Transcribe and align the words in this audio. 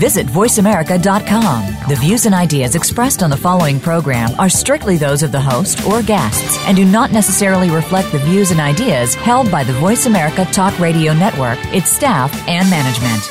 Visit 0.00 0.26
VoiceAmerica.com. 0.28 1.88
The 1.90 1.96
views 1.96 2.24
and 2.24 2.34
ideas 2.34 2.74
expressed 2.74 3.22
on 3.22 3.28
the 3.28 3.36
following 3.36 3.78
program 3.78 4.30
are 4.40 4.48
strictly 4.48 4.96
those 4.96 5.22
of 5.22 5.30
the 5.30 5.40
host 5.40 5.86
or 5.86 6.00
guests 6.00 6.56
and 6.66 6.74
do 6.74 6.86
not 6.86 7.12
necessarily 7.12 7.70
reflect 7.70 8.10
the 8.10 8.18
views 8.20 8.50
and 8.50 8.60
ideas 8.60 9.14
held 9.14 9.50
by 9.50 9.62
the 9.62 9.74
Voice 9.74 10.06
America 10.06 10.46
Talk 10.46 10.78
Radio 10.80 11.12
Network, 11.12 11.58
its 11.74 11.90
staff, 11.90 12.32
and 12.48 12.70
management. 12.70 13.30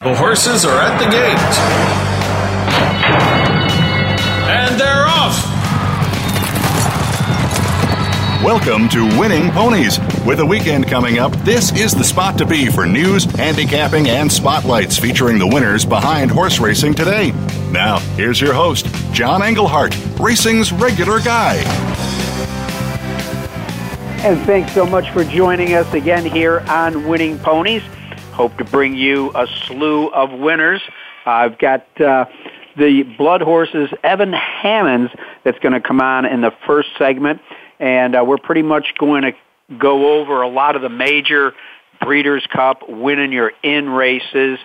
The 0.00 0.16
horses 0.16 0.64
are 0.64 0.80
at 0.80 0.98
the 0.98 1.10
gate. 1.10 1.54
And 4.48 4.80
they're 4.80 5.11
Welcome 8.42 8.88
to 8.88 9.04
Winning 9.20 9.52
Ponies. 9.52 10.00
With 10.26 10.40
a 10.40 10.44
weekend 10.44 10.88
coming 10.88 11.20
up, 11.20 11.30
this 11.44 11.70
is 11.78 11.94
the 11.94 12.02
spot 12.02 12.36
to 12.38 12.44
be 12.44 12.66
for 12.66 12.86
news, 12.86 13.22
handicapping, 13.22 14.08
and 14.08 14.30
spotlights 14.30 14.98
featuring 14.98 15.38
the 15.38 15.46
winners 15.46 15.84
behind 15.84 16.28
horse 16.28 16.58
racing 16.58 16.94
today. 16.94 17.30
Now, 17.70 18.00
here's 18.16 18.40
your 18.40 18.52
host, 18.52 18.86
John 19.12 19.44
Engelhardt, 19.44 19.96
racing's 20.18 20.72
regular 20.72 21.20
guy. 21.20 21.58
And 24.24 24.44
thanks 24.44 24.72
so 24.72 24.86
much 24.86 25.08
for 25.12 25.22
joining 25.22 25.74
us 25.74 25.94
again 25.94 26.26
here 26.26 26.64
on 26.66 27.06
Winning 27.06 27.38
Ponies. 27.38 27.82
Hope 28.32 28.56
to 28.58 28.64
bring 28.64 28.96
you 28.96 29.30
a 29.36 29.46
slew 29.46 30.08
of 30.08 30.32
winners. 30.32 30.82
I've 31.26 31.58
got 31.58 31.86
uh, 32.00 32.24
the 32.76 33.04
blood 33.04 33.40
horses, 33.40 33.88
Evan 34.02 34.32
Hammonds, 34.32 35.12
that's 35.44 35.60
going 35.60 35.74
to 35.74 35.80
come 35.80 36.00
on 36.00 36.24
in 36.24 36.40
the 36.40 36.52
first 36.66 36.88
segment. 36.98 37.40
And 37.82 38.14
uh, 38.14 38.24
we're 38.24 38.38
pretty 38.38 38.62
much 38.62 38.94
going 38.96 39.22
to 39.22 39.32
go 39.76 40.20
over 40.20 40.40
a 40.40 40.48
lot 40.48 40.76
of 40.76 40.82
the 40.82 40.88
major 40.88 41.52
Breeders' 42.00 42.46
Cup, 42.52 42.88
winning 42.88 43.32
your 43.32 43.52
in 43.62 43.88
races 43.88 44.58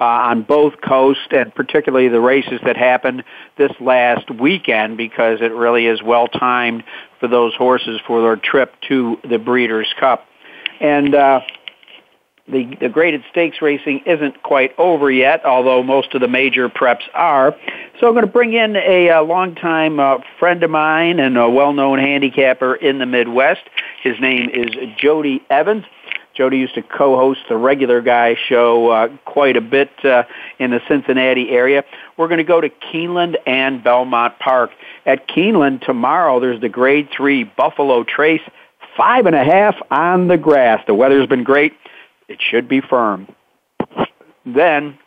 uh, 0.00 0.04
on 0.04 0.42
both 0.42 0.80
coasts, 0.80 1.28
and 1.30 1.54
particularly 1.54 2.08
the 2.08 2.20
races 2.20 2.60
that 2.64 2.76
happened 2.76 3.24
this 3.58 3.70
last 3.78 4.30
weekend 4.30 4.96
because 4.96 5.40
it 5.40 5.52
really 5.52 5.86
is 5.86 6.02
well 6.02 6.28
timed 6.28 6.82
for 7.20 7.28
those 7.28 7.54
horses 7.54 8.00
for 8.06 8.22
their 8.22 8.36
trip 8.36 8.74
to 8.88 9.18
the 9.28 9.38
Breeders' 9.38 9.92
Cup. 10.00 10.26
And 10.80 11.14
uh, 11.14 11.40
the, 12.48 12.76
the 12.80 12.88
graded 12.88 13.22
stakes 13.30 13.62
racing 13.62 14.02
isn't 14.04 14.42
quite 14.42 14.76
over 14.78 15.10
yet, 15.10 15.44
although 15.44 15.82
most 15.82 16.14
of 16.14 16.20
the 16.20 16.28
major 16.28 16.68
preps 16.68 17.04
are. 17.14 17.54
So 18.00 18.08
I'm 18.08 18.14
going 18.14 18.26
to 18.26 18.32
bring 18.32 18.52
in 18.52 18.74
a, 18.76 19.08
a 19.08 19.22
longtime 19.22 20.00
uh, 20.00 20.18
friend 20.38 20.62
of 20.62 20.70
mine 20.70 21.20
and 21.20 21.38
a 21.38 21.48
well-known 21.48 21.98
handicapper 21.98 22.74
in 22.74 22.98
the 22.98 23.06
Midwest. 23.06 23.62
His 24.02 24.18
name 24.20 24.50
is 24.50 24.70
Jody 24.96 25.40
Evans. 25.50 25.84
Jody 26.34 26.58
used 26.58 26.74
to 26.74 26.82
co-host 26.82 27.40
the 27.48 27.56
Regular 27.56 28.00
Guy 28.00 28.36
show 28.48 28.88
uh, 28.88 29.08
quite 29.26 29.56
a 29.56 29.60
bit 29.60 29.90
uh, 30.04 30.24
in 30.58 30.70
the 30.70 30.80
Cincinnati 30.88 31.50
area. 31.50 31.84
We're 32.16 32.28
going 32.28 32.38
to 32.38 32.44
go 32.44 32.60
to 32.60 32.70
Keeneland 32.70 33.36
and 33.46 33.84
Belmont 33.84 34.38
Park. 34.38 34.70
At 35.04 35.28
Keeneland 35.28 35.82
tomorrow, 35.84 36.40
there's 36.40 36.60
the 36.60 36.70
Grade 36.70 37.08
3 37.14 37.44
Buffalo 37.44 38.02
Trace, 38.02 38.40
five 38.96 39.26
and 39.26 39.36
a 39.36 39.44
half 39.44 39.76
on 39.90 40.28
the 40.28 40.38
grass. 40.38 40.82
The 40.86 40.94
weather's 40.94 41.26
been 41.26 41.44
great. 41.44 41.74
It 42.28 42.40
should 42.40 42.68
be 42.68 42.80
firm. 42.80 43.28
Then, 44.44 44.98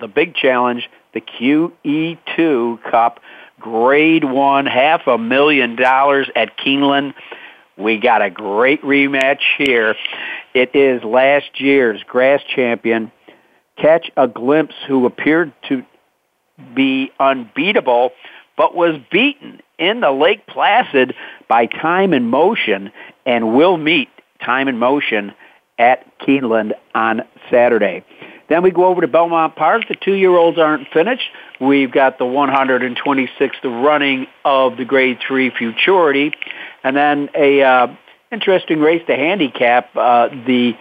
the 0.00 0.08
big 0.08 0.34
challenge, 0.34 0.88
the 1.14 1.20
QE2 1.20 2.82
Cup, 2.90 3.20
Grade 3.60 4.24
1, 4.24 4.66
half 4.66 5.06
a 5.06 5.18
million 5.18 5.76
dollars 5.76 6.28
at 6.36 6.58
Keeneland. 6.58 7.14
We 7.76 7.98
got 7.98 8.22
a 8.22 8.30
great 8.30 8.82
rematch 8.82 9.40
here. 9.58 9.94
It 10.54 10.74
is 10.74 11.02
last 11.04 11.60
year's 11.60 12.02
grass 12.02 12.42
champion, 12.54 13.12
Catch 13.76 14.10
a 14.16 14.26
Glimpse, 14.26 14.74
who 14.86 15.04
appeared 15.04 15.52
to 15.68 15.84
be 16.74 17.12
unbeatable, 17.20 18.12
but 18.56 18.74
was 18.74 18.98
beaten 19.10 19.60
in 19.78 20.00
the 20.00 20.10
Lake 20.10 20.46
Placid 20.46 21.14
by 21.48 21.66
Time 21.66 22.14
and 22.14 22.30
Motion 22.30 22.90
and 23.26 23.54
will 23.54 23.76
meet 23.76 24.08
Time 24.42 24.68
and 24.68 24.80
Motion 24.80 25.34
at 25.78 26.18
Keeneland 26.18 26.72
on 26.94 27.22
Saturday. 27.50 28.04
Then 28.48 28.62
we 28.62 28.70
go 28.70 28.86
over 28.86 29.00
to 29.00 29.08
Belmont 29.08 29.56
Park. 29.56 29.82
The 29.88 29.96
two-year-olds 29.96 30.58
aren't 30.58 30.88
finished. 30.88 31.28
We've 31.60 31.90
got 31.90 32.18
the 32.18 32.24
126th 32.24 33.64
running 33.64 34.26
of 34.44 34.76
the 34.76 34.84
Grade 34.84 35.18
3 35.26 35.50
Futurity. 35.50 36.32
And 36.84 36.96
then 36.96 37.28
a 37.34 37.62
uh, 37.62 37.88
interesting 38.30 38.80
race 38.80 39.02
to 39.08 39.16
handicap, 39.16 39.90
uh, 39.96 40.28
the 40.28 40.74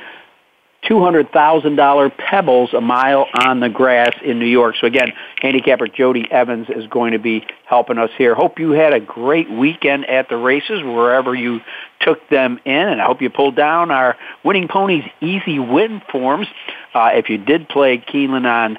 $200,000 0.87 2.17
Pebbles 2.17 2.73
a 2.73 2.81
mile 2.81 3.25
on 3.33 3.59
the 3.59 3.69
grass 3.69 4.13
in 4.23 4.39
New 4.39 4.45
York. 4.45 4.75
So 4.79 4.87
again, 4.87 5.13
handicapper 5.41 5.87
Jody 5.87 6.27
Evans 6.29 6.67
is 6.69 6.85
going 6.87 7.13
to 7.13 7.19
be 7.19 7.45
helping 7.65 7.97
us 7.97 8.11
here. 8.17 8.35
Hope 8.35 8.59
you 8.59 8.71
had 8.71 8.93
a 8.93 8.99
great 8.99 9.49
weekend 9.49 10.05
at 10.05 10.29
the 10.29 10.37
races 10.37 10.83
wherever 10.83 11.33
you 11.33 11.59
took 12.05 12.29
them 12.29 12.59
in, 12.63 12.71
and 12.71 13.01
I 13.01 13.05
hope 13.05 13.21
you 13.21 13.29
pulled 13.29 13.55
down 13.55 13.91
our 13.91 14.15
Winning 14.43 14.67
Ponies 14.69 15.03
Easy 15.21 15.59
Win 15.59 16.01
forms. 16.11 16.47
Uh, 16.93 17.09
if 17.13 17.29
you 17.29 17.37
did 17.37 17.67
play 17.67 17.97
Keeneland 17.97 18.45
on 18.45 18.77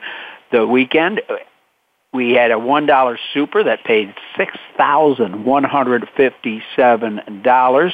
the 0.53 0.67
weekend, 0.67 1.21
we 2.15 2.33
had 2.33 2.51
a 2.51 2.59
one 2.59 2.87
dollar 2.87 3.19
super 3.35 3.65
that 3.65 3.85
paid 3.85 4.15
six 4.39 4.57
thousand 4.77 5.45
one 5.45 5.65
hundred 5.65 6.09
fifty-seven 6.17 7.43
dollars. 7.43 7.93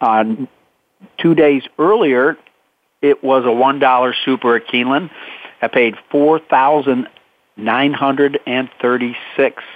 On 0.00 0.42
uh, 0.42 1.06
two 1.18 1.34
days 1.34 1.62
earlier, 1.78 2.36
it 3.02 3.24
was 3.24 3.44
a 3.44 3.52
one 3.52 3.78
dollar 3.78 4.14
super 4.24 4.56
at 4.56 4.66
Keeneland. 4.68 5.10
I 5.62 5.68
paid 5.68 5.94
four 6.10 6.38
thousand 6.38 7.08
nine 7.56 7.92
hundred 7.94 8.38
and 8.46 8.68
thirty-six. 8.80 9.62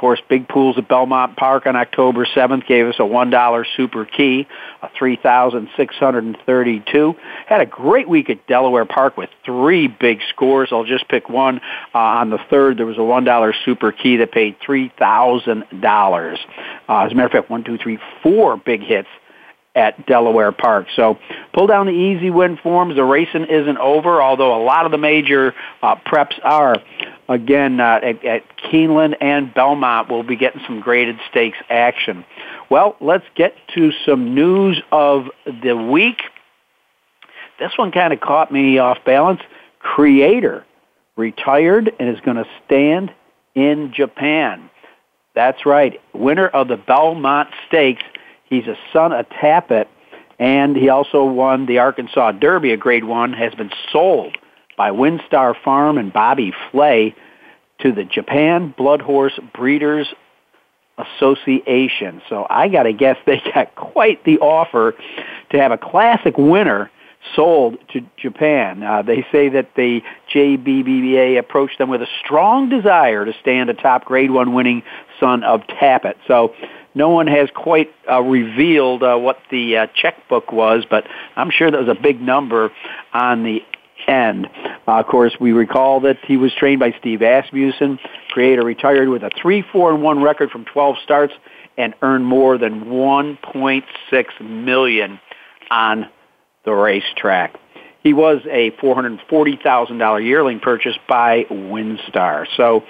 course, 0.00 0.20
big 0.28 0.48
pools 0.48 0.76
at 0.78 0.88
Belmont 0.88 1.36
Park 1.36 1.66
on 1.66 1.76
October 1.76 2.24
7th 2.24 2.66
gave 2.66 2.86
us 2.86 2.94
a 2.98 3.02
$1 3.02 3.64
super 3.76 4.06
key, 4.06 4.48
a 4.82 4.88
3,632. 4.98 7.14
Had 7.46 7.60
a 7.60 7.66
great 7.66 8.08
week 8.08 8.30
at 8.30 8.46
Delaware 8.46 8.86
Park 8.86 9.18
with 9.18 9.28
three 9.44 9.88
big 9.88 10.20
scores. 10.30 10.70
I'll 10.72 10.84
just 10.84 11.06
pick 11.08 11.28
one. 11.28 11.60
Uh, 11.94 11.98
on 11.98 12.30
the 12.30 12.38
third, 12.48 12.78
there 12.78 12.86
was 12.86 12.96
a 12.96 13.00
$1 13.00 13.52
super 13.64 13.92
key 13.92 14.16
that 14.16 14.32
paid 14.32 14.58
$3,000. 14.60 16.38
Uh, 16.88 17.04
as 17.04 17.12
a 17.12 17.14
matter 17.14 17.26
of 17.26 17.32
fact, 17.32 17.50
one, 17.50 17.62
two, 17.62 17.76
three, 17.76 17.98
four 18.22 18.56
big 18.56 18.80
hits 18.80 19.08
at 19.74 20.06
Delaware 20.06 20.52
Park. 20.52 20.88
So 20.96 21.18
pull 21.52 21.66
down 21.66 21.86
the 21.86 21.92
easy 21.92 22.30
win 22.30 22.56
forms. 22.56 22.96
The 22.96 23.04
racing 23.04 23.46
isn't 23.46 23.78
over, 23.78 24.20
although 24.20 24.60
a 24.60 24.62
lot 24.62 24.84
of 24.84 24.92
the 24.92 24.98
major 24.98 25.54
uh, 25.82 25.96
preps 25.96 26.38
are. 26.42 26.76
Again, 27.28 27.78
uh, 27.78 28.00
at, 28.02 28.24
at 28.24 28.42
Keeneland 28.58 29.16
and 29.20 29.54
Belmont, 29.54 30.10
we'll 30.10 30.24
be 30.24 30.34
getting 30.36 30.60
some 30.66 30.80
graded 30.80 31.16
stakes 31.30 31.58
action. 31.68 32.24
Well, 32.68 32.96
let's 33.00 33.24
get 33.36 33.54
to 33.74 33.92
some 34.04 34.34
news 34.34 34.82
of 34.90 35.26
the 35.44 35.76
week. 35.76 36.22
This 37.60 37.70
one 37.76 37.92
kind 37.92 38.12
of 38.12 38.20
caught 38.20 38.50
me 38.50 38.78
off 38.78 38.98
balance. 39.04 39.40
Creator 39.78 40.64
retired 41.16 41.92
and 42.00 42.08
is 42.08 42.20
going 42.20 42.38
to 42.38 42.46
stand 42.64 43.12
in 43.54 43.92
Japan. 43.94 44.70
That's 45.34 45.64
right. 45.64 46.00
Winner 46.12 46.48
of 46.48 46.68
the 46.68 46.76
Belmont 46.76 47.50
Stakes 47.68 48.02
He's 48.50 48.66
a 48.66 48.76
son 48.92 49.12
of 49.12 49.26
Tapit, 49.30 49.86
and 50.38 50.76
he 50.76 50.88
also 50.88 51.24
won 51.24 51.66
the 51.66 51.78
Arkansas 51.78 52.32
Derby, 52.32 52.72
a 52.72 52.76
Grade 52.76 53.04
One. 53.04 53.32
Has 53.32 53.54
been 53.54 53.70
sold 53.92 54.36
by 54.76 54.90
WinStar 54.90 55.54
Farm 55.62 55.96
and 55.96 56.12
Bobby 56.12 56.52
Flay 56.70 57.14
to 57.78 57.92
the 57.92 58.04
Japan 58.04 58.74
Blood 58.76 59.00
Horse 59.00 59.38
Breeders 59.54 60.08
Association. 60.98 62.20
So 62.28 62.46
I 62.50 62.68
got 62.68 62.82
to 62.82 62.92
guess 62.92 63.16
they 63.24 63.40
got 63.54 63.74
quite 63.76 64.24
the 64.24 64.38
offer 64.40 64.94
to 65.50 65.58
have 65.58 65.72
a 65.72 65.78
classic 65.78 66.36
winner 66.36 66.90
sold 67.34 67.78
to 67.92 68.00
Japan. 68.16 68.82
Uh, 68.82 69.02
they 69.02 69.26
say 69.30 69.48
that 69.50 69.74
the 69.76 70.00
JBBA 70.34 71.38
approached 71.38 71.78
them 71.78 71.88
with 71.88 72.02
a 72.02 72.08
strong 72.24 72.68
desire 72.68 73.24
to 73.24 73.32
stand 73.40 73.70
atop 73.70 74.04
Grade 74.04 74.30
One 74.30 74.54
winning 74.54 74.82
son 75.18 75.44
of 75.44 75.60
Tapit. 75.62 76.14
So 76.26 76.54
no 76.94 77.10
one 77.10 77.26
has 77.26 77.48
quite 77.54 77.92
uh, 78.10 78.20
revealed 78.22 79.02
uh, 79.02 79.16
what 79.16 79.38
the 79.50 79.76
uh, 79.76 79.86
checkbook 79.94 80.50
was, 80.50 80.84
but 80.88 81.06
I'm 81.36 81.50
sure 81.50 81.70
that 81.70 81.78
was 81.78 81.96
a 81.96 82.00
big 82.00 82.20
number 82.20 82.72
on 83.12 83.44
the 83.44 83.62
end. 84.08 84.48
Uh, 84.88 84.98
of 84.98 85.06
course, 85.06 85.34
we 85.40 85.52
recall 85.52 86.00
that 86.00 86.18
he 86.24 86.36
was 86.36 86.52
trained 86.54 86.80
by 86.80 86.94
Steve 86.98 87.20
Asmussen. 87.20 87.98
Creator 88.30 88.64
retired 88.64 89.08
with 89.08 89.22
a 89.22 89.30
3-4 89.30 89.94
and 89.94 90.02
1 90.02 90.22
record 90.22 90.50
from 90.50 90.64
12 90.64 90.96
starts 91.04 91.34
and 91.76 91.94
earned 92.02 92.24
more 92.24 92.58
than 92.58 92.86
1.6 92.86 94.40
million 94.40 95.20
on 95.70 96.08
the 96.64 96.72
racetrack. 96.72 97.58
he 98.02 98.12
was 98.12 98.40
a 98.50 98.70
$440,000 98.72 100.24
yearling 100.24 100.60
purchase 100.60 100.96
by 101.08 101.44
WinStar. 101.50 102.46
So, 102.56 102.84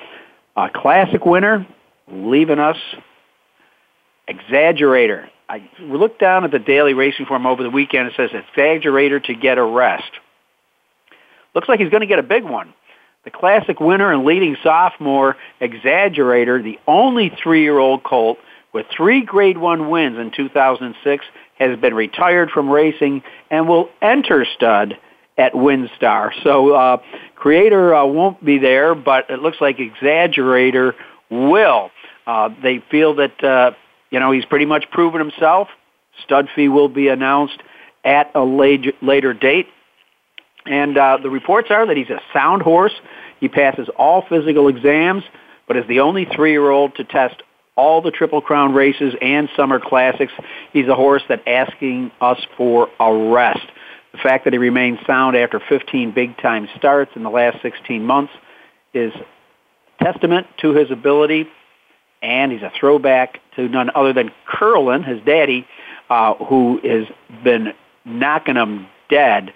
a 0.56 0.68
classic 0.68 1.24
winner, 1.24 1.66
leaving 2.08 2.58
us 2.58 2.76
exaggerator. 4.28 5.28
I 5.48 5.68
looked 5.80 6.20
down 6.20 6.44
at 6.44 6.52
the 6.52 6.58
daily 6.58 6.94
racing 6.94 7.26
form 7.26 7.46
over 7.46 7.62
the 7.62 7.70
weekend. 7.70 8.08
It 8.08 8.14
says 8.16 8.30
exaggerator 8.30 9.22
to 9.24 9.34
get 9.34 9.58
a 9.58 9.64
rest. 9.64 10.10
Looks 11.54 11.68
like 11.68 11.80
he's 11.80 11.90
going 11.90 12.02
to 12.02 12.06
get 12.06 12.18
a 12.18 12.24
big 12.24 12.44
one. 12.44 12.72
The 13.24 13.30
classic 13.30 13.80
winner 13.80 14.12
and 14.12 14.24
leading 14.24 14.56
sophomore 14.62 15.36
exaggerator, 15.60 16.62
the 16.62 16.78
only 16.86 17.30
three-year-old 17.42 18.02
colt 18.02 18.38
with 18.72 18.86
three 18.96 19.22
Grade 19.22 19.58
1 19.58 19.90
wins 19.90 20.18
in 20.18 20.30
2006, 20.30 21.24
has 21.60 21.78
been 21.78 21.94
retired 21.94 22.50
from 22.50 22.68
racing 22.68 23.22
and 23.50 23.68
will 23.68 23.90
enter 24.02 24.44
stud 24.56 24.96
at 25.38 25.52
WinStar. 25.52 26.30
So 26.42 26.74
uh, 26.74 26.96
Creator 27.36 27.94
uh, 27.94 28.06
won't 28.06 28.44
be 28.44 28.58
there, 28.58 28.94
but 28.94 29.30
it 29.30 29.40
looks 29.40 29.58
like 29.60 29.78
Exaggerator 29.78 30.94
will. 31.30 31.90
Uh, 32.26 32.48
they 32.62 32.82
feel 32.90 33.14
that 33.16 33.44
uh, 33.44 33.72
you 34.10 34.18
know 34.18 34.32
he's 34.32 34.44
pretty 34.44 34.66
much 34.66 34.90
proven 34.90 35.20
himself. 35.20 35.68
Stud 36.24 36.48
fee 36.54 36.68
will 36.68 36.88
be 36.88 37.08
announced 37.08 37.58
at 38.04 38.30
a 38.34 38.42
later, 38.42 38.92
later 39.00 39.32
date. 39.32 39.68
And 40.66 40.96
uh, 40.98 41.18
the 41.22 41.30
reports 41.30 41.68
are 41.70 41.86
that 41.86 41.96
he's 41.96 42.10
a 42.10 42.20
sound 42.32 42.62
horse. 42.62 42.92
He 43.40 43.48
passes 43.48 43.88
all 43.96 44.24
physical 44.28 44.68
exams, 44.68 45.22
but 45.66 45.76
is 45.76 45.86
the 45.88 46.00
only 46.00 46.26
three-year-old 46.26 46.96
to 46.96 47.04
test 47.04 47.42
all 47.76 48.02
the 48.02 48.10
Triple 48.10 48.40
Crown 48.40 48.74
races 48.74 49.14
and 49.20 49.48
Summer 49.56 49.80
Classics. 49.80 50.32
He's 50.72 50.88
a 50.88 50.94
horse 50.94 51.22
that 51.28 51.46
asking 51.46 52.10
us 52.20 52.38
for 52.56 52.88
a 52.98 53.12
rest. 53.30 53.66
The 54.12 54.18
fact 54.18 54.44
that 54.44 54.52
he 54.52 54.58
remains 54.58 54.98
sound 55.06 55.36
after 55.36 55.60
15 55.60 56.12
big-time 56.12 56.68
starts 56.76 57.12
in 57.14 57.22
the 57.22 57.30
last 57.30 57.62
16 57.62 58.04
months 58.04 58.32
is 58.92 59.12
testament 60.02 60.46
to 60.58 60.72
his 60.72 60.90
ability, 60.90 61.46
and 62.22 62.50
he's 62.50 62.62
a 62.62 62.72
throwback 62.78 63.40
to 63.56 63.68
none 63.68 63.90
other 63.94 64.12
than 64.12 64.32
Curlin, 64.46 65.02
his 65.02 65.20
daddy, 65.24 65.66
uh, 66.08 66.34
who 66.34 66.80
has 66.82 67.06
been 67.44 67.72
knocking 68.04 68.56
him 68.56 68.86
dead 69.08 69.52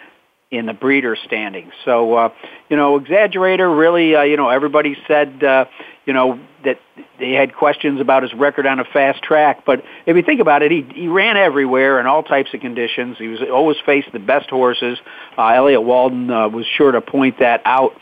in 0.57 0.67
the 0.67 0.73
breeder 0.73 1.17
standings. 1.17 1.73
So, 1.85 2.15
uh, 2.15 2.29
you 2.69 2.77
know, 2.77 2.99
exaggerator 2.99 3.77
really, 3.77 4.15
uh, 4.15 4.23
you 4.23 4.37
know, 4.37 4.49
everybody 4.49 4.97
said, 5.07 5.43
uh, 5.43 5.67
you 6.07 6.13
know, 6.13 6.39
that 6.65 6.79
they 7.19 7.33
had 7.33 7.55
questions 7.55 8.01
about 8.01 8.23
his 8.23 8.35
record 8.35 8.67
on 8.67 8.81
a 8.81 8.85
fast 8.85 9.23
track. 9.23 9.65
But 9.65 9.83
if 10.07 10.17
you 10.17 10.23
think 10.23 10.41
about 10.41 10.63
it, 10.63 10.71
he, 10.71 10.87
he 10.95 11.09
ran 11.09 11.37
everywhere 11.37 12.01
in 12.01 12.07
all 12.07 12.23
types 12.23 12.53
of 12.55 12.61
conditions. 12.61 13.17
He 13.19 13.29
was 13.29 13.41
always 13.51 13.77
faced 13.85 14.13
the 14.13 14.19
best 14.19 14.51
horses. 14.51 14.99
Uh, 15.37 15.49
Elliott 15.49 15.83
Walden 15.83 16.31
uh, 16.31 16.49
was 16.49 16.67
sure 16.67 16.93
to 16.93 17.01
point 17.01 17.39
that 17.39 17.63
out. 17.65 17.93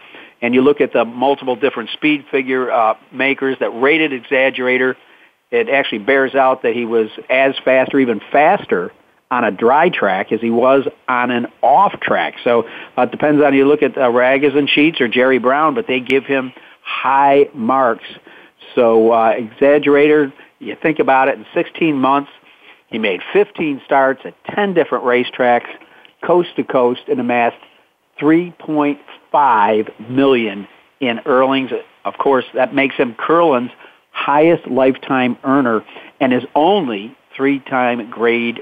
And 0.41 0.55
you 0.55 0.63
look 0.63 0.81
at 0.81 0.93
the 0.93 1.05
multiple 1.05 1.55
different 1.55 1.91
speed 1.91 2.25
figure 2.31 2.71
uh, 2.71 2.95
makers 3.13 3.57
that 3.61 3.71
rated 3.71 4.11
Exaggerator, 4.11 4.97
it 5.53 5.69
actually 5.69 5.99
bears 5.99 6.35
out 6.35 6.63
that 6.63 6.75
he 6.75 6.85
was 6.85 7.09
as 7.31 7.55
fast 7.65 7.95
or 7.95 8.01
even 8.01 8.21
faster 8.33 8.91
on 9.33 9.45
a 9.45 9.51
dry 9.51 9.89
track 9.89 10.31
as 10.31 10.43
he 10.43 10.51
was 10.51 10.87
on 11.09 11.31
an 11.31 11.47
off 11.63 11.99
track. 12.01 12.35
So 12.45 12.65
uh, 12.99 13.03
it 13.03 13.11
depends 13.11 13.43
on 13.43 13.55
you 13.55 13.67
look 13.67 13.83
at 13.83 13.97
uh, 13.97 14.11
Ragozin 14.11 14.69
Sheets 14.69 15.01
or 15.01 15.09
Jerry 15.09 15.39
Brown, 15.39 15.75
but 15.75 15.87
they 15.87 16.01
give 16.01 16.27
him 16.27 16.53
high 16.83 17.49
marks. 17.55 18.05
So 18.75 19.11
uh, 19.11 19.35
exaggerator, 19.35 20.31
you 20.59 20.77
think 20.83 20.99
about 20.99 21.29
it, 21.29 21.39
in 21.39 21.47
16 21.55 21.97
months, 21.97 22.31
he 22.89 22.99
made 22.99 23.21
15 23.33 23.81
starts 23.87 24.21
at 24.27 24.35
10 24.55 24.75
different 24.75 25.05
racetracks, 25.05 25.69
coast 26.23 26.51
to 26.57 26.63
coast, 26.63 27.01
and 27.09 27.19
amassed 27.19 27.57
3.5 28.21 30.11
million 30.11 30.69
in 31.01 31.21
earnings. 31.25 31.71
Of 32.05 32.19
course, 32.19 32.45
that 32.53 32.75
makes 32.75 32.97
him 32.97 33.15
Curlin's 33.15 33.71
highest 34.11 34.67
lifetime 34.67 35.39
earner 35.43 35.83
and 36.21 36.35
is 36.35 36.43
only 36.55 37.17
three-time 37.35 38.11
grade 38.11 38.61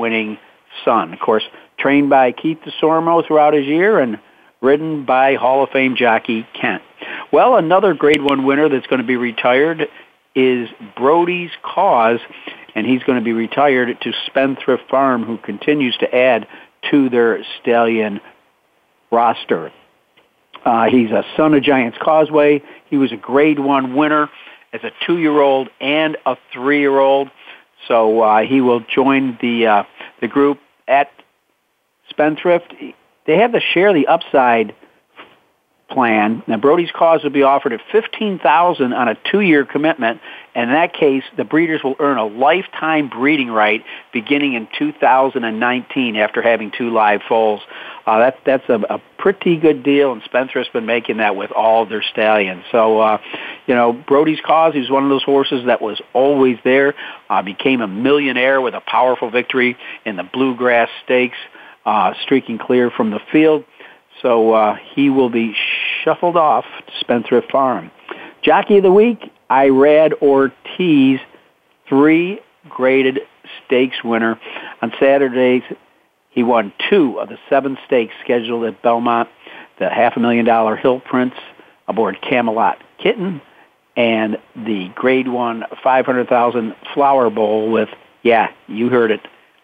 winning 0.00 0.38
son. 0.84 1.12
Of 1.12 1.20
course, 1.20 1.44
trained 1.78 2.10
by 2.10 2.32
Keith 2.32 2.58
Desormeaux 2.64 3.26
throughout 3.26 3.54
his 3.54 3.66
year 3.66 3.98
and 3.98 4.18
ridden 4.60 5.04
by 5.04 5.34
Hall 5.34 5.62
of 5.62 5.70
Fame 5.70 5.96
jockey 5.96 6.46
Kent. 6.60 6.82
Well, 7.32 7.56
another 7.56 7.94
Grade 7.94 8.22
1 8.22 8.44
winner 8.44 8.68
that's 8.68 8.86
going 8.86 9.00
to 9.00 9.06
be 9.06 9.16
retired 9.16 9.88
is 10.34 10.68
Brody's 10.96 11.50
Cause, 11.62 12.20
and 12.74 12.86
he's 12.86 13.02
going 13.02 13.18
to 13.18 13.24
be 13.24 13.32
retired 13.32 13.96
to 14.00 14.12
Spendthrift 14.26 14.88
Farm, 14.90 15.24
who 15.24 15.38
continues 15.38 15.96
to 15.98 16.14
add 16.14 16.46
to 16.90 17.08
their 17.08 17.44
stallion 17.60 18.20
roster. 19.10 19.72
Uh, 20.64 20.84
he's 20.90 21.10
a 21.10 21.24
son 21.36 21.54
of 21.54 21.62
Giants 21.62 21.98
Causeway. 22.00 22.62
He 22.88 22.96
was 22.96 23.12
a 23.12 23.16
Grade 23.16 23.58
1 23.58 23.94
winner 23.94 24.28
as 24.72 24.82
a 24.84 24.90
two-year-old 25.06 25.68
and 25.80 26.16
a 26.26 26.36
three-year-old. 26.52 27.30
So 27.88 28.20
uh, 28.20 28.42
he 28.42 28.60
will 28.60 28.80
join 28.80 29.38
the 29.40 29.66
uh, 29.66 29.82
the 30.20 30.28
group 30.28 30.58
at 30.86 31.10
Spendthrift. 32.08 32.74
They 33.26 33.38
have 33.38 33.52
the 33.52 33.60
share 33.60 33.92
the 33.92 34.06
upside 34.06 34.74
plan. 35.90 36.42
Now 36.46 36.56
Brody's 36.56 36.90
cause 36.90 37.22
will 37.22 37.30
be 37.30 37.42
offered 37.42 37.72
at 37.72 37.80
fifteen 37.92 38.38
thousand 38.38 38.92
on 38.92 39.08
a 39.08 39.16
two-year 39.30 39.64
commitment. 39.64 40.20
And 40.54 40.70
in 40.70 40.74
that 40.74 40.94
case, 40.94 41.22
the 41.36 41.44
breeders 41.44 41.82
will 41.84 41.94
earn 42.00 42.18
a 42.18 42.26
lifetime 42.26 43.08
breeding 43.08 43.50
right 43.50 43.84
beginning 44.12 44.54
in 44.54 44.66
2019 44.78 46.16
after 46.16 46.42
having 46.42 46.72
two 46.76 46.90
live 46.90 47.20
foals. 47.28 47.60
Uh, 48.04 48.18
that's 48.18 48.38
that's 48.44 48.68
a, 48.68 48.94
a 48.94 49.02
pretty 49.18 49.56
good 49.56 49.84
deal, 49.84 50.12
and 50.12 50.22
Spendthrift's 50.24 50.72
been 50.72 50.86
making 50.86 51.18
that 51.18 51.36
with 51.36 51.52
all 51.52 51.86
their 51.86 52.02
stallions. 52.02 52.64
So, 52.72 52.98
uh, 52.98 53.18
you 53.66 53.74
know, 53.74 53.92
Brody's 53.92 54.40
cause. 54.44 54.74
He's 54.74 54.90
one 54.90 55.04
of 55.04 55.10
those 55.10 55.22
horses 55.22 55.66
that 55.66 55.80
was 55.80 56.00
always 56.12 56.58
there. 56.64 56.94
Uh, 57.28 57.42
became 57.42 57.80
a 57.80 57.88
millionaire 57.88 58.60
with 58.60 58.74
a 58.74 58.80
powerful 58.80 59.30
victory 59.30 59.76
in 60.04 60.16
the 60.16 60.24
Bluegrass 60.24 60.88
Stakes, 61.04 61.38
uh, 61.84 62.14
streaking 62.22 62.58
clear 62.58 62.90
from 62.90 63.10
the 63.10 63.20
field. 63.30 63.64
So 64.22 64.52
uh, 64.52 64.76
he 64.94 65.10
will 65.10 65.30
be 65.30 65.54
shuffled 66.04 66.36
off 66.36 66.64
to 66.86 66.92
Spendthrift 67.00 67.50
Farm. 67.50 67.90
Jockey 68.42 68.78
of 68.78 68.82
the 68.82 68.92
Week, 68.92 69.30
Irad 69.50 70.20
Ortiz, 70.22 71.20
three 71.88 72.40
graded 72.68 73.20
stakes 73.64 74.02
winner. 74.04 74.38
On 74.82 74.92
Saturdays, 74.98 75.62
he 76.30 76.42
won 76.42 76.72
two 76.88 77.18
of 77.18 77.28
the 77.28 77.38
seven 77.48 77.76
stakes 77.86 78.14
scheduled 78.22 78.64
at 78.64 78.82
Belmont, 78.82 79.28
the 79.78 79.88
half 79.88 80.16
a 80.16 80.20
million 80.20 80.44
dollar 80.44 80.76
Hill 80.76 81.00
Prince 81.00 81.34
aboard 81.88 82.18
Camelot 82.22 82.78
Kitten, 82.98 83.42
and 83.96 84.38
the 84.54 84.90
grade 84.94 85.28
one 85.28 85.64
500,000 85.82 86.74
Flower 86.94 87.30
Bowl 87.30 87.70
with, 87.70 87.88
yeah, 88.22 88.52
you 88.68 88.88
heard 88.88 89.10
it, 89.10 89.20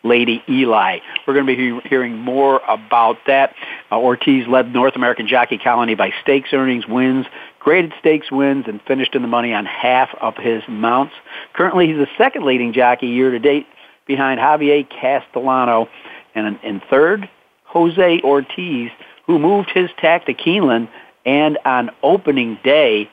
Lady 0.06 0.42
Eli. 0.48 0.98
We're 1.26 1.34
going 1.34 1.46
to 1.46 1.56
be 1.56 1.88
hearing 1.88 2.18
more 2.18 2.60
about 2.68 3.18
that. 3.26 3.54
Uh, 3.90 3.98
Ortiz 3.98 4.46
led 4.46 4.72
North 4.72 4.96
American 4.96 5.26
Jockey 5.26 5.58
Colony 5.58 5.94
by 5.94 6.12
stakes 6.22 6.50
earnings, 6.52 6.86
wins, 6.86 7.26
graded 7.58 7.92
stakes 7.98 8.30
wins, 8.30 8.64
and 8.68 8.80
finished 8.82 9.14
in 9.14 9.22
the 9.22 9.28
money 9.28 9.52
on 9.52 9.66
half 9.66 10.08
of 10.20 10.36
his 10.36 10.62
mounts. 10.68 11.14
Currently, 11.54 11.88
he's 11.88 11.96
the 11.96 12.08
second 12.16 12.44
leading 12.44 12.72
jockey 12.72 13.08
year 13.08 13.30
to 13.30 13.38
date 13.38 13.66
behind 14.06 14.40
Javier 14.40 14.88
Castellano. 14.88 15.88
And 16.34 16.58
in 16.62 16.80
third, 16.88 17.28
Jose 17.64 18.20
Ortiz, 18.22 18.90
who 19.26 19.38
moved 19.38 19.70
his 19.74 19.90
tack 19.98 20.26
to 20.26 20.34
Keeneland 20.34 20.88
and 21.24 21.58
on 21.64 21.90
opening 22.02 22.58
day 22.62 23.10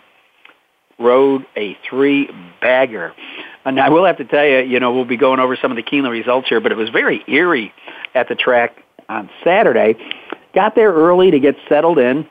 rode 1.00 1.46
a 1.58 1.78
three 1.90 2.30
bagger. 2.62 3.14
And 3.66 3.80
I 3.80 3.90
will 3.90 4.06
have 4.06 4.18
to 4.18 4.26
tell 4.26 4.46
you, 4.46 4.60
you 4.60 4.80
know, 4.80 4.94
we'll 4.94 5.06
be 5.06 5.18
going 5.18 5.40
over 5.40 5.56
some 5.56 5.72
of 5.72 5.78
the 5.78 5.84
Keeneland 5.84 6.12
results 6.12 6.50
here, 6.50 6.60
but 6.60 6.72
it 6.72 6.76
was 6.76 6.90
very 6.90 7.24
eerie 7.28 7.74
at 8.14 8.28
the 8.28 8.36
track 8.36 8.78
on 9.08 9.30
Saturday. 9.44 9.96
Got 10.54 10.76
there 10.76 10.92
early 10.92 11.32
to 11.32 11.40
get 11.40 11.56
settled 11.70 11.98
in. 11.98 12.28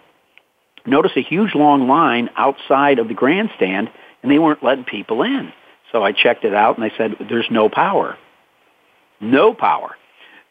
Noticed 0.84 1.16
a 1.16 1.22
huge 1.22 1.54
long 1.54 1.88
line 1.88 2.28
outside 2.36 2.98
of 2.98 3.08
the 3.08 3.14
grandstand, 3.14 3.88
and 4.22 4.30
they 4.30 4.38
weren't 4.38 4.62
letting 4.62 4.84
people 4.84 5.22
in. 5.22 5.52
So 5.92 6.02
I 6.02 6.12
checked 6.12 6.44
it 6.44 6.54
out, 6.54 6.76
and 6.76 6.84
they 6.84 6.94
said, 6.96 7.16
there's 7.28 7.46
no 7.50 7.68
power. 7.68 8.18
No 9.20 9.54
power. 9.54 9.96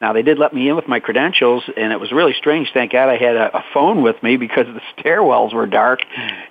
Now 0.01 0.13
they 0.13 0.23
did 0.23 0.39
let 0.39 0.53
me 0.53 0.67
in 0.67 0.75
with 0.75 0.87
my 0.87 0.99
credentials, 0.99 1.63
and 1.77 1.93
it 1.93 1.99
was 1.99 2.11
really 2.11 2.33
strange. 2.33 2.69
Thank 2.73 2.91
God 2.91 3.07
I 3.07 3.17
had 3.17 3.35
a, 3.35 3.57
a 3.57 3.63
phone 3.71 4.01
with 4.01 4.21
me 4.23 4.35
because 4.35 4.65
the 4.65 4.81
stairwells 5.01 5.53
were 5.53 5.67
dark, 5.67 5.99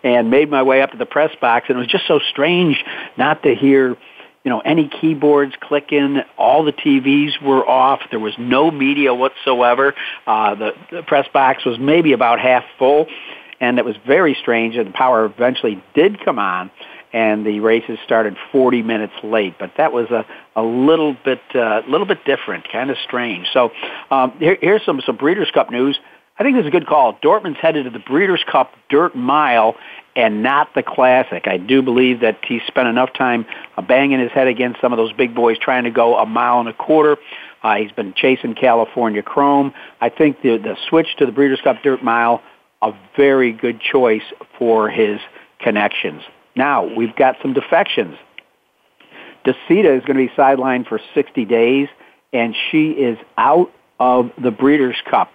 and 0.04 0.30
made 0.30 0.48
my 0.50 0.62
way 0.62 0.82
up 0.82 0.92
to 0.92 0.96
the 0.96 1.06
press 1.06 1.34
box. 1.40 1.66
And 1.68 1.76
it 1.76 1.80
was 1.80 1.88
just 1.88 2.06
so 2.06 2.20
strange 2.30 2.82
not 3.16 3.42
to 3.42 3.54
hear, 3.54 3.96
you 4.44 4.50
know, 4.50 4.60
any 4.60 4.88
keyboards 4.88 5.54
clicking. 5.60 6.20
All 6.38 6.64
the 6.64 6.72
TVs 6.72 7.40
were 7.42 7.66
off. 7.68 8.00
There 8.10 8.20
was 8.20 8.34
no 8.38 8.70
media 8.70 9.14
whatsoever. 9.14 9.94
Uh, 10.26 10.54
the, 10.54 10.70
the 10.90 11.02
press 11.02 11.28
box 11.32 11.64
was 11.64 11.78
maybe 11.78 12.12
about 12.12 12.40
half 12.40 12.64
full, 12.78 13.06
and 13.60 13.78
it 13.78 13.84
was 13.84 13.96
very 14.06 14.34
strange. 14.40 14.76
And 14.76 14.88
the 14.88 14.92
power 14.92 15.24
eventually 15.24 15.82
did 15.94 16.24
come 16.24 16.38
on 16.38 16.70
and 17.12 17.44
the 17.44 17.60
races 17.60 17.98
started 18.04 18.36
40 18.52 18.82
minutes 18.82 19.12
late. 19.22 19.56
But 19.58 19.72
that 19.76 19.92
was 19.92 20.10
a, 20.10 20.24
a 20.54 20.62
little 20.62 21.16
bit 21.24 21.40
uh, 21.54 21.82
little 21.88 22.06
bit 22.06 22.24
different, 22.24 22.70
kind 22.70 22.90
of 22.90 22.96
strange. 23.04 23.48
So 23.52 23.70
um, 24.10 24.32
here, 24.38 24.56
here's 24.60 24.84
some 24.84 25.00
some 25.04 25.16
Breeders' 25.16 25.50
Cup 25.52 25.70
news. 25.70 25.98
I 26.38 26.42
think 26.42 26.56
this 26.56 26.62
is 26.62 26.68
a 26.68 26.70
good 26.70 26.86
call. 26.86 27.18
Dortmund's 27.22 27.58
headed 27.60 27.84
to 27.84 27.90
the 27.90 27.98
Breeders' 27.98 28.42
Cup 28.50 28.72
Dirt 28.88 29.14
Mile 29.14 29.74
and 30.20 30.42
not 30.42 30.74
the 30.74 30.82
Classic. 30.82 31.46
I 31.46 31.56
do 31.56 31.82
believe 31.82 32.20
that 32.20 32.38
he 32.46 32.60
spent 32.66 32.88
enough 32.88 33.12
time 33.12 33.46
uh, 33.76 33.82
banging 33.82 34.20
his 34.20 34.30
head 34.32 34.46
against 34.46 34.80
some 34.80 34.92
of 34.92 34.96
those 34.96 35.12
big 35.12 35.34
boys 35.34 35.58
trying 35.58 35.84
to 35.84 35.90
go 35.90 36.16
a 36.16 36.26
mile 36.26 36.60
and 36.60 36.68
a 36.68 36.74
quarter. 36.74 37.16
Uh, 37.62 37.76
he's 37.76 37.92
been 37.92 38.14
chasing 38.14 38.54
California 38.54 39.22
Chrome. 39.22 39.72
I 40.00 40.08
think 40.10 40.42
the 40.42 40.58
the 40.58 40.76
switch 40.88 41.08
to 41.18 41.26
the 41.26 41.32
Breeders' 41.32 41.60
Cup 41.62 41.82
Dirt 41.82 42.02
Mile 42.02 42.42
a 42.82 42.92
very 43.16 43.52
good 43.52 43.80
choice 43.80 44.22
for 44.58 44.88
his 44.88 45.20
connections. 45.58 46.22
Now 46.56 46.84
we've 46.84 47.14
got 47.14 47.36
some 47.42 47.52
defections. 47.52 48.16
Dacita 49.44 49.94
is 49.94 50.04
going 50.04 50.16
to 50.18 50.26
be 50.26 50.32
sidelined 50.36 50.88
for 50.88 51.00
60 51.14 51.44
days, 51.46 51.88
and 52.32 52.54
she 52.70 52.90
is 52.90 53.18
out 53.38 53.72
of 53.98 54.30
the 54.42 54.50
Breeders' 54.50 54.96
Cup. 55.10 55.30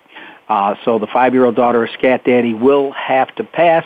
Uh, 0.47 0.75
so 0.85 0.99
the 0.99 1.07
five-year-old 1.07 1.55
daughter 1.55 1.83
of 1.83 1.89
Scat 1.91 2.23
Daddy 2.23 2.53
will 2.53 2.91
have 2.91 3.33
to 3.35 3.43
pass. 3.43 3.85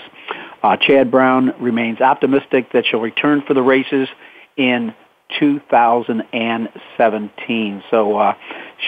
Uh, 0.61 0.75
Chad 0.77 1.09
Brown 1.11 1.53
remains 1.59 2.01
optimistic 2.01 2.73
that 2.73 2.85
she'll 2.85 2.99
return 2.99 3.41
for 3.47 3.53
the 3.53 3.61
races 3.61 4.09
in 4.57 4.93
2017. 5.39 7.83
So 7.89 8.17
uh, 8.17 8.33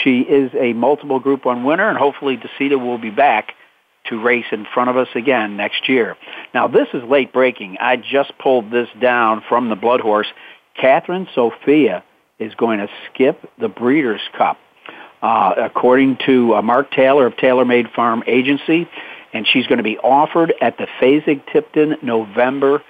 she 0.03 0.19
is 0.21 0.51
a 0.59 0.73
multiple 0.73 1.19
Group 1.19 1.45
1 1.45 1.63
winner, 1.63 1.87
and 1.87 1.97
hopefully 1.97 2.35
Dacita 2.37 2.77
will 2.77 2.97
be 2.97 3.11
back 3.11 3.53
to 4.05 4.21
race 4.21 4.45
in 4.51 4.65
front 4.73 4.89
of 4.89 4.97
us 4.97 5.07
again 5.15 5.55
next 5.57 5.87
year. 5.87 6.17
Now, 6.53 6.67
this 6.67 6.89
is 6.93 7.03
late 7.03 7.31
breaking. 7.31 7.77
I 7.79 7.95
just 7.97 8.37
pulled 8.39 8.71
this 8.71 8.89
down 8.99 9.43
from 9.47 9.69
the 9.69 9.75
Blood 9.75 10.01
Horse. 10.01 10.27
Cathryn 10.81 11.27
Sophia 11.35 12.03
is 12.39 12.55
going 12.55 12.79
to 12.79 12.87
skip 13.07 13.47
the 13.59 13.69
Breeders' 13.69 14.21
Cup. 14.37 14.57
Uh, 15.21 15.53
according 15.55 16.17
to 16.25 16.55
uh, 16.55 16.61
Mark 16.63 16.89
Taylor 16.89 17.27
of 17.27 17.37
Taylor 17.37 17.63
Made 17.63 17.91
Farm 17.91 18.23
Agency, 18.25 18.89
and 19.33 19.47
she's 19.47 19.67
going 19.67 19.77
to 19.77 19.83
be 19.83 19.97
offered 19.97 20.53
at 20.61 20.77
the 20.77 20.87
Fasig-Tipton 20.99 21.97
November 22.01 22.83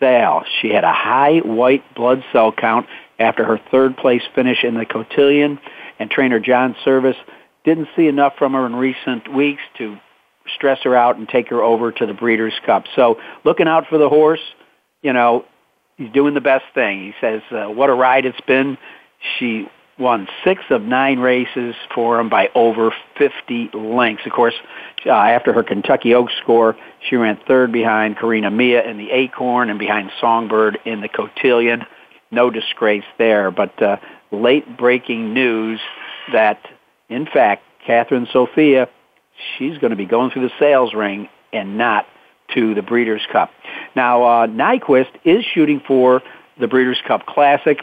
sale. 0.00 0.42
She 0.60 0.68
had 0.68 0.84
a 0.84 0.92
high 0.92 1.38
white 1.38 1.94
blood 1.94 2.24
cell 2.32 2.52
count 2.52 2.86
after 3.18 3.44
her 3.44 3.60
third 3.70 3.96
place 3.96 4.22
finish 4.34 4.64
in 4.64 4.74
the 4.74 4.84
cotillion, 4.84 5.58
and 5.98 6.10
trainer 6.10 6.38
John 6.38 6.76
Servis 6.84 7.16
didn't 7.64 7.88
see 7.96 8.06
enough 8.06 8.34
from 8.38 8.52
her 8.52 8.66
in 8.66 8.76
recent 8.76 9.32
weeks 9.34 9.62
to 9.78 9.96
stress 10.54 10.78
her 10.84 10.94
out 10.94 11.16
and 11.16 11.28
take 11.28 11.48
her 11.48 11.62
over 11.62 11.90
to 11.92 12.06
the 12.06 12.14
Breeders' 12.14 12.54
Cup. 12.64 12.84
So 12.94 13.18
looking 13.44 13.66
out 13.66 13.86
for 13.88 13.98
the 13.98 14.08
horse, 14.08 14.40
you 15.02 15.12
know, 15.12 15.44
he's 15.96 16.12
doing 16.12 16.34
the 16.34 16.40
best 16.40 16.64
thing. 16.74 17.04
He 17.04 17.14
says, 17.20 17.42
uh, 17.50 17.66
what 17.66 17.90
a 17.90 17.94
ride 17.94 18.26
it's 18.26 18.40
been. 18.42 18.78
She 19.38 19.66
won 19.98 20.28
six 20.44 20.62
of 20.70 20.82
nine 20.82 21.18
races 21.18 21.74
for 21.94 22.20
him 22.20 22.28
by 22.28 22.50
over 22.54 22.92
50 23.18 23.70
lengths. 23.72 24.26
Of 24.26 24.32
course, 24.32 24.54
uh, 25.06 25.10
after 25.10 25.52
her 25.52 25.62
Kentucky 25.62 26.14
Oaks 26.14 26.34
score, 26.42 26.76
she 27.08 27.16
ran 27.16 27.38
third 27.48 27.72
behind 27.72 28.16
Carina 28.16 28.50
Mia 28.50 28.88
in 28.88 28.98
the 28.98 29.10
Acorn 29.10 29.70
and 29.70 29.78
behind 29.78 30.10
Songbird 30.20 30.78
in 30.84 31.00
the 31.00 31.08
Cotillion. 31.08 31.86
No 32.30 32.50
disgrace 32.50 33.04
there, 33.18 33.50
but 33.50 33.80
uh, 33.82 33.96
late 34.30 34.76
breaking 34.76 35.32
news 35.32 35.80
that, 36.32 36.60
in 37.08 37.26
fact, 37.26 37.62
Cathryn 37.86 38.30
Sophia, 38.32 38.88
she's 39.56 39.78
going 39.78 39.90
to 39.90 39.96
be 39.96 40.06
going 40.06 40.30
through 40.30 40.48
the 40.48 40.54
sales 40.58 40.92
ring 40.92 41.28
and 41.52 41.78
not 41.78 42.06
to 42.54 42.74
the 42.74 42.82
Breeders' 42.82 43.22
Cup. 43.32 43.50
Now, 43.94 44.22
uh, 44.22 44.46
Nyquist 44.46 45.10
is 45.24 45.44
shooting 45.44 45.80
for 45.86 46.22
the 46.58 46.68
Breeders' 46.68 47.00
Cup 47.06 47.26
Classic. 47.26 47.78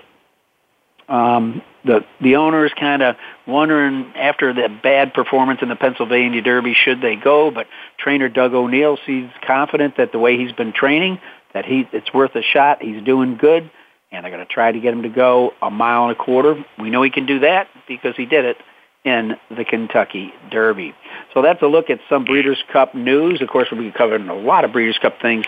Um, 1.14 1.62
the 1.86 2.04
the 2.22 2.38
owner 2.38 2.66
is 2.66 2.72
kind 2.74 3.04
of 3.04 3.16
wondering 3.46 4.12
after 4.16 4.52
the 4.52 4.68
bad 4.82 5.14
performance 5.14 5.60
in 5.62 5.70
the 5.70 5.76
Pennsylvania 5.76 6.42
Derby, 6.42 6.74
should 6.74 7.02
they 7.02 7.16
go? 7.16 7.52
But 7.52 7.68
trainer 8.00 8.30
Doug 8.30 8.56
O'Neill 8.56 8.98
seems 9.06 9.32
confident 9.46 9.98
that 9.98 10.12
the 10.12 10.18
way 10.18 10.38
he's 10.38 10.54
been 10.54 10.74
training, 10.74 11.20
that 11.54 11.66
he 11.66 11.88
it's 11.94 12.12
worth 12.12 12.36
a 12.36 12.42
shot. 12.42 12.82
He's 12.82 13.04
doing 13.04 13.38
good, 13.38 13.70
and 14.12 14.24
they're 14.24 14.32
going 14.32 14.46
to 14.46 14.52
try 14.52 14.72
to 14.72 14.80
get 14.80 14.92
him 14.92 15.04
to 15.04 15.10
go 15.10 15.54
a 15.62 15.70
mile 15.70 16.06
and 16.06 16.14
a 16.14 16.16
quarter. 16.16 16.66
We 16.80 16.90
know 16.90 17.04
he 17.04 17.12
can 17.12 17.28
do 17.28 17.40
that 17.42 17.68
because 17.88 18.16
he 18.16 18.26
did 18.26 18.46
it 18.46 18.58
in 19.06 19.36
the 19.56 19.66
Kentucky 19.66 20.34
Derby. 20.50 20.96
So 21.36 21.44
that's 21.44 21.62
a 21.62 21.68
look 21.68 21.92
at 21.92 22.00
some 22.10 22.26
Breeders' 22.26 22.64
Cup 22.72 22.96
news. 22.96 23.40
Of 23.40 23.50
course, 23.50 23.68
we'll 23.72 23.82
be 23.82 23.92
covering 23.92 24.30
a 24.30 24.36
lot 24.36 24.66
of 24.66 24.72
Breeders' 24.72 24.98
Cup 25.00 25.22
things 25.22 25.46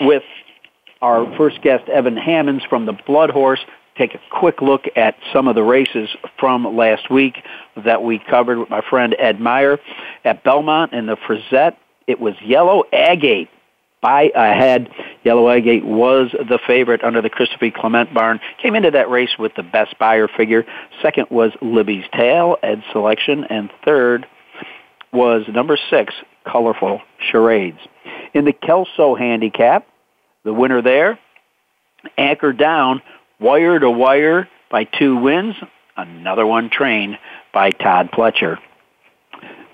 with 0.00 0.22
our 1.02 1.26
first 1.36 1.60
guest, 1.60 1.90
Evan 1.90 2.16
Hammonds 2.16 2.64
from 2.70 2.86
the 2.86 2.94
Blood 3.06 3.28
Horse. 3.28 3.60
Take 3.96 4.14
a 4.14 4.20
quick 4.30 4.60
look 4.60 4.84
at 4.96 5.16
some 5.32 5.46
of 5.46 5.54
the 5.54 5.62
races 5.62 6.08
from 6.38 6.76
last 6.76 7.10
week 7.10 7.36
that 7.76 8.02
we 8.02 8.18
covered 8.18 8.58
with 8.58 8.70
my 8.70 8.82
friend 8.88 9.14
Ed 9.18 9.40
Meyer. 9.40 9.78
At 10.24 10.42
Belmont 10.42 10.92
in 10.92 11.06
the 11.06 11.16
Frizette, 11.16 11.78
it 12.06 12.20
was 12.20 12.34
Yellow 12.42 12.84
Agate 12.92 13.48
by 14.00 14.30
ahead. 14.34 14.90
Yellow 15.22 15.48
Agate 15.48 15.84
was 15.84 16.30
the 16.32 16.58
favorite 16.66 17.02
under 17.02 17.22
the 17.22 17.30
Christopher 17.30 17.70
Clement 17.70 18.12
barn. 18.12 18.40
Came 18.60 18.74
into 18.74 18.90
that 18.90 19.08
race 19.08 19.38
with 19.38 19.54
the 19.54 19.62
best 19.62 19.98
Beyer 19.98 20.28
figure. 20.28 20.66
Second 21.00 21.28
was 21.30 21.52
Libby's 21.62 22.04
Tail, 22.12 22.58
Ed 22.62 22.82
Selection, 22.92 23.44
and 23.44 23.70
third 23.84 24.26
was 25.12 25.46
number 25.48 25.78
six, 25.88 26.12
Colorful 26.44 27.00
Charades. 27.30 27.78
In 28.34 28.44
the 28.44 28.52
Kelso 28.52 29.14
handicap, 29.14 29.86
the 30.44 30.52
winner 30.52 30.82
there, 30.82 31.18
Anchor 32.18 32.52
Down, 32.52 33.00
wire 33.40 33.78
to 33.78 33.90
wire 33.90 34.48
by 34.70 34.84
two 34.84 35.16
wins. 35.16 35.54
Another 35.96 36.46
one 36.46 36.70
trained 36.70 37.18
by 37.52 37.70
Todd 37.70 38.10
Pletcher. 38.12 38.58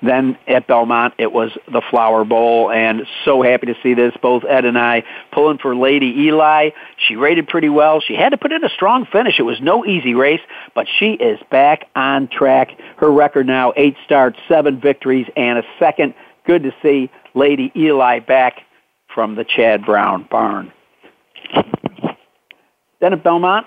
Then 0.03 0.39
at 0.49 0.67
Belmont, 0.67 1.15
it 1.19 1.31
was 1.31 1.51
the 1.71 1.83
Flower 1.91 2.25
Bowl, 2.25 2.71
and 2.71 3.07
so 3.25 3.43
happy 3.43 3.67
to 3.67 3.75
see 3.83 3.93
this. 3.93 4.15
Both 4.23 4.45
Ed 4.49 4.65
and 4.65 4.79
I 4.79 5.05
pulling 5.31 5.59
for 5.59 5.77
Lady 5.77 6.07
Eli. 6.23 6.71
She 7.07 7.17
rated 7.17 7.49
pretty 7.49 7.69
well. 7.69 8.01
She 8.01 8.15
had 8.15 8.31
to 8.31 8.39
put 8.39 8.53
in 8.53 8.65
a 8.65 8.71
strong 8.71 9.05
finish. 9.05 9.39
It 9.39 9.43
was 9.43 9.61
no 9.61 9.85
easy 9.85 10.15
race, 10.15 10.41
but 10.75 10.87
she 10.99 11.13
is 11.13 11.39
back 11.51 11.87
on 11.95 12.29
track. 12.29 12.71
Her 12.97 13.13
record 13.13 13.47
now 13.47 13.75
eight 13.77 13.97
starts, 14.05 14.39
seven 14.49 14.81
victories, 14.81 15.27
and 15.37 15.59
a 15.59 15.65
second. 15.79 16.15
Good 16.47 16.63
to 16.63 16.75
see 16.83 17.11
Lady 17.35 17.71
Eli 17.77 18.21
back 18.21 18.63
from 19.15 19.35
the 19.35 19.45
Chad 19.45 19.85
Brown 19.85 20.27
barn. 20.31 20.73
Then 23.01 23.13
at 23.13 23.25
Belmont, 23.25 23.67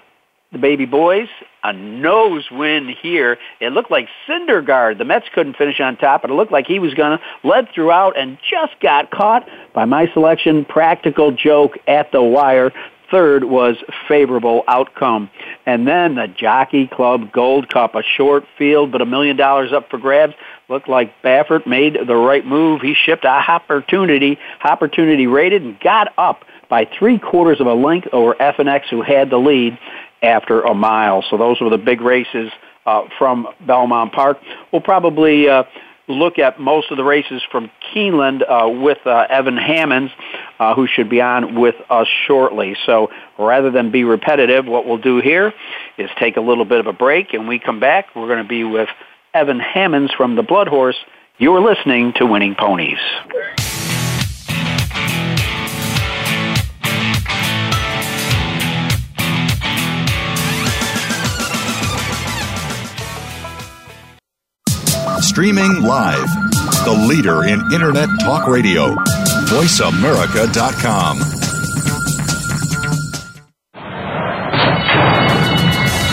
the 0.51 0.59
baby 0.59 0.85
boys, 0.85 1.27
a 1.63 1.73
nose 1.73 2.45
win 2.51 2.95
here. 3.01 3.39
It 3.59 3.73
looked 3.73 3.89
like 3.89 4.07
Syndergaard. 4.27 4.99
The 4.99 5.05
Mets 5.05 5.25
couldn't 5.33 5.57
finish 5.57 5.79
on 5.79 5.97
top, 5.97 6.21
but 6.21 6.29
it 6.29 6.35
looked 6.35 6.51
like 6.51 6.67
he 6.67 6.77
was 6.77 6.93
going 6.93 7.17
to. 7.17 7.47
Led 7.47 7.69
throughout 7.73 8.17
and 8.17 8.37
just 8.49 8.79
got 8.79 9.09
caught 9.09 9.49
by 9.73 9.85
my 9.85 10.11
selection. 10.13 10.63
Practical 10.63 11.31
joke 11.31 11.79
at 11.87 12.11
the 12.11 12.21
wire. 12.21 12.71
Third 13.09 13.45
was 13.45 13.77
favorable 14.07 14.63
outcome. 14.67 15.29
And 15.65 15.87
then 15.87 16.15
the 16.15 16.27
Jockey 16.27 16.87
Club 16.87 17.31
Gold 17.31 17.69
Cup, 17.69 17.95
a 17.95 18.03
short 18.03 18.43
field, 18.57 18.91
but 18.91 19.01
a 19.01 19.05
million 19.05 19.35
dollars 19.35 19.73
up 19.73 19.89
for 19.89 19.97
grabs. 19.97 20.33
Looked 20.69 20.89
like 20.89 21.21
Baffert 21.23 21.65
made 21.65 21.97
the 22.07 22.15
right 22.15 22.45
move. 22.45 22.81
He 22.81 22.93
shipped 22.93 23.25
a 23.25 23.39
Hoppertunity, 23.39 24.37
Hoppertunity 24.63 25.31
rated, 25.31 25.63
and 25.63 25.79
got 25.79 26.13
up 26.17 26.45
by 26.73 26.89
three 26.97 27.19
quarters 27.19 27.61
of 27.61 27.67
a 27.67 27.73
length 27.75 28.07
over 28.11 28.33
FNX, 28.33 28.89
who 28.89 29.03
had 29.03 29.29
the 29.29 29.37
lead 29.37 29.77
after 30.23 30.61
a 30.61 30.73
mile. 30.73 31.23
So 31.29 31.37
those 31.37 31.61
were 31.61 31.69
the 31.69 31.77
big 31.77 32.01
races 32.01 32.51
uh, 32.87 33.03
from 33.19 33.47
Belmont 33.61 34.11
Park. 34.11 34.39
We'll 34.71 34.81
probably 34.81 35.47
uh, 35.47 35.65
look 36.07 36.39
at 36.39 36.59
most 36.59 36.89
of 36.89 36.97
the 36.97 37.03
races 37.03 37.43
from 37.51 37.69
Keeneland 37.93 38.41
uh, 38.41 38.67
with 38.69 38.97
uh, 39.05 39.27
Evan 39.29 39.55
Hammonds, 39.55 40.11
uh, 40.59 40.73
who 40.73 40.87
should 40.87 41.11
be 41.11 41.21
on 41.21 41.61
with 41.61 41.75
us 41.91 42.07
shortly. 42.25 42.75
So 42.87 43.11
rather 43.37 43.69
than 43.69 43.91
be 43.91 44.03
repetitive, 44.03 44.65
what 44.65 44.87
we'll 44.87 44.97
do 44.97 45.19
here 45.19 45.53
is 45.99 46.09
take 46.17 46.37
a 46.37 46.41
little 46.41 46.65
bit 46.65 46.79
of 46.79 46.87
a 46.87 46.93
break, 46.93 47.35
and 47.35 47.47
we 47.47 47.59
come 47.59 47.79
back. 47.79 48.15
We're 48.15 48.25
going 48.27 48.41
to 48.41 48.49
be 48.49 48.63
with 48.63 48.89
Evan 49.35 49.59
Hammonds 49.59 50.11
from 50.11 50.35
the 50.35 50.43
Blood 50.43 50.69
Horse. 50.69 50.97
You're 51.37 51.61
listening 51.61 52.13
to 52.13 52.25
Winning 52.25 52.55
Ponies. 52.55 52.97
Streaming 65.33 65.81
live. 65.81 66.27
The 66.85 67.05
leader 67.09 67.43
in 67.43 67.59
Internet 67.73 68.07
talk 68.21 68.47
radio. 68.47 68.93
VoiceAmerica.com. 69.49 71.21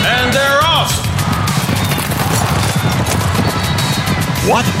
And 0.07 0.33
they're 0.33 0.63
off. 0.63 0.91
What? 4.49 4.80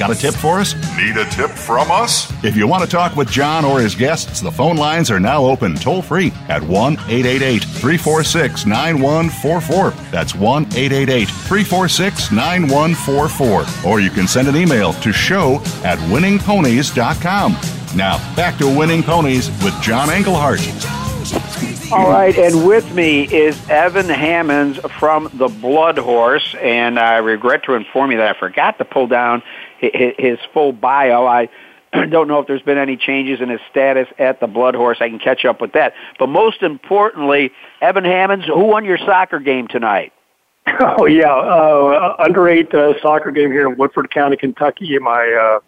Got 0.00 0.12
a 0.12 0.14
tip 0.14 0.32
for 0.32 0.58
us? 0.58 0.72
Need 0.96 1.18
a 1.18 1.26
tip 1.26 1.50
from 1.50 1.90
us? 1.90 2.32
If 2.42 2.56
you 2.56 2.66
want 2.66 2.82
to 2.82 2.88
talk 2.88 3.16
with 3.16 3.30
John 3.30 3.66
or 3.66 3.80
his 3.80 3.94
guests, 3.94 4.40
the 4.40 4.50
phone 4.50 4.76
lines 4.76 5.10
are 5.10 5.20
now 5.20 5.44
open 5.44 5.74
toll 5.74 6.00
free 6.00 6.32
at 6.48 6.62
1 6.62 6.94
888 6.94 7.62
346 7.62 8.64
9144. 8.64 9.90
That's 10.10 10.34
1 10.34 10.62
888 10.64 11.28
346 11.28 12.32
9144. 12.32 13.90
Or 13.90 14.00
you 14.00 14.08
can 14.08 14.26
send 14.26 14.48
an 14.48 14.56
email 14.56 14.94
to 14.94 15.12
show 15.12 15.56
at 15.84 15.98
winningponies.com. 16.08 17.52
Now, 17.94 18.34
back 18.34 18.56
to 18.56 18.66
Winning 18.74 19.02
Ponies 19.02 19.50
with 19.62 19.78
John 19.82 20.08
Engelhardt. 20.08 20.60
All 21.92 22.08
right, 22.08 22.38
and 22.38 22.66
with 22.66 22.94
me 22.94 23.24
is 23.24 23.68
Evan 23.68 24.08
Hammonds 24.08 24.78
from 24.98 25.28
the 25.34 25.48
Blood 25.48 25.98
Horse, 25.98 26.54
and 26.58 26.98
I 26.98 27.16
regret 27.16 27.64
to 27.64 27.74
inform 27.74 28.12
you 28.12 28.18
that 28.18 28.36
I 28.36 28.38
forgot 28.38 28.78
to 28.78 28.84
pull 28.84 29.08
down 29.08 29.40
hi- 29.40 29.46
his 29.80 30.38
full 30.52 30.72
bio. 30.72 31.26
I 31.26 31.48
don't 32.08 32.28
know 32.28 32.38
if 32.38 32.46
there's 32.46 32.62
been 32.62 32.78
any 32.78 32.96
changes 32.96 33.40
in 33.40 33.48
his 33.48 33.60
status 33.70 34.08
at 34.18 34.40
the 34.40 34.46
Blood 34.46 34.74
Horse. 34.74 34.98
I 35.00 35.08
can 35.08 35.18
catch 35.18 35.44
up 35.44 35.60
with 35.60 35.72
that. 35.72 35.94
But 36.18 36.28
most 36.28 36.62
importantly, 36.62 37.50
Evan 37.80 38.04
Hammonds, 38.04 38.46
who 38.46 38.64
won 38.64 38.84
your 38.84 38.98
soccer 38.98 39.40
game 39.40 39.68
tonight? 39.68 40.12
Oh 40.82 41.06
yeah, 41.06 41.34
uh, 41.34 42.14
under 42.18 42.48
eight 42.48 42.72
uh, 42.72 43.00
soccer 43.02 43.30
game 43.32 43.50
here 43.50 43.68
in 43.68 43.76
Woodford 43.76 44.10
County, 44.12 44.36
Kentucky. 44.36 44.98
My 44.98 45.32
uh, 45.32 45.60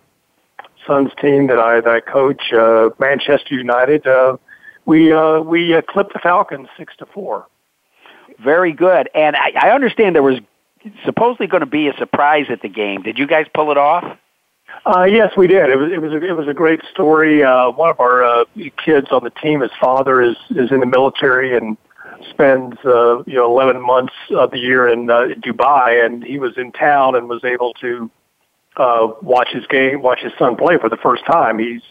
son's 0.87 1.11
team 1.21 1.49
that 1.49 1.59
I 1.59 1.81
that 1.81 1.89
I 1.89 2.01
coach, 2.01 2.53
uh, 2.53 2.91
Manchester 2.99 3.55
United. 3.55 4.07
Uh, 4.07 4.37
we 4.85 5.13
uh, 5.13 5.41
we 5.41 5.75
uh, 5.75 5.83
clipped 5.83 6.13
the 6.13 6.19
Falcons 6.19 6.69
six 6.77 6.95
to 6.99 7.07
four. 7.07 7.47
Very 8.39 8.73
good. 8.73 9.09
And 9.15 9.37
I, 9.37 9.53
I 9.61 9.71
understand 9.71 10.15
there 10.15 10.23
was 10.23 10.39
supposedly 11.05 11.47
going 11.47 11.61
to 11.61 11.67
be 11.67 11.89
a 11.89 11.97
surprise 11.97 12.47
at 12.51 12.63
the 12.63 12.69
game. 12.69 13.03
Did 13.03 13.19
you 13.19 13.27
guys 13.27 13.47
pull 13.55 13.71
it 13.71 13.79
off? 13.79 14.19
Uh, 14.85 15.05
yes, 15.05 15.33
we 15.37 15.47
did. 15.47 15.71
It 15.71 15.77
was 15.77 15.93
it 15.93 16.01
was 16.01 16.13
a, 16.13 16.23
it 16.25 16.37
was 16.37 16.49
a 16.49 16.55
great 16.55 16.81
story. 16.91 17.43
Uh, 17.43 17.71
one 17.71 17.91
of 17.91 18.01
our 18.01 18.25
uh, 18.25 18.45
kids 18.85 19.09
on 19.11 19.23
the 19.23 19.31
team, 19.31 19.61
his 19.61 19.71
father 19.81 20.21
is 20.21 20.37
is 20.51 20.73
in 20.73 20.81
the 20.81 20.87
military 20.87 21.57
and 21.57 21.77
spends 22.31 22.77
uh, 22.85 23.23
you 23.25 23.35
know 23.35 23.47
11 23.47 23.81
months 23.81 24.15
of 24.31 24.51
the 24.51 24.59
year 24.59 24.89
in 24.89 25.11
uh, 25.11 25.29
Dubai, 25.41 26.05
and 26.05 26.25
he 26.25 26.39
was 26.39 26.57
in 26.57 26.73
town 26.73 27.15
and 27.15 27.29
was 27.29 27.45
able 27.45 27.75
to 27.75 28.11
uh, 28.77 29.09
watch 29.21 29.49
his 29.53 29.67
game, 29.67 30.03
watch 30.03 30.21
his 30.21 30.33
son 30.39 30.57
play 30.57 30.79
for 30.79 30.89
the 30.89 30.97
first 30.97 31.25
time. 31.27 31.59
He's 31.59 31.83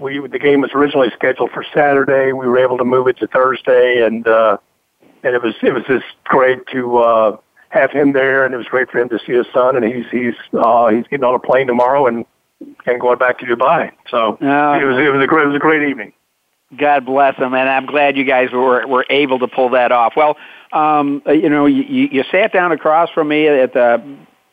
we 0.00 0.18
the 0.26 0.38
game 0.38 0.60
was 0.60 0.70
originally 0.74 1.10
scheduled 1.14 1.50
for 1.52 1.64
Saturday. 1.74 2.32
We 2.32 2.46
were 2.46 2.58
able 2.58 2.78
to 2.78 2.84
move 2.84 3.08
it 3.08 3.18
to 3.18 3.26
Thursday, 3.26 4.04
and 4.04 4.26
uh, 4.26 4.58
and 5.22 5.34
it 5.34 5.42
was 5.42 5.54
it 5.62 5.72
was 5.72 5.84
just 5.86 6.06
great 6.24 6.66
to 6.72 6.98
uh, 6.98 7.36
have 7.76 7.90
him 7.90 8.12
there, 8.12 8.44
and 8.44 8.54
it 8.54 8.56
was 8.56 8.66
great 8.66 8.90
for 8.90 8.98
him 8.98 9.08
to 9.10 9.18
see 9.26 9.32
his 9.32 9.46
son. 9.52 9.76
And 9.76 9.84
he's 9.84 10.06
he's 10.10 10.34
uh, 10.52 10.88
he's 10.88 11.04
getting 11.08 11.24
on 11.24 11.34
a 11.34 11.38
plane 11.38 11.66
tomorrow 11.66 12.06
and 12.06 12.24
and 12.86 13.00
going 13.00 13.18
back 13.18 13.38
to 13.40 13.44
Dubai. 13.46 13.92
So 14.10 14.38
Oh. 14.40 14.72
it 14.74 14.84
was 14.84 14.96
it 14.98 15.12
was 15.12 15.22
a 15.22 15.26
great 15.26 15.44
it 15.44 15.48
was 15.48 15.56
a 15.56 15.60
great 15.60 15.88
evening. 15.88 16.12
God 16.76 17.06
bless 17.06 17.36
them, 17.38 17.54
and 17.54 17.68
I'm 17.68 17.86
glad 17.86 18.16
you 18.16 18.24
guys 18.24 18.50
were 18.50 18.86
were 18.86 19.06
able 19.08 19.38
to 19.38 19.46
pull 19.46 19.68
that 19.70 19.92
off. 19.92 20.14
Well, 20.16 20.36
um, 20.72 21.22
uh, 21.26 21.32
you 21.32 21.48
know, 21.48 21.66
you 21.66 21.82
you 22.10 22.24
sat 22.30 22.52
down 22.52 22.72
across 22.72 23.08
from 23.10 23.28
me 23.28 23.46
at 23.46 23.72
the 23.72 24.02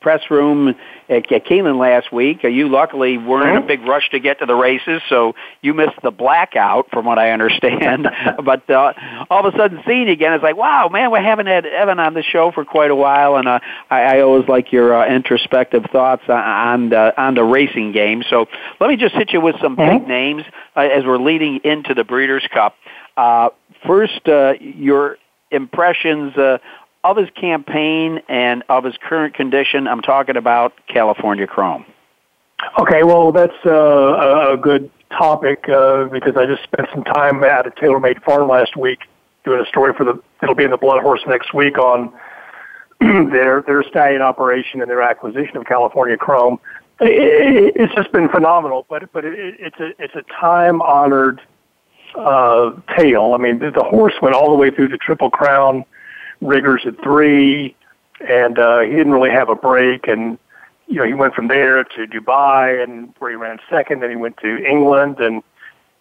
press 0.04 0.22
room 0.30 0.76
at, 1.10 1.32
at 1.32 1.46
Keeneland 1.46 1.80
last 1.80 2.14
week. 2.14 2.42
Uh, 2.44 2.50
You 2.50 2.70
luckily 2.70 3.18
weren't 3.18 3.50
in 3.50 3.64
a 3.64 3.66
big 3.66 3.82
rush 3.82 4.10
to 4.12 4.20
get 4.20 4.40
to 4.40 4.46
the 4.46 4.54
races, 4.54 5.02
so 5.10 5.34
you 5.62 5.74
missed 5.74 6.00
the 6.04 6.12
blackout, 6.12 6.90
from 6.92 7.06
what 7.06 7.18
I 7.18 7.32
understand. 7.32 8.08
but 8.46 8.70
uh, 8.70 8.94
all 9.32 9.48
of 9.48 9.54
a 9.54 9.58
sudden, 9.58 9.82
seeing 9.88 10.08
you 10.08 10.14
again, 10.14 10.34
it's 10.34 10.44
like, 10.44 10.58
wow, 10.58 10.90
man, 10.90 11.10
we 11.10 11.20
haven't 11.20 11.48
had 11.48 11.66
Evan 11.66 12.00
on 12.00 12.14
the 12.14 12.22
show 12.22 12.52
for 12.52 12.66
quite 12.66 12.92
a 12.92 12.96
while, 12.96 13.38
and 13.38 13.48
uh, 13.48 13.60
I, 13.90 14.18
I 14.18 14.22
always 14.22 14.48
like 14.48 14.72
your 14.72 14.94
uh, 14.94 15.08
introspective 15.08 15.86
thoughts 15.92 16.24
on 16.28 16.44
on 16.74 16.90
the, 16.90 17.22
on 17.22 17.36
the 17.36 17.44
racing 17.44 17.92
game. 17.94 18.24
So 18.30 18.48
let 18.80 18.90
me 18.90 18.98
just 18.98 19.16
hit 19.16 19.32
you 19.32 19.42
with 19.42 19.56
some 19.62 19.76
big 19.76 20.08
names 20.08 20.44
uh, 20.76 20.82
as 20.82 21.06
we're 21.06 21.18
leading 21.18 21.62
into 21.64 21.94
the 21.94 22.04
Breeders' 22.04 22.48
Cup. 22.54 22.76
Uh, 23.16 23.50
first, 23.86 24.28
uh, 24.28 24.54
your 24.60 25.18
impressions 25.52 26.36
uh, 26.36 26.58
of 27.04 27.18
his 27.18 27.30
campaign 27.32 28.22
and 28.30 28.64
of 28.70 28.84
his 28.84 28.96
current 28.98 29.34
condition. 29.34 29.88
I'm 29.88 30.02
talking 30.02 30.38
about 30.38 30.74
California 30.88 31.48
Chrome. 31.48 31.86
Okay, 32.80 33.04
well, 33.04 33.32
that's 33.32 33.54
uh, 33.66 34.54
a, 34.54 34.58
good 34.58 34.90
topic 35.12 35.68
uh, 35.68 36.06
because 36.06 36.38
I 36.38 36.46
just 36.46 36.64
spent 36.64 36.88
some 36.94 37.04
time 37.04 37.44
at 37.44 37.68
a 37.68 37.72
TaylorMade 37.72 38.24
farm 38.24 38.48
last 38.48 38.78
week 38.78 39.00
doing 39.44 39.60
a 39.60 39.68
story 39.68 39.94
for 39.94 40.06
the. 40.06 40.22
It'll 40.42 40.56
be 40.56 40.64
in 40.64 40.72
the 40.72 40.78
Blood 40.78 41.02
Horse 41.02 41.22
next 41.28 41.54
week 41.54 41.78
on 41.78 42.14
their 43.00 43.64
their 43.64 43.84
stallion 43.84 44.22
operation 44.22 44.82
and 44.82 44.90
their 44.90 45.02
acquisition 45.02 45.58
of 45.58 45.66
California 45.66 46.16
Chrome. 46.16 46.60
It, 47.02 47.10
it, 47.10 47.74
it's 47.76 47.94
just 47.96 48.14
been 48.14 48.30
phenomenal, 48.30 48.86
but 48.90 49.12
but 49.12 49.26
it, 49.26 49.56
it's 49.60 49.80
a 49.80 49.92
it's 50.02 50.16
a 50.16 50.24
time 50.40 50.82
honored 50.82 51.42
uh, 52.16 52.72
tale. 52.98 53.34
I 53.34 53.38
mean, 53.38 53.60
the, 53.60 53.72
the 53.72 53.84
horse 53.84 54.14
went 54.22 54.36
all 54.36 54.50
the 54.50 54.58
way 54.58 54.72
through 54.72 54.88
the 54.88 54.98
Triple 54.98 55.30
Crown 55.30 55.84
rigors 56.46 56.84
at 56.86 57.02
three, 57.02 57.76
and 58.28 58.60
uh, 58.60 58.80
he 58.82 58.92
didn't 58.92 59.14
really 59.14 59.32
have 59.32 59.50
a 59.50 59.56
break. 59.56 60.08
And 60.08 60.38
you 60.88 60.96
know, 60.96 61.06
he 61.06 61.14
went 61.14 61.34
from 61.34 61.48
there 61.48 61.84
to 61.84 62.08
Dubai, 62.08 62.84
and 62.84 63.14
where 63.20 63.32
he 63.32 63.38
ran 63.38 63.60
second. 63.70 64.02
Then 64.02 64.10
he 64.10 64.16
went 64.16 64.38
to 64.38 64.64
England, 64.64 65.20
and 65.20 65.42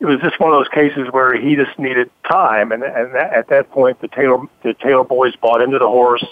it 0.01 0.07
was 0.07 0.21
just 0.21 0.41
one 0.41 0.53
of 0.53 0.59
those 0.59 0.69
cases 0.69 1.09
where 1.13 1.41
he 1.41 1.55
just 1.55 1.79
needed 1.79 2.11
time. 2.29 2.73
And 2.73 2.83
and 2.83 3.15
that, 3.15 3.33
at 3.33 3.49
that 3.49 3.71
point, 3.71 4.01
the 4.01 4.09
Taylor 4.09 4.39
the 4.63 4.75
Taylor 4.75 5.05
boys 5.05 5.37
bought 5.37 5.63
into 5.63 5.79
the 5.79 5.89
horse. 5.89 6.25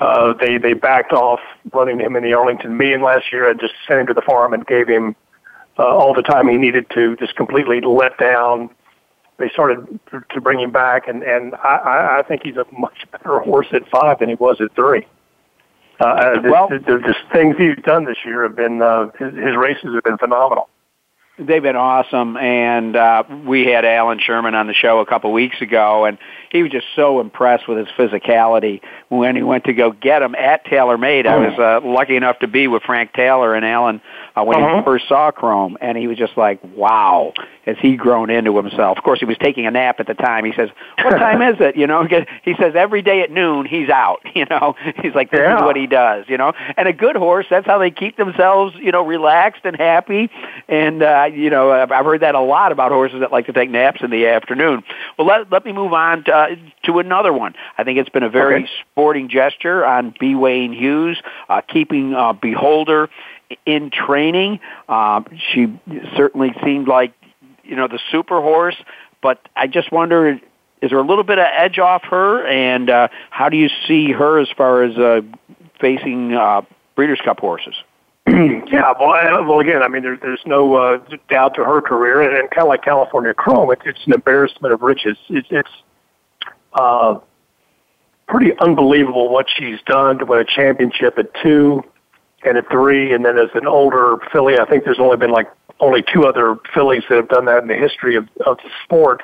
Uh, 0.00 0.34
they 0.34 0.58
they 0.58 0.74
backed 0.74 1.12
off 1.12 1.40
running 1.72 2.00
him 2.00 2.16
in 2.16 2.22
the 2.22 2.34
Arlington 2.34 2.76
Million 2.76 3.02
last 3.02 3.32
year 3.32 3.48
and 3.48 3.58
just 3.58 3.74
sent 3.86 4.00
him 4.00 4.06
to 4.08 4.14
the 4.14 4.22
farm 4.22 4.52
and 4.52 4.66
gave 4.66 4.88
him 4.88 5.16
uh, 5.78 5.84
all 5.84 6.14
the 6.14 6.22
time 6.22 6.48
he 6.48 6.56
needed 6.56 6.88
to 6.90 7.16
just 7.16 7.36
completely 7.36 7.80
let 7.80 8.18
down. 8.18 8.70
They 9.38 9.50
started 9.50 10.00
to, 10.32 10.40
bring 10.40 10.60
him 10.60 10.70
back, 10.70 11.08
and 11.08 11.22
and 11.22 11.54
I- 11.56 11.76
I, 11.76 12.18
I 12.18 12.22
think 12.22 12.42
he's 12.42 12.56
a 12.56 12.64
much 12.78 13.06
better 13.12 13.38
horse 13.40 13.66
at 13.72 13.86
five 13.88 14.18
than 14.18 14.28
he 14.30 14.34
was 14.36 14.60
at 14.60 14.74
three. 14.74 15.06
Uh, 16.00 16.40
the, 16.40 16.50
Well- 16.50 16.68
the, 16.68 16.78
the, 16.78 16.98
the 16.98 17.14
things 17.32 17.56
he's 17.58 17.76
done 17.84 18.04
this 18.04 18.18
year 18.24 18.42
have 18.44 18.56
been 18.56 18.80
uh, 18.80 19.10
his, 19.18 19.34
his 19.34 19.56
races 19.56 19.94
have 19.94 20.04
been 20.04 20.18
phenomenal. 20.18 20.68
They've 21.38 21.62
been 21.62 21.76
awesome, 21.76 22.38
and 22.38 22.96
uh, 22.96 23.24
we 23.44 23.66
had 23.66 23.84
Alan 23.84 24.18
Sherman 24.20 24.54
on 24.54 24.68
the 24.68 24.72
show 24.72 25.00
a 25.00 25.06
couple 25.06 25.30
weeks 25.34 25.60
ago, 25.60 26.06
and 26.06 26.16
he 26.50 26.62
was 26.62 26.72
just 26.72 26.86
so 26.96 27.20
impressed 27.20 27.68
with 27.68 27.76
his 27.76 27.88
physicality 27.88 28.80
when 29.10 29.36
he 29.36 29.42
went 29.42 29.64
to 29.64 29.74
go 29.74 29.92
get 29.92 30.22
him 30.22 30.34
at 30.34 30.64
TaylorMade. 30.64 31.26
I 31.26 31.36
was 31.36 31.58
uh, 31.58 31.86
lucky 31.86 32.16
enough 32.16 32.38
to 32.38 32.46
be 32.46 32.68
with 32.68 32.84
Frank 32.84 33.12
Taylor 33.12 33.54
and 33.54 33.66
Alan 33.66 34.00
uh, 34.36 34.44
when 34.44 34.58
Uh-huh. 34.62 34.78
he 34.78 34.84
first 34.84 35.08
saw 35.08 35.30
Chrome, 35.30 35.76
and 35.80 35.96
he 35.96 36.06
was 36.06 36.18
just 36.18 36.36
like, 36.36 36.60
"Wow!" 36.74 37.32
Has 37.64 37.76
he 37.80 37.96
grown 37.96 38.30
into 38.30 38.56
himself? 38.56 38.96
Of 38.96 39.02
course, 39.02 39.18
he 39.18 39.24
was 39.24 39.36
taking 39.38 39.66
a 39.66 39.70
nap 39.72 39.98
at 39.98 40.06
the 40.06 40.14
time. 40.14 40.44
He 40.44 40.52
says, 40.52 40.68
"What 41.02 41.10
time 41.18 41.42
is 41.42 41.56
it?" 41.60 41.76
You 41.76 41.86
know, 41.86 42.06
he 42.44 42.54
says 42.54 42.74
every 42.76 43.02
day 43.02 43.22
at 43.22 43.30
noon 43.30 43.66
he's 43.66 43.88
out. 43.88 44.20
You 44.36 44.44
know, 44.50 44.74
he's 45.02 45.14
like, 45.14 45.30
"This 45.30 45.40
Yeah. 45.40 45.56
is 45.56 45.62
what 45.62 45.76
he 45.76 45.86
does." 45.86 46.26
You 46.28 46.36
know, 46.36 46.52
and 46.76 46.86
a 46.86 46.92
good 46.92 47.16
horse, 47.16 47.46
that's 47.48 47.66
how 47.66 47.78
they 47.78 47.90
keep 47.90 48.16
themselves, 48.18 48.74
you 48.76 48.92
know, 48.92 49.02
relaxed 49.02 49.62
and 49.64 49.74
happy. 49.76 50.30
And 50.68 51.02
uh, 51.02 51.30
you 51.32 51.48
know, 51.48 51.72
I've 51.72 51.90
I've 51.90 52.04
heard 52.04 52.20
that 52.20 52.34
a 52.34 52.40
lot 52.40 52.70
about 52.70 52.92
horses 52.92 53.20
that 53.20 53.32
like 53.32 53.46
to 53.46 53.52
take 53.54 53.70
naps 53.70 54.02
in 54.02 54.10
the 54.10 54.26
afternoon. 54.26 54.84
Well, 55.16 55.26
let 55.26 55.50
let 55.50 55.64
me 55.64 55.72
move 55.72 55.94
on 55.94 56.24
to, 56.24 56.34
uh, 56.34 56.48
to 56.84 56.98
another 56.98 57.32
one. 57.32 57.54
I 57.78 57.84
think 57.84 57.98
it's 57.98 58.10
been 58.10 58.22
a 58.22 58.28
very 58.28 58.56
Okay. 58.56 58.68
sporting 58.90 59.28
gesture 59.30 59.84
on 59.86 60.14
B. 60.20 60.34
Wayne 60.34 60.72
Hughes, 60.74 61.20
uh, 61.48 61.62
keeping 61.62 62.14
uh, 62.14 62.34
Beholder 62.34 63.08
in 63.64 63.90
training. 63.90 64.60
Um, 64.88 65.26
she 65.52 65.78
certainly 66.16 66.54
seemed 66.64 66.88
like 66.88 67.12
you 67.64 67.76
know 67.76 67.88
the 67.88 68.00
super 68.10 68.40
horse, 68.40 68.76
but 69.22 69.40
I 69.56 69.66
just 69.66 69.92
wonder. 69.92 70.40
Is 70.82 70.90
there 70.90 70.98
a 70.98 71.06
little 71.06 71.24
bit 71.24 71.38
of 71.38 71.46
edge 71.56 71.78
off 71.78 72.02
her, 72.04 72.46
and 72.46 72.90
uh, 72.90 73.08
how 73.30 73.48
do 73.48 73.56
you 73.56 73.70
see 73.88 74.12
her 74.12 74.38
as 74.38 74.48
far 74.56 74.82
as 74.82 74.96
uh, 74.98 75.22
facing 75.80 76.34
uh, 76.34 76.60
Breeders' 76.94 77.20
Cup 77.24 77.40
horses? 77.40 77.74
yeah, 78.26 78.92
well, 79.00 79.44
well, 79.46 79.60
again, 79.60 79.82
I 79.82 79.88
mean, 79.88 80.02
there, 80.02 80.18
there's 80.20 80.42
no 80.44 80.74
uh, 80.74 80.98
doubt 81.30 81.54
to 81.54 81.64
her 81.64 81.80
career, 81.80 82.20
and, 82.20 82.36
and 82.36 82.50
kind 82.50 82.64
of 82.64 82.68
like 82.68 82.82
California 82.82 83.32
Chrome, 83.32 83.70
it, 83.70 83.78
it's 83.86 84.04
an 84.06 84.12
embarrassment 84.12 84.74
of 84.74 84.82
riches. 84.82 85.16
It, 85.28 85.46
it's 85.48 85.70
uh, 86.74 87.20
pretty 88.28 88.52
unbelievable 88.58 89.28
what 89.30 89.46
she's 89.56 89.80
done 89.86 90.18
to 90.18 90.24
win 90.24 90.40
a 90.40 90.44
championship 90.44 91.18
at 91.18 91.30
two 91.42 91.82
and 92.46 92.56
at 92.56 92.68
three, 92.70 93.12
and 93.12 93.24
then 93.24 93.38
as 93.38 93.50
an 93.54 93.66
older 93.66 94.16
filly, 94.32 94.58
I 94.58 94.64
think 94.64 94.84
there's 94.84 95.00
only 95.00 95.16
been 95.16 95.30
like 95.30 95.50
only 95.80 96.02
two 96.02 96.24
other 96.24 96.56
fillies 96.72 97.02
that 97.08 97.16
have 97.16 97.28
done 97.28 97.44
that 97.46 97.62
in 97.62 97.68
the 97.68 97.74
history 97.74 98.16
of, 98.16 98.28
of 98.46 98.56
the 98.58 98.70
sport. 98.84 99.22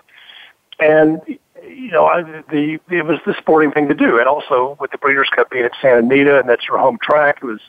And 0.78 1.20
you 1.26 1.90
know, 1.90 2.06
I, 2.06 2.22
the 2.22 2.78
it 2.90 3.04
was 3.04 3.18
the 3.24 3.34
sporting 3.38 3.72
thing 3.72 3.88
to 3.88 3.94
do, 3.94 4.18
and 4.18 4.28
also 4.28 4.76
with 4.80 4.90
the 4.90 4.98
Breeders' 4.98 5.28
Cup 5.34 5.50
being 5.50 5.64
at 5.64 5.72
Santa 5.80 5.98
Anita, 5.98 6.40
and 6.40 6.48
that's 6.48 6.66
your 6.66 6.78
home 6.78 6.98
track, 7.00 7.38
it 7.42 7.46
was 7.46 7.60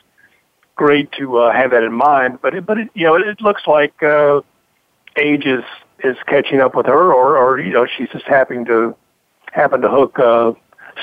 great 0.76 1.12
to 1.12 1.38
uh, 1.38 1.52
have 1.52 1.70
that 1.70 1.84
in 1.84 1.92
mind. 1.92 2.40
But 2.42 2.54
it, 2.54 2.66
but 2.66 2.78
it, 2.78 2.90
you 2.94 3.04
know, 3.04 3.14
it, 3.14 3.26
it 3.26 3.40
looks 3.40 3.62
like 3.66 4.02
uh, 4.02 4.40
age 5.16 5.46
is 5.46 5.64
is 6.02 6.16
catching 6.26 6.60
up 6.60 6.74
with 6.74 6.86
her, 6.86 7.12
or 7.12 7.36
or 7.36 7.60
you 7.60 7.72
know, 7.72 7.86
she's 7.86 8.08
just 8.10 8.26
happening 8.26 8.64
to 8.66 8.96
happen 9.52 9.80
to 9.82 9.88
hook 9.88 10.18
uh, 10.18 10.52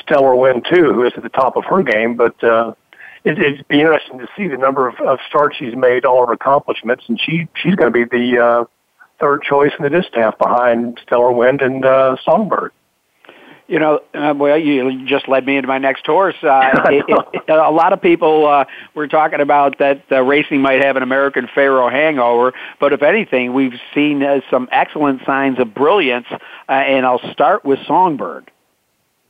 Stellar 0.01 0.35
Wind 0.35 0.65
too, 0.69 0.93
who 0.93 1.03
is 1.03 1.13
at 1.15 1.23
the 1.23 1.29
top 1.29 1.55
of 1.55 1.63
her 1.65 1.83
game. 1.83 2.15
But 2.15 2.43
uh, 2.43 2.73
it, 3.23 3.37
it'd 3.37 3.67
be 3.67 3.79
interesting 3.79 4.19
to 4.19 4.27
see 4.35 4.47
the 4.47 4.57
number 4.57 4.87
of, 4.87 4.95
of 4.99 5.19
starts 5.27 5.57
she's 5.57 5.75
made, 5.75 6.05
all 6.05 6.25
her 6.25 6.33
accomplishments, 6.33 7.03
and 7.07 7.19
she 7.19 7.47
she's 7.55 7.75
going 7.75 7.91
to 7.91 8.05
be 8.05 8.05
the 8.05 8.39
uh, 8.39 8.65
third 9.19 9.43
choice 9.43 9.71
in 9.77 9.83
the 9.83 9.89
distaff 9.89 10.37
behind 10.37 10.99
Stellar 11.03 11.31
Wind 11.31 11.61
and 11.61 11.85
uh, 11.85 12.15
Songbird. 12.25 12.71
You 13.67 13.79
know, 13.79 14.01
uh, 14.13 14.33
well, 14.35 14.57
you 14.57 15.05
just 15.05 15.29
led 15.29 15.45
me 15.45 15.55
into 15.55 15.67
my 15.67 15.77
next 15.77 16.05
horse. 16.05 16.35
Uh, 16.43 16.71
it, 16.89 17.05
it, 17.07 17.49
a 17.49 17.71
lot 17.71 17.93
of 17.93 18.01
people 18.01 18.45
uh, 18.45 18.65
were 18.95 19.07
talking 19.07 19.39
about 19.39 19.77
that 19.77 20.03
uh, 20.11 20.21
racing 20.21 20.61
might 20.61 20.83
have 20.83 20.97
an 20.97 21.03
American 21.03 21.47
Pharoah 21.55 21.89
hangover, 21.89 22.53
but 22.81 22.91
if 22.91 23.01
anything, 23.01 23.53
we've 23.53 23.79
seen 23.95 24.23
uh, 24.23 24.41
some 24.49 24.67
excellent 24.73 25.21
signs 25.25 25.57
of 25.59 25.73
brilliance. 25.73 26.27
Uh, 26.31 26.71
and 26.71 27.05
I'll 27.05 27.31
start 27.31 27.63
with 27.63 27.79
Songbird. 27.87 28.51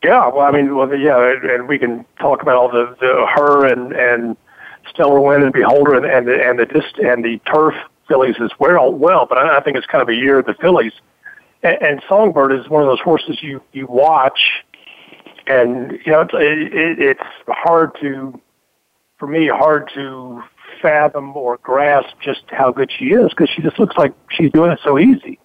Yeah, 0.04 0.30
well, 0.30 0.42
I 0.48 0.52
mean, 0.52 0.76
well, 0.76 0.94
yeah, 0.96 1.34
and- 1.44 1.68
we 1.68 1.78
can 1.78 2.06
talk 2.20 2.42
about 2.42 2.56
all 2.56 2.70
the, 2.70 2.96
the 3.00 3.28
her 3.36 3.66
and 3.66 3.94
and 3.94 4.36
Stellar 4.90 5.20
Wind 5.20 5.44
and 5.44 5.54
Beholder 5.54 5.96
and 5.96 6.06
and 6.06 6.28
the 6.28 6.44
and 6.44 6.58
the 6.60 6.66
dist 6.66 6.98
and 6.98 7.24
the 7.24 7.40
turf 7.52 7.76
fillies 8.08 8.36
as 8.42 8.52
well. 8.60 8.92
Well, 8.92 9.26
but 9.28 9.38
I, 9.38 9.58
I 9.58 9.62
think 9.62 9.78
it's 9.78 9.86
kind 9.86 10.02
of 10.02 10.10
a 10.10 10.16
year 10.16 10.40
of 10.40 10.46
the 10.46 10.56
fillies. 10.56 10.94
And, 11.64 11.82
and 11.82 12.04
Songbird 12.10 12.52
is 12.52 12.68
one 12.68 12.82
of 12.82 12.88
those 12.88 13.00
horses 13.00 13.44
you 13.44 13.62
you 13.74 13.86
watch, 13.86 14.64
and 15.46 15.92
you 16.04 16.12
know 16.12 16.22
it's 16.22 16.34
it, 16.34 16.74
it, 16.74 17.00
it's 17.00 17.24
hard 17.48 17.92
to, 18.02 18.40
for 19.20 19.28
me, 19.28 19.48
hard 19.48 19.90
to 19.94 20.42
fathom 20.82 21.38
or 21.38 21.58
grasp 21.58 22.16
just 22.22 22.42
how 22.48 22.72
good 22.72 22.92
she 22.92 23.12
is 23.12 23.30
because 23.30 23.50
she 23.56 23.62
just 23.62 23.78
looks 23.78 23.96
like 23.98 24.14
she's 24.32 24.52
doing 24.52 24.72
it 24.72 24.80
so 24.84 24.98
easy, 24.98 25.38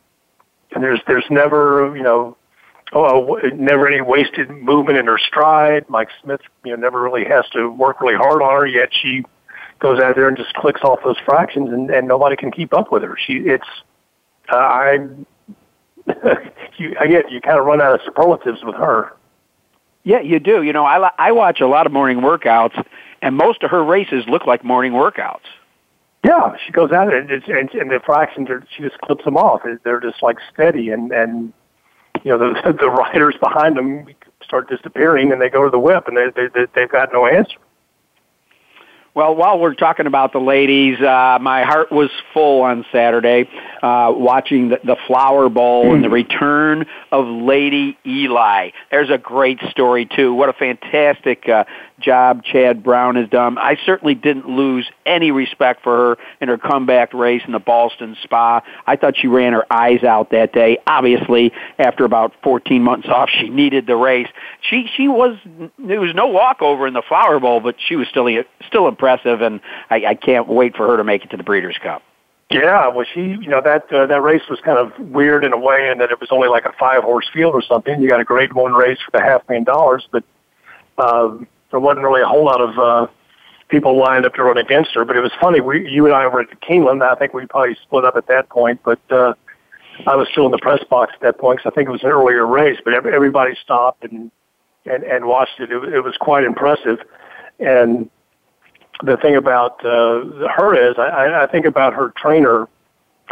and 0.75 0.83
there's 0.83 1.01
there's 1.07 1.27
never 1.31 1.95
you 1.95 2.03
know 2.03 2.39
oh, 2.93 3.39
never 3.55 3.89
any 3.89 4.01
wasted 4.01 4.51
movement 4.51 4.99
in 4.99 5.07
her 5.07 5.19
stride. 5.19 5.89
Mike 5.89 6.09
Smith, 6.23 6.41
you 6.65 6.73
know, 6.73 6.81
never 6.81 7.03
really 7.03 7.25
has 7.25 7.45
to 7.53 7.69
work 7.71 8.01
really 8.01 8.17
hard 8.17 8.43
on 8.43 8.53
her. 8.53 8.67
Yet 8.67 8.91
she 8.93 9.25
goes 9.79 10.01
out 10.01 10.17
there 10.17 10.29
and 10.29 10.37
just 10.37 10.55
clicks 10.55 10.83
off 10.83 11.01
those 11.05 11.19
fractions, 11.25 11.71
and, 11.71 11.91
and 11.91 12.09
nobody 12.09 12.37
can 12.37 12.51
keep 12.51 12.73
up 12.73 12.91
with 12.91 13.03
her. 13.03 13.17
She, 13.27 13.35
it's, 13.35 13.67
uh, 14.51 14.57
I, 14.57 15.09
you, 16.79 16.97
I 17.01 17.07
get 17.07 17.31
you 17.31 17.41
kind 17.41 17.59
of 17.59 17.67
run 17.67 17.81
out 17.81 17.95
of 17.95 18.01
superlatives 18.05 18.63
with 18.63 18.77
her. 18.77 19.13
Yeah, 20.05 20.21
you 20.21 20.39
do. 20.39 20.63
You 20.63 20.73
know, 20.73 20.85
I 20.85 21.11
I 21.19 21.33
watch 21.33 21.61
a 21.61 21.67
lot 21.67 21.87
of 21.87 21.93
morning 21.93 22.19
workouts, 22.19 22.81
and 23.23 23.37
most 23.37 23.65
of 23.65 23.71
her 23.73 23.83
races 23.83 24.25
look 24.29 24.47
like 24.47 24.63
morning 24.63 24.93
workouts. 24.93 25.41
Yeah, 26.25 26.57
she 26.65 26.73
goes 26.73 26.91
out 26.91 27.15
and, 27.15 27.31
it's, 27.31 27.47
and, 27.47 27.73
and 27.75 27.91
the 27.91 28.01
fractions 28.05 28.51
are 28.51 28.65
she 28.75 28.83
just 28.83 28.99
clips 28.99 29.25
them 29.25 29.37
off. 29.37 29.63
They're 29.85 30.01
just 30.01 30.23
like 30.23 30.39
steady, 30.53 30.91
and 30.91 31.13
and 31.13 31.53
you 32.27 32.37
know 32.37 32.53
the 32.53 32.73
the 32.81 32.91
riders 32.91 33.37
behind 33.41 33.77
them 33.77 34.07
start 34.43 34.69
disappearing, 34.69 35.33
and 35.33 35.41
they 35.41 35.49
go 35.49 35.65
to 35.65 35.71
the 35.71 35.79
whip, 35.79 36.09
and 36.09 36.17
they, 36.17 36.27
they, 36.35 36.49
they 36.49 36.67
they've 36.75 36.91
got 36.91 37.11
no 37.13 37.25
answer. 37.27 37.57
Well, 39.15 39.35
while 39.35 39.59
we're 39.59 39.75
talking 39.75 40.07
about 40.07 40.35
the 40.35 40.41
ladies, 40.41 41.01
uh, 41.01 41.39
my 41.41 41.63
heart 41.63 41.91
was 41.91 42.11
full 42.35 42.61
on 42.61 42.85
Saturday 42.93 43.49
uh, 43.83 44.13
watching 44.15 44.69
the, 44.69 44.81
the 44.85 44.97
Flower 45.07 45.49
Bowl 45.49 45.95
and 45.95 46.05
the 46.05 46.11
return 46.11 46.85
of 47.11 47.27
Lady 47.27 47.97
Eli. 48.05 48.73
There's 48.91 49.09
a 49.09 49.17
great 49.17 49.59
story 49.71 50.05
too. 50.05 50.35
What 50.35 50.51
a 50.51 50.53
fantastic 50.53 51.49
uh, 51.49 51.65
job 52.01 52.43
Chad 52.45 52.83
Brown 52.83 53.17
has 53.17 53.29
done. 53.29 53.59
I 53.59 53.77
certainly 53.85 54.15
didn't 54.15 54.49
lose 54.49 54.87
any 55.05 55.31
respect 55.31 55.83
for 55.83 55.97
her 55.97 56.19
in 56.41 56.49
her 56.49 56.59
comeback 56.59 57.13
race 57.15 57.43
in 57.47 57.53
the 57.53 57.61
Ballston 57.61 58.17
Spa. 58.23 58.63
I 58.87 58.97
thought 58.97 59.17
she 59.17 59.27
ran 59.27 59.53
her 59.53 59.71
eyes 59.71 60.03
out 60.05 60.31
that 60.31 60.53
day. 60.53 60.79
Obviously, 60.87 61.53
after 61.79 62.05
about 62.05 62.33
14 62.43 62.83
months 62.83 63.09
off, 63.11 63.31
she 63.31 63.49
needed 63.49 63.87
the 63.87 63.97
race. 63.97 64.29
She 64.61 64.89
she 64.97 65.09
was 65.09 65.37
there 65.79 66.01
was 66.01 66.15
no 66.15 66.27
walkover 66.27 66.87
in 66.87 66.95
the 66.95 67.03
Flower 67.03 67.41
Bowl, 67.41 67.61
but 67.61 67.77
she 67.79 67.97
was 67.97 68.09
still 68.09 68.29
still 68.67 68.89
impressive, 68.89 69.41
and 69.41 69.61
I, 69.91 70.07
I 70.07 70.15
can't 70.15 70.49
wait 70.49 70.77
for 70.77 70.87
her 70.87 70.97
to 70.97 71.05
make 71.05 71.25
it 71.25 71.31
to 71.31 71.37
the 71.37 71.45
Breeders' 71.45 71.79
Cup. 71.83 72.03
Yeah, 72.51 72.87
well, 72.89 73.05
she, 73.13 73.21
you 73.21 73.49
know, 73.49 73.61
that 73.61 73.93
uh, 73.93 74.07
that 74.07 74.23
race 74.23 74.43
was 74.49 74.61
kind 74.61 74.79
of 74.79 74.93
weird 74.99 75.45
in 75.45 75.53
a 75.53 75.59
way, 75.59 75.91
in 75.91 75.99
that 75.99 76.13
it 76.13 76.21
was 76.21 76.29
only 76.31 76.49
like 76.49 76.65
a 76.65 76.73
five 76.79 77.03
horse 77.03 77.29
field 77.33 77.55
or 77.55 77.63
something. 77.63 78.01
You 78.01 78.09
got 78.09 78.21
a 78.21 78.25
Grade 78.25 78.53
One 78.53 78.73
race 78.73 78.99
for 79.05 79.11
the 79.11 79.21
half 79.21 79.43
million 79.49 79.65
dollars, 79.65 80.07
but 80.13 80.23
um, 80.99 81.49
there 81.71 81.81
wasn't 81.81 82.05
really 82.05 82.23
a 82.23 82.27
whole 82.27 82.45
lot 82.45 82.61
of 82.61 82.79
uh, 82.79 83.07
people 83.69 83.99
lined 83.99 84.25
up 84.25 84.35
to 84.35 84.43
run 84.43 84.59
against 84.59 84.95
her. 84.95 85.05
But 85.05 85.17
it 85.17 85.21
was 85.21 85.33
funny. 85.41 85.61
We, 85.61 85.89
you 85.89 86.07
and 86.07 86.15
I 86.15 86.27
were 86.27 86.41
at 86.41 86.61
Keeneland. 86.61 87.03
I 87.03 87.15
think 87.15 87.35
we 87.35 87.47
probably 87.47 87.77
split 87.83 88.05
up 88.05 88.17
at 88.17 88.27
that 88.29 88.49
point, 88.49 88.81
but 88.85 89.01
uh, 89.11 89.35
I 90.07 90.15
was 90.17 90.29
still 90.31 90.47
in 90.47 90.53
the 90.53 90.59
press 90.59 90.83
box 90.85 91.13
at 91.15 91.21
that 91.21 91.39
point 91.39 91.59
because 91.59 91.73
I 91.73 91.75
think 91.75 91.89
it 91.89 91.93
was 91.93 92.03
an 92.03 92.11
earlier 92.11 92.47
race. 92.47 92.79
But 92.85 92.95
every, 92.95 93.15
everybody 93.15 93.55
stopped 93.63 94.05
and 94.05 94.31
and 94.85 95.03
and 95.05 95.27
watched 95.27 95.59
it. 95.59 95.71
It, 95.71 95.95
it 95.95 96.01
was 96.01 96.17
quite 96.17 96.45
impressive, 96.45 96.99
and 97.59 98.09
the 99.03 99.17
thing 99.17 99.37
about 99.37 99.85
uh, 99.85 100.49
her 100.57 100.75
is, 100.75 100.97
I, 100.99 101.43
I 101.43 101.47
think 101.47 101.67
about 101.67 101.95
her 101.95 102.13
trainer, 102.17 102.69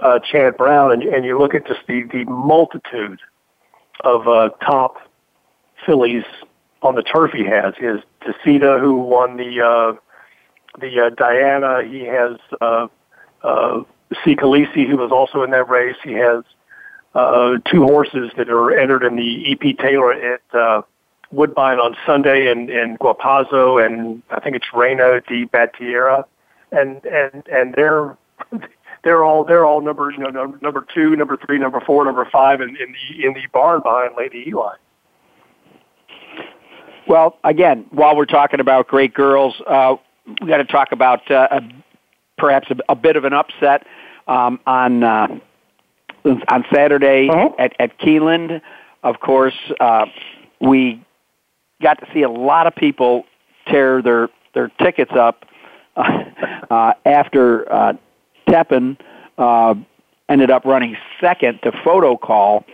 uh, 0.03 0.19
Chad 0.19 0.57
Brown, 0.57 0.93
and, 0.93 1.03
and 1.03 1.25
you 1.25 1.39
look 1.39 1.55
at 1.55 1.67
just 1.67 1.81
the, 1.87 2.03
the 2.13 2.25
multitude 2.25 3.21
of 4.01 4.29
uh, 4.29 4.51
top 4.61 4.97
fillies 5.87 6.25
on 6.85 6.95
the 6.95 7.03
turf 7.03 7.33
he 7.33 7.45
has. 7.45 7.75
He 7.79 7.87
has 7.87 8.01
Dacita, 8.21 8.79
who 8.81 8.97
won 8.97 9.37
the 9.37 9.61
uh, 9.61 9.95
the 10.81 11.07
uh, 11.07 11.11
Diana. 11.11 11.83
He 11.83 12.01
has 12.05 12.39
uh, 12.61 12.89
uh. 13.43 13.83
Khaleesi, 14.27 14.89
who 14.89 14.97
was 14.97 15.11
also 15.11 15.43
in 15.43 15.51
that 15.51 15.69
race. 15.69 15.97
He 16.05 16.13
has 16.13 16.45
uh, 17.15 17.59
two 17.65 17.85
horses 17.85 18.31
that 18.37 18.49
are 18.49 18.77
entered 18.77 19.03
in 19.03 19.17
the 19.17 19.23
E.P. 19.23 19.75
Taylor 19.75 20.13
at 20.13 20.43
uh, 20.53 20.83
Woodbine 21.31 21.79
on 21.79 21.97
Sunday 22.07 22.51
and, 22.51 22.71
and 22.71 22.99
Guapazo 22.99 23.85
and 23.85 24.23
I 24.31 24.41
think 24.41 24.57
it's 24.57 24.67
Reina 24.73 25.21
di 25.27 25.47
Battiera 25.47 26.25
and, 26.73 27.05
and, 27.05 27.47
and 27.49 27.75
they're, 27.75 28.17
they're 29.05 29.25
all, 29.25 29.45
they're 29.45 29.65
all 29.65 29.81
number, 29.81 30.11
you 30.11 30.19
know, 30.19 30.57
number 30.61 30.87
two, 30.93 31.17
number 31.17 31.37
three, 31.37 31.59
number 31.59 31.81
four, 31.81 32.05
number 32.05 32.25
five 32.31 32.61
in, 32.61 32.71
in 32.71 32.95
the, 32.95 33.27
in 33.27 33.35
the 33.35 33.47
barn 33.53 33.81
behind 33.83 34.13
Lady 34.17 34.45
Eli. 34.49 34.75
Well, 37.07 37.39
again, 37.45 37.87
while 37.91 38.17
we're 38.17 38.25
talking 38.25 38.61
about 38.61 38.89
great 38.89 39.15
girls, 39.15 39.55
uh, 39.67 39.97
we 40.41 40.49
got 40.49 40.59
to 40.59 40.65
talk 40.65 40.93
about 40.93 41.31
uh, 41.31 41.49
a, 41.51 41.61
perhaps 42.39 42.69
a, 42.71 42.77
a 42.89 42.95
bit 42.95 43.17
of 43.17 43.25
an 43.25 43.33
upset 43.33 43.87
um, 44.27 44.59
on 44.67 45.03
uh, 45.03 45.29
on 46.25 46.65
Saturday 46.73 47.29
uh-huh. 47.29 47.51
at, 47.59 47.75
at 47.79 47.99
Keeneland. 47.99 48.61
Of 49.03 49.21
course, 49.21 49.55
uh, 49.81 50.07
we 50.61 51.05
got 51.83 52.01
to 52.01 52.07
see 52.15 52.23
a 52.23 52.31
lot 52.31 52.67
of 52.67 52.75
people 52.75 53.25
tear 53.69 54.01
their 54.01 54.29
their 54.55 54.69
tickets 54.81 55.13
up 55.19 55.45
uh, 55.97 56.25
uh, 56.71 56.93
after 57.05 57.71
uh, 57.71 57.93
Tepin 58.49 58.97
uh, 59.37 59.75
ended 60.29 60.51
up 60.51 60.65
running 60.65 60.97
second 61.21 61.61
to 61.63 61.73
Photo 61.85 62.17
Call. 62.17 62.65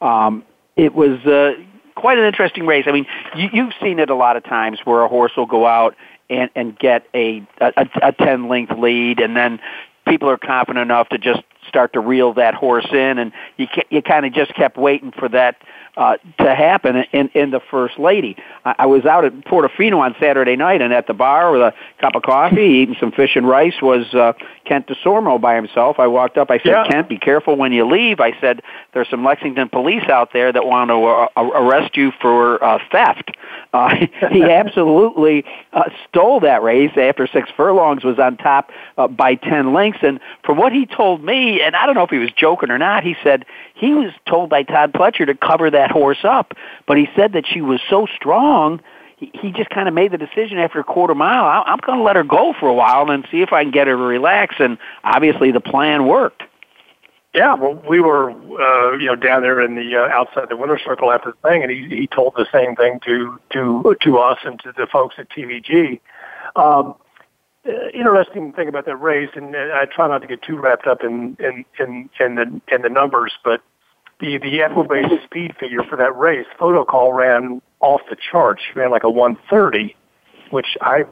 Um, 0.00 0.44
it 0.76 0.94
was 0.94 1.18
uh, 1.26 1.52
quite 2.00 2.18
an 2.18 2.24
interesting 2.24 2.66
race. 2.66 2.84
I 2.88 2.92
mean, 2.92 3.06
you, 3.36 3.48
you've 3.52 3.74
seen 3.80 3.98
it 3.98 4.10
a 4.10 4.14
lot 4.14 4.36
of 4.36 4.44
times 4.44 4.80
where 4.84 5.02
a 5.02 5.08
horse 5.08 5.32
will 5.36 5.46
go 5.46 5.66
out 5.66 5.94
and, 6.30 6.50
and 6.54 6.78
get 6.78 7.06
a, 7.14 7.46
a, 7.60 7.86
a 8.02 8.12
10 8.12 8.48
length 8.48 8.72
lead 8.78 9.20
and 9.20 9.36
then 9.36 9.60
people 10.06 10.28
are 10.30 10.38
confident 10.38 10.82
enough 10.82 11.08
to 11.10 11.18
just 11.18 11.42
start 11.68 11.92
to 11.92 12.00
reel 12.00 12.32
that 12.34 12.54
horse 12.54 12.88
in 12.90 13.18
and 13.18 13.32
you, 13.58 13.66
you 13.90 14.00
kind 14.02 14.24
of 14.24 14.32
just 14.32 14.54
kept 14.54 14.76
waiting 14.76 15.12
for 15.12 15.28
that 15.28 15.56
uh, 15.96 16.16
to 16.38 16.54
happen 16.54 17.04
in, 17.12 17.28
in 17.34 17.50
the 17.50 17.60
First 17.70 17.98
Lady. 17.98 18.36
I, 18.64 18.74
I 18.80 18.86
was 18.86 19.04
out 19.04 19.24
at 19.24 19.32
Portofino 19.44 19.98
on 19.98 20.14
Saturday 20.20 20.56
night, 20.56 20.82
and 20.82 20.92
at 20.92 21.06
the 21.06 21.14
bar 21.14 21.52
with 21.52 21.60
a 21.60 21.74
cup 22.00 22.14
of 22.14 22.22
coffee, 22.22 22.62
eating 22.82 22.96
some 22.98 23.12
fish 23.12 23.36
and 23.36 23.46
rice, 23.46 23.74
was 23.82 24.12
uh, 24.14 24.32
Kent 24.64 24.86
Desormeaux 24.86 25.40
by 25.40 25.56
himself. 25.56 25.98
I 25.98 26.06
walked 26.06 26.38
up. 26.38 26.50
I 26.50 26.58
said, 26.58 26.66
Yeah. 26.66 26.86
Kent, 26.88 27.08
be 27.08 27.18
careful 27.18 27.56
when 27.56 27.72
you 27.72 27.84
leave. 27.84 28.20
I 28.20 28.38
said, 28.40 28.62
there's 28.92 29.08
some 29.08 29.24
Lexington 29.24 29.68
police 29.68 30.08
out 30.08 30.32
there 30.32 30.52
that 30.52 30.64
want 30.64 30.90
to 30.90 31.04
uh, 31.04 31.50
arrest 31.58 31.96
you 31.96 32.12
for 32.20 32.62
uh, 32.62 32.78
theft. 32.92 33.30
Uh, 33.72 33.94
he 34.30 34.42
absolutely 34.44 35.44
uh, 35.72 35.90
stole 36.08 36.40
that 36.40 36.62
race 36.62 36.92
after 36.96 37.26
six 37.26 37.48
furlongs, 37.56 38.04
was 38.04 38.18
on 38.18 38.36
top 38.36 38.70
uh, 38.98 39.08
by 39.08 39.34
10 39.34 39.72
lengths. 39.72 40.00
And 40.02 40.20
from 40.44 40.58
what 40.58 40.72
he 40.72 40.86
told 40.86 41.24
me, 41.24 41.60
and 41.62 41.74
I 41.74 41.86
don't 41.86 41.94
know 41.94 42.04
if 42.04 42.10
he 42.10 42.18
was 42.18 42.30
joking 42.36 42.70
or 42.70 42.78
not, 42.78 43.04
he 43.04 43.16
said 43.22 43.46
he 43.74 43.94
was 43.94 44.12
told 44.26 44.50
by 44.50 44.62
Todd 44.62 44.92
Pletcher 44.92 45.26
to 45.26 45.34
cover 45.34 45.70
that 45.70 45.79
horse 45.88 46.24
up. 46.24 46.54
But 46.86 46.98
he 46.98 47.08
said 47.14 47.32
that 47.34 47.46
she 47.46 47.60
was 47.60 47.80
so 47.88 48.06
strong, 48.16 48.80
he, 49.16 49.30
he 49.34 49.52
just 49.52 49.70
kind 49.70 49.86
of 49.86 49.94
made 49.94 50.10
the 50.12 50.18
decision 50.18 50.58
after 50.58 50.80
a 50.80 50.84
quarter 50.84 51.14
mile, 51.14 51.44
I, 51.44 51.62
I'm 51.66 51.78
going 51.78 51.98
to 51.98 52.04
let 52.04 52.16
her 52.16 52.24
go 52.24 52.54
for 52.58 52.68
a 52.68 52.74
while 52.74 53.10
and 53.10 53.26
see 53.30 53.42
if 53.42 53.52
I 53.52 53.62
can 53.62 53.70
get 53.70 53.86
her 53.86 53.96
to 53.96 54.02
relax. 54.02 54.56
And 54.58 54.78
obviously 55.04 55.52
the 55.52 55.60
plan 55.60 56.06
worked. 56.06 56.42
Yeah, 57.32 57.54
well, 57.54 57.74
we 57.88 58.00
were, 58.00 58.30
uh, 58.30 58.96
you 58.98 59.06
know, 59.06 59.14
down 59.14 59.42
there 59.42 59.60
in 59.60 59.76
the 59.76 59.96
uh, 59.96 60.08
outside 60.08 60.48
the 60.48 60.56
winter 60.56 60.80
circle 60.84 61.12
after 61.12 61.30
the 61.30 61.48
thing, 61.48 61.62
and 61.62 61.70
he 61.70 61.86
he 61.88 62.06
told 62.08 62.34
the 62.34 62.46
same 62.50 62.74
thing 62.74 62.98
to 63.06 63.38
to 63.50 63.96
to 64.00 64.18
us 64.18 64.38
and 64.44 64.58
to 64.64 64.72
the 64.76 64.88
folks 64.90 65.14
at 65.16 65.30
TVG. 65.30 66.00
Um, 66.56 66.96
uh, 67.64 67.88
interesting 67.94 68.52
thing 68.52 68.66
about 68.66 68.86
that 68.86 68.96
race, 68.96 69.30
and 69.34 69.54
uh, 69.54 69.58
I 69.74 69.84
try 69.84 70.08
not 70.08 70.22
to 70.22 70.26
get 70.26 70.42
too 70.42 70.58
wrapped 70.58 70.88
up 70.88 71.04
in 71.04 71.36
in 71.38 71.64
in, 71.78 72.10
in 72.18 72.34
the 72.34 72.60
in 72.74 72.82
the 72.82 72.88
numbers, 72.88 73.32
but 73.44 73.62
the 74.20 74.38
the 74.38 74.58
Equibase 74.58 75.22
speed 75.24 75.56
figure 75.58 75.82
for 75.82 75.96
that 75.96 76.16
race, 76.16 76.46
Photo 76.58 76.84
Call 76.84 77.12
ran 77.12 77.60
off 77.80 78.02
the 78.08 78.16
charts. 78.16 78.62
Ran 78.74 78.90
like 78.90 79.04
a 79.04 79.10
130, 79.10 79.96
which 80.50 80.76
I 80.80 81.04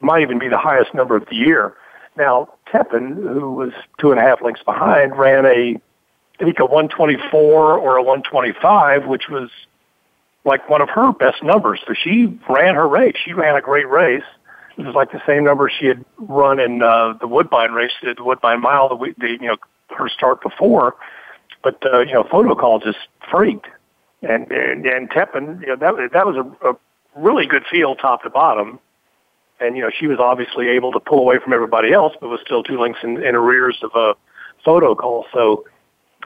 might 0.00 0.22
even 0.22 0.38
be 0.38 0.48
the 0.48 0.58
highest 0.58 0.94
number 0.94 1.16
of 1.16 1.26
the 1.28 1.36
year. 1.36 1.74
Now, 2.16 2.48
Tepin, 2.72 3.16
who 3.16 3.52
was 3.52 3.72
two 3.98 4.10
and 4.10 4.20
a 4.20 4.22
half 4.22 4.40
lengths 4.42 4.62
behind, 4.62 5.16
ran 5.18 5.46
a, 5.46 5.76
I 6.40 6.44
think 6.44 6.58
a 6.60 6.64
124 6.64 7.78
or 7.78 7.96
a 7.96 8.02
125, 8.02 9.06
which 9.06 9.28
was 9.28 9.50
like 10.44 10.68
one 10.68 10.80
of 10.80 10.88
her 10.90 11.12
best 11.12 11.42
numbers. 11.42 11.80
So 11.86 11.94
she 11.94 12.38
ran 12.48 12.74
her 12.74 12.86
race. 12.86 13.16
She 13.24 13.32
ran 13.32 13.56
a 13.56 13.60
great 13.60 13.88
race. 13.88 14.22
It 14.76 14.84
was 14.84 14.94
like 14.94 15.12
the 15.12 15.22
same 15.26 15.44
number 15.44 15.70
she 15.70 15.86
had 15.86 16.04
run 16.18 16.58
in 16.58 16.82
uh, 16.82 17.14
the 17.20 17.28
Woodbine 17.28 17.72
race, 17.72 17.92
the 18.02 18.14
Woodbine 18.18 18.60
Mile, 18.60 18.88
the, 18.88 19.14
the 19.18 19.30
you 19.30 19.46
know 19.46 19.56
her 19.96 20.08
start 20.08 20.42
before. 20.42 20.96
But 21.64 21.84
uh, 21.84 22.00
you 22.00 22.12
know, 22.12 22.24
Photo 22.30 22.54
Call 22.54 22.78
just 22.78 22.98
freaked, 23.30 23.66
and 24.22 24.50
and, 24.52 24.86
and 24.86 25.10
Tepin, 25.10 25.60
you 25.62 25.68
know, 25.68 25.76
that 25.76 25.96
was 25.96 26.10
that 26.12 26.26
was 26.26 26.36
a, 26.36 26.70
a 26.70 26.76
really 27.16 27.46
good 27.46 27.64
field 27.68 27.98
top 28.00 28.22
to 28.22 28.30
bottom 28.30 28.78
and 29.60 29.76
you 29.76 29.82
know 29.82 29.90
she 29.90 30.06
was 30.06 30.18
obviously 30.18 30.68
able 30.68 30.92
to 30.92 31.00
pull 31.00 31.20
away 31.20 31.38
from 31.38 31.52
everybody 31.52 31.92
else, 31.92 32.14
but 32.20 32.28
was 32.28 32.40
still 32.44 32.62
two 32.62 32.78
lengths 32.78 33.00
in, 33.02 33.22
in 33.22 33.34
arrears 33.34 33.78
of 33.82 33.90
a 33.94 34.14
photo 34.64 34.94
call. 34.94 35.26
So 35.32 35.64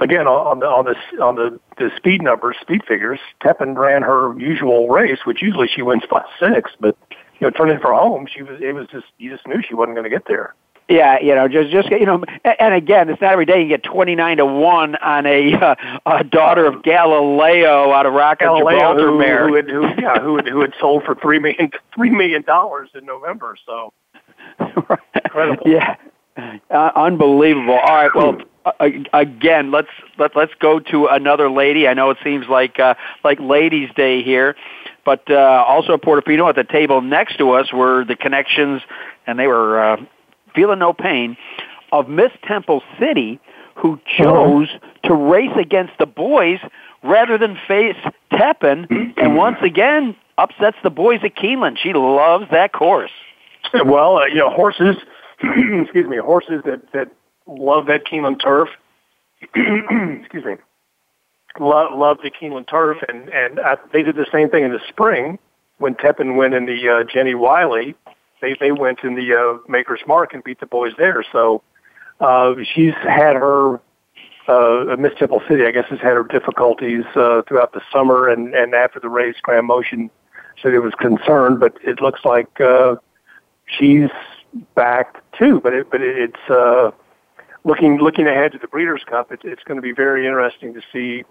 again, 0.01 0.27
on 0.27 0.61
the 0.61 0.66
on 0.66 0.85
the 0.85 1.22
on 1.22 1.35
the, 1.37 1.61
the 1.77 1.90
speed 1.96 2.22
numbers, 2.22 2.57
speed 2.61 2.83
figures, 2.87 3.20
Tepin 3.42 3.77
ran 3.77 4.03
her 4.03 4.38
usual 4.38 4.88
race, 4.88 5.20
which 5.24 5.42
usually 5.42 5.68
she 5.68 5.83
wins 5.83 6.05
by 6.11 6.24
six, 6.40 6.70
but 6.81 6.96
you 7.11 7.46
know 7.46 7.51
turning 7.51 7.79
for 7.79 7.92
home, 7.92 8.27
she 8.33 8.42
was 8.42 8.61
it 8.61 8.74
was 8.74 8.87
just 8.88 9.07
you 9.18 9.31
just 9.31 9.46
knew 9.46 9.62
she 9.62 9.74
wasn't 9.74 9.94
going 9.94 10.05
to 10.05 10.11
get 10.11 10.27
there. 10.27 10.55
Yeah, 10.88 11.18
you 11.20 11.35
know, 11.35 11.48
just 11.48 11.70
just 11.70 11.90
you 11.90 12.07
know, 12.07 12.24
and 12.44 12.72
again, 12.72 13.11
it's 13.11 13.20
not 13.20 13.33
every 13.33 13.44
day 13.44 13.61
you 13.61 13.68
get 13.68 13.83
twenty 13.83 14.14
nine 14.14 14.38
to 14.38 14.46
one 14.46 14.96
on 14.96 15.27
a, 15.27 15.53
uh, 15.55 15.74
a 16.07 16.24
daughter 16.24 16.64
of 16.64 16.83
Galileo 16.83 17.92
out 17.92 18.07
of 18.07 18.14
Rock 18.14 18.40
of 18.40 18.57
Gibraltar 18.57 19.11
who, 19.11 19.18
who 19.18 19.55
had 19.55 19.68
who, 19.68 19.83
yeah 20.01 20.18
who 20.18 20.37
had, 20.37 20.48
who 20.48 20.61
had 20.62 20.72
sold 20.81 21.05
for 21.05 21.14
three 21.14 21.38
million 21.38 21.70
three 21.94 22.09
million 22.09 22.40
dollars 22.42 22.88
in 22.94 23.05
November. 23.05 23.57
So 23.66 23.92
incredible. 25.14 25.62
yeah, 25.66 25.96
uh, 26.70 26.90
unbelievable. 26.96 27.74
All 27.74 27.94
right, 27.94 28.14
well, 28.14 28.38
uh, 28.64 28.88
again, 29.12 29.70
let's 29.70 29.90
let 30.18 30.35
let's 30.35 30.55
go 30.59 30.81
to 30.81 31.07
another 31.09 31.51
lady. 31.51 31.87
I 31.87 31.92
know 31.92 32.09
it 32.09 32.18
seems 32.24 32.48
like 32.48 32.79
uh, 32.79 32.94
like 33.24 33.38
Ladies' 33.40 33.90
Day 33.94 34.22
here, 34.22 34.57
but 35.05 35.31
uh, 35.31 35.64
also 35.68 35.94
at 35.94 36.01
Portofino 36.01 36.48
at 36.48 36.57
the 36.57 36.64
table 36.64 37.03
next 37.03 37.37
to 37.37 37.51
us 37.51 37.72
were 37.74 38.07
the 38.07 38.16
connections, 38.16 38.81
and 39.27 39.38
they 39.38 39.46
were 39.46 39.81
uh, 39.81 39.96
feeling 40.59 40.81
no 40.81 40.92
pain 40.92 41.37
of 41.92 42.09
Miss 42.09 42.33
Temple 42.42 42.83
City, 42.99 43.38
who 43.77 44.01
chose 44.18 44.68
to 45.05 45.14
race 45.14 45.57
against 45.57 45.92
the 46.01 46.07
boys 46.07 46.59
rather 47.05 47.38
than 47.38 47.57
face 47.68 47.97
Tepin, 48.33 49.14
and 49.16 49.37
once 49.47 49.59
again 49.62 50.16
upsets 50.37 50.77
the 50.83 50.90
boys 50.90 51.21
at 51.23 51.37
Keeneland. 51.37 51.79
She 51.79 51.92
loves 51.92 52.47
that 52.51 52.73
course. 52.73 53.12
Well, 53.73 54.18
uh, 54.18 54.27
you 54.27 54.37
know, 54.37 54.51
horses, 54.51 54.97
excuse 55.42 56.09
me, 56.09 56.16
horses 56.16 56.62
that, 56.64 56.90
that 56.92 57.12
love 57.47 57.87
that 57.87 58.05
Keeneland 58.05 58.42
turf, 58.42 58.68
excuse 59.42 60.44
me, 60.44 60.57
love, 61.61 61.97
love 61.97 62.18
the 62.23 62.31
Keeneland 62.31 62.66
turf, 62.66 62.99
and, 63.09 63.29
and 63.29 63.61
uh, 63.61 63.77
they 63.92 64.03
did 64.03 64.16
the 64.16 64.27
same 64.33 64.51
thing 64.51 64.64
in 64.64 64.73
the 64.73 64.81
spring 64.88 65.38
when 65.79 65.94
Tepin 65.94 66.37
went 66.37 66.55
in 66.55 66.66
the 66.66 66.88
uh, 66.88 67.05
Jenny 67.05 67.35
Wiley. 67.35 67.94
They, 68.40 68.57
they 68.59 68.72
went 68.72 69.01
in 69.03 69.14
the 69.14 69.35
uh, 69.35 69.59
Maker's 69.68 70.01
Mark 70.07 70.35
and 70.35 70.42
beat 70.44 70.61
the 70.61 70.66
boys 70.66 70.92
there. 70.96 71.24
So 71.33 71.62
uh, 72.20 72.55
she's 72.74 72.94
had 72.94 73.37
her, 73.37 73.81
uh, 74.46 74.96
Miss 74.98 75.12
Temple 75.18 75.42
City, 75.48 75.64
I 75.64 75.70
guess, 75.70 75.87
has 75.88 76.01
had 76.01 76.14
her 76.14 76.24
difficulties 76.24 77.05
uh, 77.14 77.42
throughout 77.46 77.72
the 77.72 77.83
summer 77.92 78.29
and, 78.29 78.55
and 78.55 78.74
after 78.74 79.01
the 79.01 79.09
race, 79.09 79.37
Graham 79.42 79.66
Motion 79.66 80.11
said 80.62 80.74
it 80.74 80.81
was 80.81 80.94
concerned, 80.94 81.61
but 81.61 81.77
it 81.85 82.01
looks 82.01 82.24
like 82.24 82.61
uh, 82.61 82.96
she's 83.66 84.11
back 84.74 85.22
too. 85.38 85.61
But 85.61 85.74
it, 85.74 85.90
but 85.90 86.01
it, 86.01 86.16
it's 86.18 86.51
uh, 86.51 86.90
looking 87.64 87.98
looking 87.98 88.27
ahead 88.27 88.53
to 88.53 88.59
the 88.59 88.68
Breeders' 88.68 89.05
Cup. 89.09 89.31
It, 89.33 89.40
it's 89.44 89.62
going 89.64 89.77
to 89.77 89.83
be 89.83 89.92
very 89.92 90.27
interesting 90.27 90.74
to 90.74 90.81
see, 90.92 91.24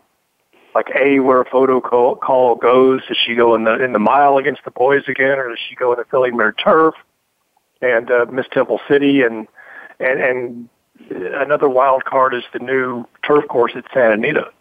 like 0.78 0.96
a 0.96 1.20
where 1.20 1.42
a 1.42 1.46
photo 1.46 1.82
call, 1.82 2.16
call 2.18 2.56
goes. 2.56 3.02
Does 3.08 3.18
she 3.18 3.34
go 3.34 3.56
in 3.56 3.64
the 3.64 3.84
in 3.84 3.94
the 3.94 4.00
mile 4.00 4.38
against 4.38 4.64
the 4.64 4.70
boys 4.70 5.02
again, 5.08 5.40
or 5.40 5.50
does 5.50 5.58
she 5.68 5.74
go 5.74 5.92
in 5.92 5.98
the 5.98 6.06
Filly 6.06 6.30
Mare 6.30 6.52
Turf 6.52 6.94
and 7.82 8.12
uh, 8.12 8.28
Miss 8.32 8.46
Temple 8.52 8.80
City 8.88 9.24
and 9.24 9.48
and 10.00 10.22
and 10.22 10.70
another 11.10 11.68
wild 11.68 12.06
card 12.06 12.36
is 12.36 12.44
the 12.54 12.60
new 12.60 13.06
turf 13.26 13.48
course 13.48 13.72
at 13.76 13.86
Santa 13.92 14.14
Anita. 14.14 14.52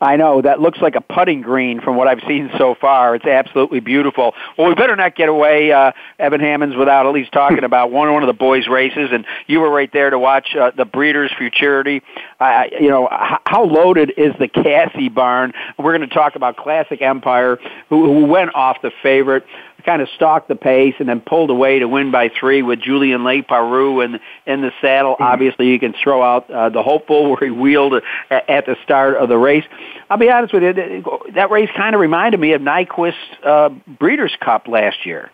I 0.00 0.16
know 0.16 0.42
that 0.42 0.60
looks 0.60 0.78
like 0.80 0.94
a 0.96 1.00
putting 1.00 1.40
green 1.40 1.80
from 1.80 1.96
what 1.96 2.08
I've 2.08 2.20
seen 2.26 2.50
so 2.58 2.74
far. 2.74 3.14
It's 3.14 3.24
absolutely 3.24 3.80
beautiful. 3.80 4.34
Well, 4.56 4.68
we 4.68 4.74
better 4.74 4.96
not 4.96 5.16
get 5.16 5.28
away, 5.28 5.72
uh, 5.72 5.92
Evan 6.18 6.40
Hammonds, 6.40 6.76
without 6.76 7.06
at 7.06 7.12
least 7.12 7.32
talking 7.32 7.64
about 7.64 7.90
one 7.90 8.12
one 8.12 8.22
of 8.22 8.26
the 8.26 8.32
boys' 8.32 8.68
races. 8.68 9.10
And 9.12 9.24
you 9.46 9.60
were 9.60 9.70
right 9.70 9.92
there 9.92 10.10
to 10.10 10.18
watch 10.18 10.54
uh, 10.54 10.72
the 10.76 10.84
Breeders' 10.84 11.32
Futurity. 11.36 12.02
Uh, 12.40 12.64
you 12.78 12.88
know 12.88 13.08
h- 13.10 13.40
how 13.46 13.64
loaded 13.64 14.12
is 14.16 14.34
the 14.38 14.48
Casse 14.48 15.10
barn? 15.12 15.52
We're 15.78 15.96
going 15.96 16.08
to 16.08 16.14
talk 16.14 16.36
about 16.36 16.56
Classic 16.56 17.00
Empire, 17.00 17.58
who, 17.88 18.04
who 18.06 18.26
went 18.26 18.54
off 18.54 18.82
the 18.82 18.92
favorite 19.02 19.44
kind 19.84 20.02
of 20.02 20.08
stalked 20.14 20.48
the 20.48 20.56
pace 20.56 20.94
and 20.98 21.08
then 21.08 21.20
pulled 21.20 21.50
away 21.50 21.78
to 21.78 21.88
win 21.88 22.10
by 22.10 22.30
three 22.40 22.62
with 22.62 22.80
Julien 22.80 23.22
Leparoux 23.22 24.04
in, 24.04 24.20
in 24.46 24.62
the 24.62 24.72
saddle. 24.80 25.16
Obviously, 25.18 25.68
you 25.68 25.78
can 25.78 25.94
throw 26.02 26.22
out 26.22 26.50
uh, 26.50 26.68
the 26.68 26.82
hopeful 26.82 27.30
where 27.30 27.40
he 27.44 27.50
wheeled 27.50 27.94
at, 28.30 28.50
at 28.50 28.66
the 28.66 28.76
start 28.82 29.16
of 29.16 29.28
the 29.28 29.38
race. 29.38 29.64
I'll 30.10 30.18
be 30.18 30.30
honest 30.30 30.52
with 30.52 30.62
you, 30.62 30.72
that, 30.72 31.30
that 31.34 31.50
race 31.50 31.70
kind 31.76 31.94
of 31.94 32.00
reminded 32.00 32.40
me 32.40 32.52
of 32.52 32.62
Nyquist's 32.62 33.16
uh, 33.44 33.70
Breeders' 33.98 34.36
Cup 34.40 34.68
last 34.68 35.04
year. 35.04 35.30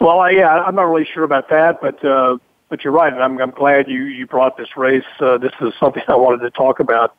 Well, 0.00 0.20
I, 0.20 0.30
yeah, 0.30 0.48
I'm 0.48 0.74
not 0.74 0.84
really 0.84 1.08
sure 1.12 1.24
about 1.24 1.48
that, 1.50 1.80
but 1.80 2.04
uh, 2.04 2.38
but 2.68 2.84
you're 2.84 2.92
right, 2.92 3.12
and 3.12 3.22
I'm, 3.22 3.40
I'm 3.40 3.50
glad 3.50 3.88
you 3.88 4.04
you 4.04 4.26
brought 4.26 4.56
this 4.56 4.76
race. 4.76 5.02
Uh, 5.18 5.38
this 5.38 5.52
is 5.60 5.72
something 5.80 6.02
I 6.08 6.16
wanted 6.16 6.44
to 6.44 6.50
talk 6.50 6.80
about. 6.80 7.16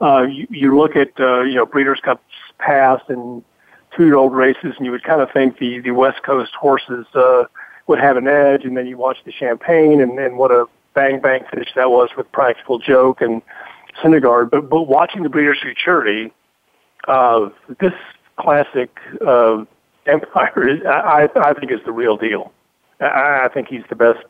Uh, 0.00 0.22
you, 0.22 0.46
you 0.50 0.78
look 0.78 0.96
at 0.96 1.08
uh, 1.18 1.42
you 1.42 1.56
know 1.56 1.66
Breeders' 1.66 2.00
Cups 2.04 2.22
past 2.58 3.04
and 3.08 3.42
two-year-old 3.96 4.34
races, 4.34 4.74
and 4.76 4.84
you 4.86 4.90
would 4.92 5.04
kind 5.04 5.20
of 5.20 5.30
think 5.32 5.58
the 5.58 5.80
the 5.80 5.90
West 5.90 6.22
Coast 6.22 6.52
horses 6.54 7.06
uh, 7.14 7.44
would 7.86 7.98
have 7.98 8.16
an 8.16 8.28
edge, 8.28 8.64
and 8.64 8.76
then 8.76 8.86
you 8.86 8.96
watch 8.96 9.18
the 9.24 9.32
Champagne, 9.32 10.00
and 10.00 10.16
then 10.18 10.36
what 10.36 10.50
a 10.50 10.66
bang 10.94 11.20
bang 11.20 11.44
finish 11.50 11.68
that 11.74 11.90
was 11.90 12.10
with 12.16 12.30
Practical 12.32 12.78
Joke 12.78 13.20
and 13.20 13.42
Syndergaard. 14.02 14.50
But 14.50 14.68
but 14.68 14.82
watching 14.82 15.22
the 15.22 15.28
Breeders' 15.28 15.58
Futurity, 15.62 16.32
uh, 17.08 17.50
this 17.80 17.92
classic 18.36 18.96
uh, 19.26 19.64
Empire, 20.06 20.68
is, 20.68 20.80
I 20.86 21.28
I 21.36 21.54
think 21.54 21.72
is 21.72 21.80
the 21.84 21.92
real 21.92 22.16
deal. 22.16 22.52
I, 23.00 23.42
I 23.44 23.48
think 23.52 23.68
he's 23.68 23.84
the 23.88 23.96
best 23.96 24.20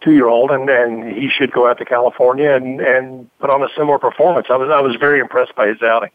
two 0.00 0.12
year 0.12 0.28
old, 0.28 0.50
and 0.50 0.68
and 0.68 1.16
he 1.16 1.28
should 1.28 1.52
go 1.52 1.68
out 1.68 1.78
to 1.78 1.84
California 1.84 2.50
and 2.50 2.80
and 2.80 3.30
put 3.38 3.50
on 3.50 3.62
a 3.62 3.68
similar 3.76 3.98
performance. 3.98 4.46
I 4.50 4.56
was 4.56 4.70
I 4.70 4.80
was 4.80 4.96
very 4.96 5.20
impressed 5.20 5.54
by 5.54 5.68
his 5.68 5.82
outing. 5.82 6.10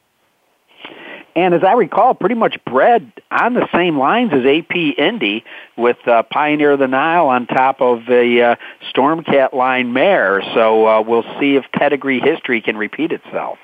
And 1.36 1.54
as 1.54 1.63
I 1.63 1.74
recall, 1.74 2.13
pretty 2.13 2.36
much 2.36 2.58
bred 2.65 3.12
on 3.32 3.54
the 3.54 3.67
same 3.74 3.98
lines 3.98 4.32
as 4.34 4.46
AP 4.46 4.76
Indy 4.98 5.44
with 5.78 5.98
uh, 6.08 6.24
Pioneer 6.24 6.72
of 6.72 6.80
the 6.80 6.88
Nile 6.88 7.28
on 7.28 7.48
top 7.48 7.82
of 7.82 8.06
the 8.06 8.41
uh, 8.41 8.56
Stormcat 8.94 9.54
line 9.54 9.94
mare. 9.94 10.41
So 10.54 10.88
uh, 10.88 11.02
we'll 11.02 11.26
see 11.39 11.56
if 11.56 11.65
pedigree 11.74 12.20
history 12.20 12.62
can 12.62 12.78
repeat 12.78 13.12
itself. 13.12 13.58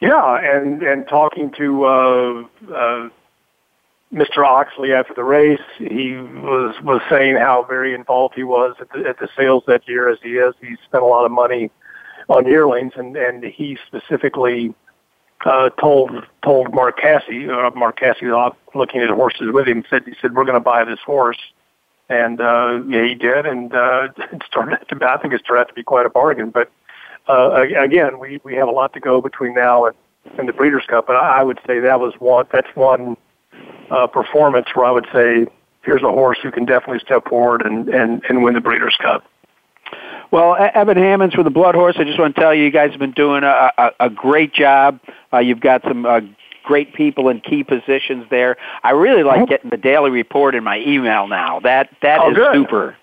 Yeah, 0.00 0.38
and 0.42 0.82
and 0.82 1.06
talking 1.06 1.52
to 1.58 1.84
uh, 1.84 2.44
uh, 2.74 3.08
Mr. 4.12 4.46
Oxley 4.46 4.92
after 4.94 5.12
the 5.14 5.24
race, 5.24 5.60
he 5.76 6.16
was 6.16 6.74
was 6.82 7.02
saying 7.10 7.36
how 7.36 7.64
very 7.64 7.94
involved 7.94 8.34
he 8.34 8.42
was 8.42 8.76
at 8.80 8.90
the, 8.92 9.06
at 9.06 9.18
the 9.18 9.28
sales 9.36 9.62
that 9.66 9.86
year, 9.86 10.08
as 10.08 10.18
he 10.22 10.30
is. 10.30 10.54
He 10.60 10.76
spent 10.86 11.02
a 11.02 11.06
lot 11.06 11.26
of 11.26 11.30
money 11.30 11.70
on 12.30 12.46
yearlings, 12.46 12.92
and 12.96 13.14
and 13.14 13.44
he 13.44 13.76
specifically 13.86 14.74
uh, 15.44 15.70
told 15.70 16.10
told 16.44 16.74
Mark 16.74 16.98
Casse, 16.98 17.48
uh, 17.48 17.70
Mark 17.74 17.98
Casse, 17.98 18.22
looking 18.74 19.00
at 19.00 19.10
horses 19.10 19.52
with 19.52 19.66
him, 19.66 19.84
said 19.88 20.02
he 20.04 20.14
said 20.20 20.34
we're 20.34 20.44
going 20.44 20.54
to 20.54 20.60
buy 20.60 20.84
this 20.84 21.00
horse, 21.04 21.38
and 22.08 22.40
uh, 22.40 22.80
yeah, 22.86 23.04
he 23.04 23.14
did, 23.14 23.46
and 23.46 23.74
uh, 23.74 24.08
it 24.16 24.42
started 24.46 24.78
to 24.88 24.96
be, 24.96 25.04
I 25.04 25.16
think 25.18 25.32
it 25.34 25.42
turned 25.46 25.60
out 25.60 25.68
to 25.68 25.74
be 25.74 25.82
quite 25.82 26.06
a 26.06 26.10
bargain. 26.10 26.50
But 26.50 26.70
uh, 27.28 27.62
again, 27.78 28.18
we 28.18 28.40
we 28.44 28.54
have 28.56 28.68
a 28.68 28.72
lot 28.72 28.92
to 28.94 29.00
go 29.00 29.20
between 29.20 29.54
now 29.54 29.86
and, 29.86 29.96
and 30.38 30.48
the 30.48 30.52
Breeders' 30.52 30.84
Cup, 30.86 31.06
but 31.06 31.16
I 31.16 31.42
would 31.42 31.60
say 31.66 31.80
that 31.80 32.00
was 32.00 32.14
one 32.18 32.46
that's 32.52 32.74
one 32.74 33.16
uh, 33.90 34.06
performance 34.06 34.68
where 34.74 34.84
I 34.84 34.90
would 34.90 35.08
say 35.12 35.46
here's 35.82 36.02
a 36.02 36.10
horse 36.10 36.38
who 36.42 36.50
can 36.50 36.66
definitely 36.66 37.00
step 37.00 37.26
forward 37.28 37.62
and 37.62 37.88
and 37.88 38.22
and 38.28 38.42
win 38.42 38.54
the 38.54 38.60
Breeders' 38.60 38.96
Cup. 39.00 39.24
Well, 40.30 40.56
Evan 40.74 40.96
Hammonds 40.96 41.34
for 41.34 41.42
the 41.42 41.50
Blood 41.50 41.74
Horse. 41.74 41.96
I 41.98 42.04
just 42.04 42.18
want 42.18 42.36
to 42.36 42.40
tell 42.40 42.54
you, 42.54 42.64
you 42.64 42.70
guys 42.70 42.90
have 42.90 43.00
been 43.00 43.12
doing 43.12 43.42
a, 43.42 43.72
a, 43.76 43.90
a 44.00 44.10
great 44.10 44.52
job. 44.52 45.00
Uh, 45.32 45.38
you've 45.38 45.60
got 45.60 45.82
some 45.82 46.06
uh, 46.06 46.20
great 46.64 46.94
people 46.94 47.28
in 47.28 47.40
key 47.40 47.64
positions 47.64 48.26
there. 48.30 48.56
I 48.84 48.92
really 48.92 49.24
like 49.24 49.48
getting 49.48 49.70
the 49.70 49.76
daily 49.76 50.10
report 50.10 50.54
in 50.54 50.62
my 50.62 50.78
email 50.78 51.26
now. 51.26 51.58
That 51.60 51.90
that 52.02 52.20
oh, 52.20 52.30
is 52.30 52.36
good. 52.36 52.54
super. 52.54 52.96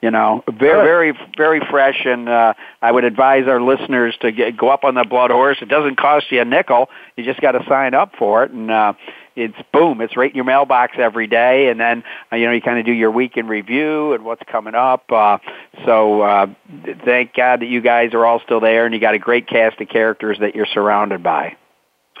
You 0.00 0.10
know, 0.10 0.44
very, 0.58 0.84
very, 0.84 1.18
very 1.34 1.60
fresh, 1.70 2.02
and 2.04 2.28
uh, 2.28 2.52
I 2.82 2.92
would 2.92 3.04
advise 3.04 3.48
our 3.48 3.58
listeners 3.58 4.14
to 4.20 4.32
get, 4.32 4.54
go 4.54 4.68
up 4.68 4.84
on 4.84 4.94
the 4.94 5.04
Blood 5.04 5.30
Horse. 5.30 5.56
It 5.62 5.70
doesn't 5.70 5.96
cost 5.96 6.30
you 6.30 6.42
a 6.42 6.44
nickel; 6.44 6.90
you 7.16 7.24
just 7.24 7.40
got 7.40 7.52
to 7.52 7.64
sign 7.66 7.94
up 7.94 8.12
for 8.18 8.44
it, 8.44 8.50
and 8.50 8.70
uh, 8.70 8.92
it's 9.36 9.56
boom, 9.72 10.00
it's 10.00 10.16
right 10.16 10.30
in 10.30 10.36
your 10.36 10.44
mailbox 10.44 10.94
every 10.98 11.26
day, 11.26 11.68
and 11.68 11.80
then 11.80 12.04
uh, 12.32 12.36
you 12.36 12.46
know 12.46 12.52
you 12.52 12.60
kind 12.60 12.78
of 12.78 12.86
do 12.86 12.92
your 12.92 13.10
week 13.10 13.36
in 13.36 13.48
review 13.48 14.12
and 14.12 14.24
what's 14.24 14.42
coming 14.46 14.74
up. 14.74 15.10
Uh, 15.10 15.38
so 15.84 16.22
uh, 16.22 16.46
thank 17.04 17.34
God 17.34 17.60
that 17.60 17.66
you 17.66 17.80
guys 17.80 18.14
are 18.14 18.24
all 18.24 18.40
still 18.40 18.60
there, 18.60 18.86
and 18.86 18.94
you 18.94 19.00
got 19.00 19.14
a 19.14 19.18
great 19.18 19.48
cast 19.48 19.80
of 19.80 19.88
characters 19.88 20.38
that 20.40 20.54
you're 20.54 20.66
surrounded 20.66 21.22
by. 21.22 21.56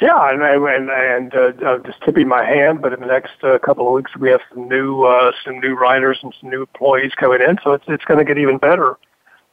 Yeah, 0.00 0.28
and 0.28 0.42
and 0.42 0.90
and 0.90 1.34
uh, 1.34 1.66
uh, 1.66 1.78
just 1.78 2.00
tipping 2.02 2.26
my 2.26 2.44
hand, 2.44 2.82
but 2.82 2.92
in 2.92 3.00
the 3.00 3.06
next 3.06 3.44
uh, 3.44 3.58
couple 3.58 3.86
of 3.86 3.92
weeks 3.94 4.16
we 4.16 4.28
have 4.30 4.40
some 4.52 4.68
new 4.68 5.04
uh, 5.04 5.30
some 5.44 5.60
new 5.60 5.74
writers 5.74 6.18
and 6.22 6.34
some 6.40 6.50
new 6.50 6.62
employees 6.62 7.12
coming 7.14 7.40
in, 7.40 7.58
so 7.62 7.72
it's 7.72 7.84
it's 7.86 8.04
going 8.04 8.18
to 8.18 8.24
get 8.24 8.38
even 8.38 8.58
better. 8.58 8.98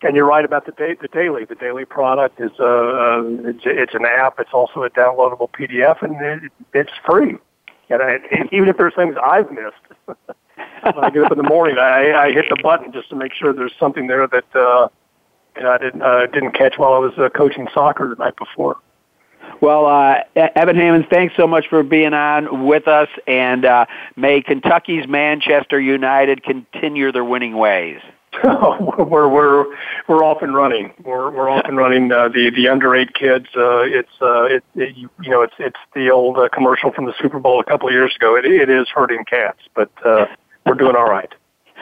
And 0.03 0.15
you're 0.15 0.25
right 0.25 0.43
about 0.43 0.65
the 0.65 0.71
da- 0.71 0.95
the 0.99 1.09
daily. 1.09 1.45
The 1.45 1.53
daily 1.53 1.85
product 1.85 2.41
is 2.41 2.49
uh, 2.59 2.63
uh 2.63 3.23
it's, 3.49 3.61
it's 3.65 3.93
an 3.93 4.05
app. 4.05 4.39
It's 4.39 4.49
also 4.51 4.81
a 4.81 4.89
downloadable 4.89 5.51
PDF, 5.51 6.01
and 6.01 6.43
it, 6.43 6.51
it's 6.73 6.91
free. 7.05 7.37
And, 7.91 8.01
I, 8.01 8.19
and 8.31 8.51
even 8.51 8.69
if 8.69 8.77
there's 8.77 8.95
things 8.95 9.15
I've 9.21 9.51
missed, 9.51 9.75
when 10.05 11.03
I 11.03 11.09
get 11.09 11.23
up 11.23 11.31
in 11.31 11.37
the 11.37 11.43
morning, 11.43 11.77
I, 11.77 12.13
I 12.13 12.31
hit 12.31 12.45
the 12.49 12.57
button 12.61 12.91
just 12.91 13.09
to 13.09 13.15
make 13.15 13.33
sure 13.33 13.53
there's 13.53 13.75
something 13.79 14.07
there 14.07 14.27
that 14.27 14.55
uh, 14.55 14.87
you 15.55 15.63
know, 15.63 15.71
I 15.71 15.77
didn't 15.77 16.01
uh, 16.01 16.27
didn't 16.27 16.53
catch 16.53 16.77
while 16.77 16.93
I 16.93 16.99
was 16.99 17.13
uh, 17.17 17.29
coaching 17.29 17.67
soccer 17.73 18.07
the 18.07 18.15
night 18.15 18.35
before. 18.37 18.77
Well, 19.59 19.85
uh, 19.85 20.21
Evan 20.35 20.75
Hammonds, 20.75 21.07
thanks 21.09 21.35
so 21.35 21.45
much 21.45 21.67
for 21.67 21.83
being 21.83 22.13
on 22.13 22.65
with 22.65 22.87
us, 22.87 23.09
and 23.27 23.65
uh, 23.65 23.85
may 24.15 24.41
Kentucky's 24.41 25.07
Manchester 25.07 25.79
United 25.79 26.43
continue 26.43 27.11
their 27.11 27.23
winning 27.23 27.57
ways. 27.57 27.99
we're 28.43 29.27
we're 29.27 29.65
we're 30.07 30.23
off 30.23 30.41
and 30.41 30.55
running. 30.55 30.93
We're 31.03 31.29
we're 31.31 31.49
off 31.49 31.65
and 31.65 31.75
running. 31.75 32.11
Uh, 32.11 32.29
the 32.29 32.49
the 32.49 32.69
under 32.69 32.95
eight 32.95 33.13
kids. 33.13 33.47
Uh, 33.55 33.81
it's 33.81 34.09
uh, 34.21 34.43
it, 34.43 34.63
it 34.75 34.95
you, 34.95 35.09
know 35.29 35.41
it's 35.41 35.53
it's 35.59 35.79
the 35.93 36.09
old 36.11 36.37
uh, 36.37 36.47
commercial 36.49 36.91
from 36.93 37.05
the 37.05 37.13
Super 37.21 37.39
Bowl 37.39 37.59
a 37.59 37.63
couple 37.65 37.89
of 37.89 37.93
years 37.93 38.15
ago. 38.15 38.35
It 38.37 38.45
it 38.45 38.69
is 38.69 38.87
hurting 38.87 39.25
cats, 39.25 39.59
but 39.75 39.91
uh, 40.05 40.27
we're 40.65 40.75
doing 40.75 40.95
all 40.95 41.09
right. 41.09 41.31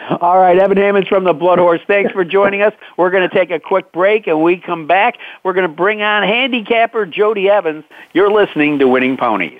All 0.22 0.38
right, 0.38 0.58
Evan 0.58 0.78
Hammonds 0.78 1.10
from 1.10 1.26
the 1.26 1.34
Blood 1.34 1.60
Horse. 1.60 1.82
Thanks 1.86 2.14
for 2.14 2.24
joining 2.24 2.62
us. 2.62 2.74
We're 2.96 3.12
going 3.12 3.28
to 3.28 3.36
take 3.36 3.52
a 3.52 3.60
quick 3.60 3.92
break, 3.92 4.28
and 4.28 4.42
we 4.42 4.56
come 4.58 4.88
back. 4.88 5.18
We're 5.44 5.52
going 5.52 5.68
to 5.68 5.76
bring 5.76 6.02
on 6.02 6.24
handicapper 6.24 7.06
Jody 7.06 7.50
Evans. 7.50 7.84
You're 8.14 8.32
listening 8.32 8.80
to 8.80 8.88
Winning 8.88 9.18
Ponies. 9.18 9.60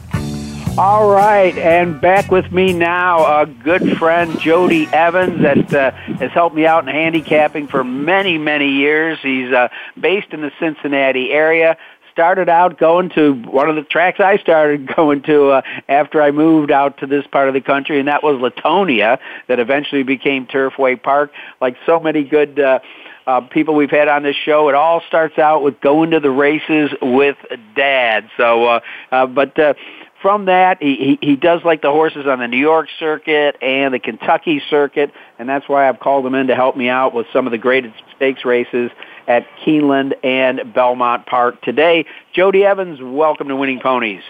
All 0.77 1.09
right, 1.09 1.55
and 1.57 1.99
back 1.99 2.31
with 2.31 2.49
me 2.49 2.71
now, 2.71 3.41
a 3.41 3.45
good 3.45 3.97
friend, 3.97 4.39
Jody 4.39 4.87
Evans, 4.87 5.41
that 5.41 5.73
uh, 5.73 5.91
has 5.91 6.31
helped 6.31 6.55
me 6.55 6.65
out 6.65 6.87
in 6.87 6.93
handicapping 6.93 7.67
for 7.67 7.83
many, 7.83 8.37
many 8.37 8.69
years. 8.69 9.19
He's 9.21 9.51
uh, 9.51 9.67
based 9.99 10.31
in 10.31 10.39
the 10.39 10.51
Cincinnati 10.61 11.31
area, 11.31 11.77
started 12.13 12.47
out 12.47 12.77
going 12.77 13.09
to 13.09 13.33
one 13.33 13.69
of 13.69 13.75
the 13.75 13.83
tracks 13.83 14.21
I 14.21 14.37
started 14.37 14.87
going 14.95 15.23
to 15.23 15.49
uh, 15.49 15.61
after 15.89 16.21
I 16.21 16.31
moved 16.31 16.71
out 16.71 16.99
to 16.99 17.05
this 17.05 17.27
part 17.27 17.49
of 17.49 17.53
the 17.53 17.61
country, 17.61 17.99
and 17.99 18.07
that 18.07 18.23
was 18.23 18.37
Latonia, 18.37 19.19
that 19.49 19.59
eventually 19.59 20.03
became 20.03 20.47
Turfway 20.47 21.01
Park. 21.01 21.33
Like 21.59 21.75
so 21.85 21.99
many 21.99 22.23
good 22.23 22.57
uh, 22.59 22.79
uh, 23.27 23.41
people 23.41 23.75
we've 23.75 23.91
had 23.91 24.07
on 24.07 24.23
this 24.23 24.37
show, 24.37 24.69
it 24.69 24.75
all 24.75 25.01
starts 25.07 25.37
out 25.37 25.63
with 25.63 25.81
going 25.81 26.11
to 26.11 26.21
the 26.21 26.31
races 26.31 26.91
with 27.01 27.37
Dad. 27.75 28.29
So, 28.37 28.65
uh, 28.65 28.79
uh, 29.11 29.25
but. 29.27 29.59
Uh, 29.59 29.73
from 30.21 30.45
that, 30.45 30.81
he, 30.81 31.17
he, 31.21 31.27
he 31.29 31.35
does 31.35 31.61
like 31.63 31.81
the 31.81 31.91
horses 31.91 32.25
on 32.27 32.39
the 32.39 32.47
New 32.47 32.57
York 32.57 32.87
circuit 32.99 33.57
and 33.61 33.93
the 33.93 33.99
Kentucky 33.99 34.61
circuit, 34.69 35.11
and 35.39 35.49
that's 35.49 35.67
why 35.67 35.89
I've 35.89 35.99
called 35.99 36.25
him 36.25 36.35
in 36.35 36.47
to 36.47 36.55
help 36.55 36.77
me 36.77 36.89
out 36.89 37.13
with 37.13 37.27
some 37.33 37.47
of 37.47 37.51
the 37.51 37.57
graded 37.57 37.93
stakes 38.15 38.45
races 38.45 38.91
at 39.27 39.45
Keeneland 39.65 40.13
and 40.23 40.73
Belmont 40.73 41.25
Park 41.25 41.61
today. 41.61 42.05
Jody 42.33 42.63
Evans, 42.63 42.99
welcome 43.01 43.47
to 43.47 43.55
Winning 43.55 43.79
Ponies. 43.79 44.23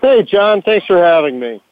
Hey, 0.00 0.22
John. 0.22 0.62
Thanks 0.62 0.86
for 0.86 0.98
having 0.98 1.40
me. 1.40 1.62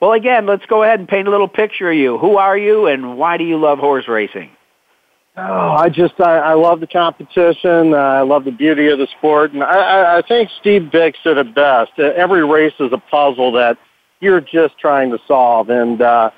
Well, 0.00 0.12
again, 0.12 0.46
let's 0.46 0.66
go 0.66 0.82
ahead 0.82 0.98
and 0.98 1.08
paint 1.08 1.28
a 1.28 1.30
little 1.30 1.48
picture 1.48 1.90
of 1.90 1.96
you. 1.96 2.18
Who 2.18 2.36
are 2.36 2.58
you, 2.58 2.86
and 2.86 3.16
why 3.16 3.36
do 3.36 3.44
you 3.44 3.58
love 3.58 3.78
horse 3.78 4.08
racing? 4.08 4.50
Oh, 5.36 5.70
I 5.70 5.88
just 5.88 6.20
I, 6.20 6.38
I 6.38 6.54
love 6.54 6.80
the 6.80 6.86
competition. 6.86 7.94
Uh, 7.94 7.96
I 7.96 8.20
love 8.20 8.44
the 8.44 8.50
beauty 8.50 8.88
of 8.88 8.98
the 8.98 9.06
sport, 9.18 9.52
and 9.52 9.62
I, 9.62 9.76
I, 9.76 10.18
I 10.18 10.22
think 10.22 10.50
Steve 10.60 10.90
Bix 10.92 11.14
did 11.24 11.38
it 11.38 11.54
best. 11.54 11.92
Uh, 11.98 12.02
every 12.16 12.44
race 12.44 12.74
is 12.78 12.92
a 12.92 12.98
puzzle 12.98 13.50
that 13.52 13.78
you're 14.20 14.42
just 14.42 14.78
trying 14.78 15.10
to 15.10 15.18
solve, 15.26 15.70
and 15.70 16.02
uh, 16.02 16.30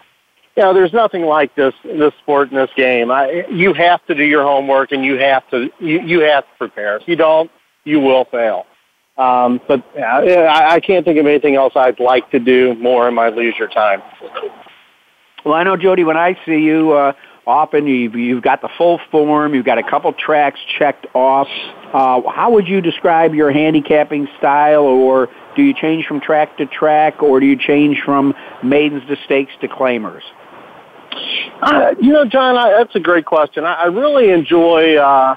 you 0.56 0.62
know, 0.62 0.72
there's 0.72 0.92
nothing 0.92 1.22
like 1.22 1.54
this 1.56 1.74
this 1.84 2.12
sport 2.22 2.50
in 2.50 2.56
this 2.56 2.70
game. 2.76 3.10
I, 3.10 3.44
you 3.50 3.72
have 3.74 4.04
to 4.06 4.14
do 4.14 4.22
your 4.22 4.44
homework 4.44 4.92
and 4.92 5.04
you 5.04 5.18
have 5.18 5.48
to 5.50 5.70
you, 5.80 6.00
you 6.00 6.20
have 6.20 6.44
to 6.44 6.50
prepare. 6.56 6.96
If 6.96 7.08
you 7.08 7.16
don't, 7.16 7.50
you 7.82 7.98
will 7.98 8.24
fail. 8.26 8.66
Um, 9.16 9.60
but 9.66 9.84
yeah, 9.96 10.18
I, 10.18 10.74
I 10.74 10.80
can't 10.80 11.04
think 11.04 11.18
of 11.18 11.26
anything 11.26 11.56
else 11.56 11.72
I'd 11.76 12.00
like 12.00 12.30
to 12.30 12.38
do 12.38 12.74
more 12.74 13.08
in 13.08 13.14
my 13.14 13.28
leisure 13.28 13.68
time. 13.68 14.02
Well, 15.44 15.54
I 15.54 15.62
know, 15.64 15.76
Jody. 15.76 16.04
When 16.04 16.16
I 16.16 16.38
see 16.46 16.58
you, 16.58 16.92
uh, 16.92 17.12
often 17.46 17.86
you've, 17.86 18.14
you've 18.14 18.42
got 18.42 18.60
the 18.60 18.68
full 18.76 19.00
form. 19.10 19.54
You've 19.54 19.64
got 19.64 19.78
a 19.78 19.82
couple 19.82 20.12
tracks 20.12 20.60
checked 20.78 21.06
off. 21.14 21.48
Uh, 21.92 22.22
how 22.30 22.50
would 22.52 22.66
you 22.66 22.80
describe 22.80 23.34
your 23.34 23.52
handicapping 23.52 24.28
style, 24.38 24.82
or 24.82 25.28
do 25.54 25.62
you 25.62 25.74
change 25.74 26.06
from 26.06 26.20
track 26.20 26.56
to 26.58 26.66
track, 26.66 27.22
or 27.22 27.40
do 27.40 27.46
you 27.46 27.56
change 27.56 28.02
from 28.04 28.34
maidens 28.62 29.02
to 29.08 29.16
stakes 29.24 29.52
to 29.60 29.68
claimers? 29.68 30.22
Uh, 31.62 31.94
you 32.00 32.12
know, 32.12 32.24
John, 32.24 32.56
I, 32.56 32.70
that's 32.70 32.94
a 32.96 33.00
great 33.00 33.26
question. 33.26 33.64
I, 33.64 33.74
I 33.74 33.86
really 33.86 34.30
enjoy, 34.30 34.96
uh, 34.96 35.36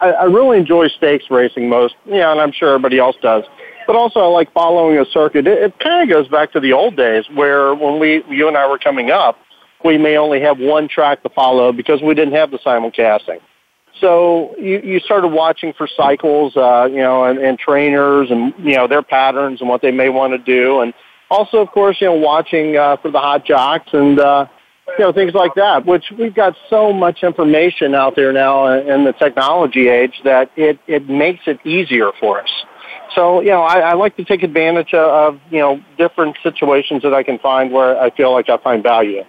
I, 0.00 0.10
I 0.10 0.24
really 0.24 0.58
enjoy 0.58 0.88
stakes 0.88 1.24
racing 1.30 1.68
most. 1.68 1.94
Yeah, 2.04 2.30
and 2.30 2.40
I'm 2.40 2.52
sure 2.52 2.70
everybody 2.70 2.98
else 2.98 3.16
does. 3.20 3.44
But 3.86 3.96
also, 3.96 4.20
I 4.20 4.26
like 4.26 4.52
following 4.52 4.98
a 4.98 5.04
circuit. 5.06 5.46
It, 5.46 5.58
it 5.58 5.78
kind 5.80 6.08
of 6.08 6.14
goes 6.14 6.28
back 6.28 6.52
to 6.52 6.60
the 6.60 6.72
old 6.72 6.96
days 6.96 7.24
where 7.34 7.74
when 7.74 7.98
we, 7.98 8.22
you 8.28 8.46
and 8.48 8.56
I 8.56 8.68
were 8.68 8.78
coming 8.78 9.10
up, 9.10 9.38
we 9.86 9.96
may 9.96 10.16
only 10.16 10.40
have 10.40 10.58
one 10.58 10.88
track 10.88 11.22
to 11.22 11.30
follow 11.30 11.72
because 11.72 12.02
we 12.02 12.14
didn't 12.14 12.34
have 12.34 12.50
the 12.50 12.58
simulcasting. 12.58 13.40
So 14.00 14.54
you, 14.58 14.80
you 14.80 15.00
started 15.00 15.28
watching 15.28 15.72
for 15.72 15.88
cycles, 15.96 16.54
uh, 16.56 16.86
you 16.90 16.98
know, 16.98 17.24
and, 17.24 17.38
and 17.38 17.58
trainers 17.58 18.30
and, 18.30 18.52
you 18.58 18.76
know, 18.76 18.86
their 18.86 19.02
patterns 19.02 19.60
and 19.60 19.70
what 19.70 19.80
they 19.80 19.90
may 19.90 20.10
want 20.10 20.32
to 20.32 20.38
do. 20.38 20.80
And 20.82 20.92
also, 21.30 21.58
of 21.58 21.70
course, 21.70 21.96
you 22.00 22.08
know, 22.08 22.14
watching 22.14 22.76
uh, 22.76 22.98
for 22.98 23.10
the 23.10 23.18
hot 23.18 23.46
jocks 23.46 23.88
and, 23.92 24.20
uh, 24.20 24.46
you 24.98 25.04
know, 25.04 25.12
things 25.12 25.32
like 25.32 25.54
that, 25.54 25.86
which 25.86 26.04
we've 26.18 26.34
got 26.34 26.54
so 26.68 26.92
much 26.92 27.22
information 27.22 27.94
out 27.94 28.14
there 28.16 28.32
now 28.32 28.66
in 28.66 29.04
the 29.04 29.12
technology 29.12 29.88
age 29.88 30.20
that 30.24 30.50
it, 30.56 30.78
it 30.86 31.08
makes 31.08 31.40
it 31.46 31.58
easier 31.64 32.10
for 32.20 32.42
us. 32.42 32.50
So, 33.14 33.40
you 33.40 33.48
know, 33.48 33.62
I, 33.62 33.78
I 33.80 33.94
like 33.94 34.14
to 34.18 34.24
take 34.24 34.42
advantage 34.42 34.92
of, 34.92 35.40
you 35.50 35.58
know, 35.58 35.80
different 35.96 36.36
situations 36.42 37.02
that 37.02 37.14
I 37.14 37.22
can 37.22 37.38
find 37.38 37.72
where 37.72 37.98
I 37.98 38.10
feel 38.10 38.30
like 38.32 38.50
I 38.50 38.58
find 38.58 38.82
value. 38.82 39.24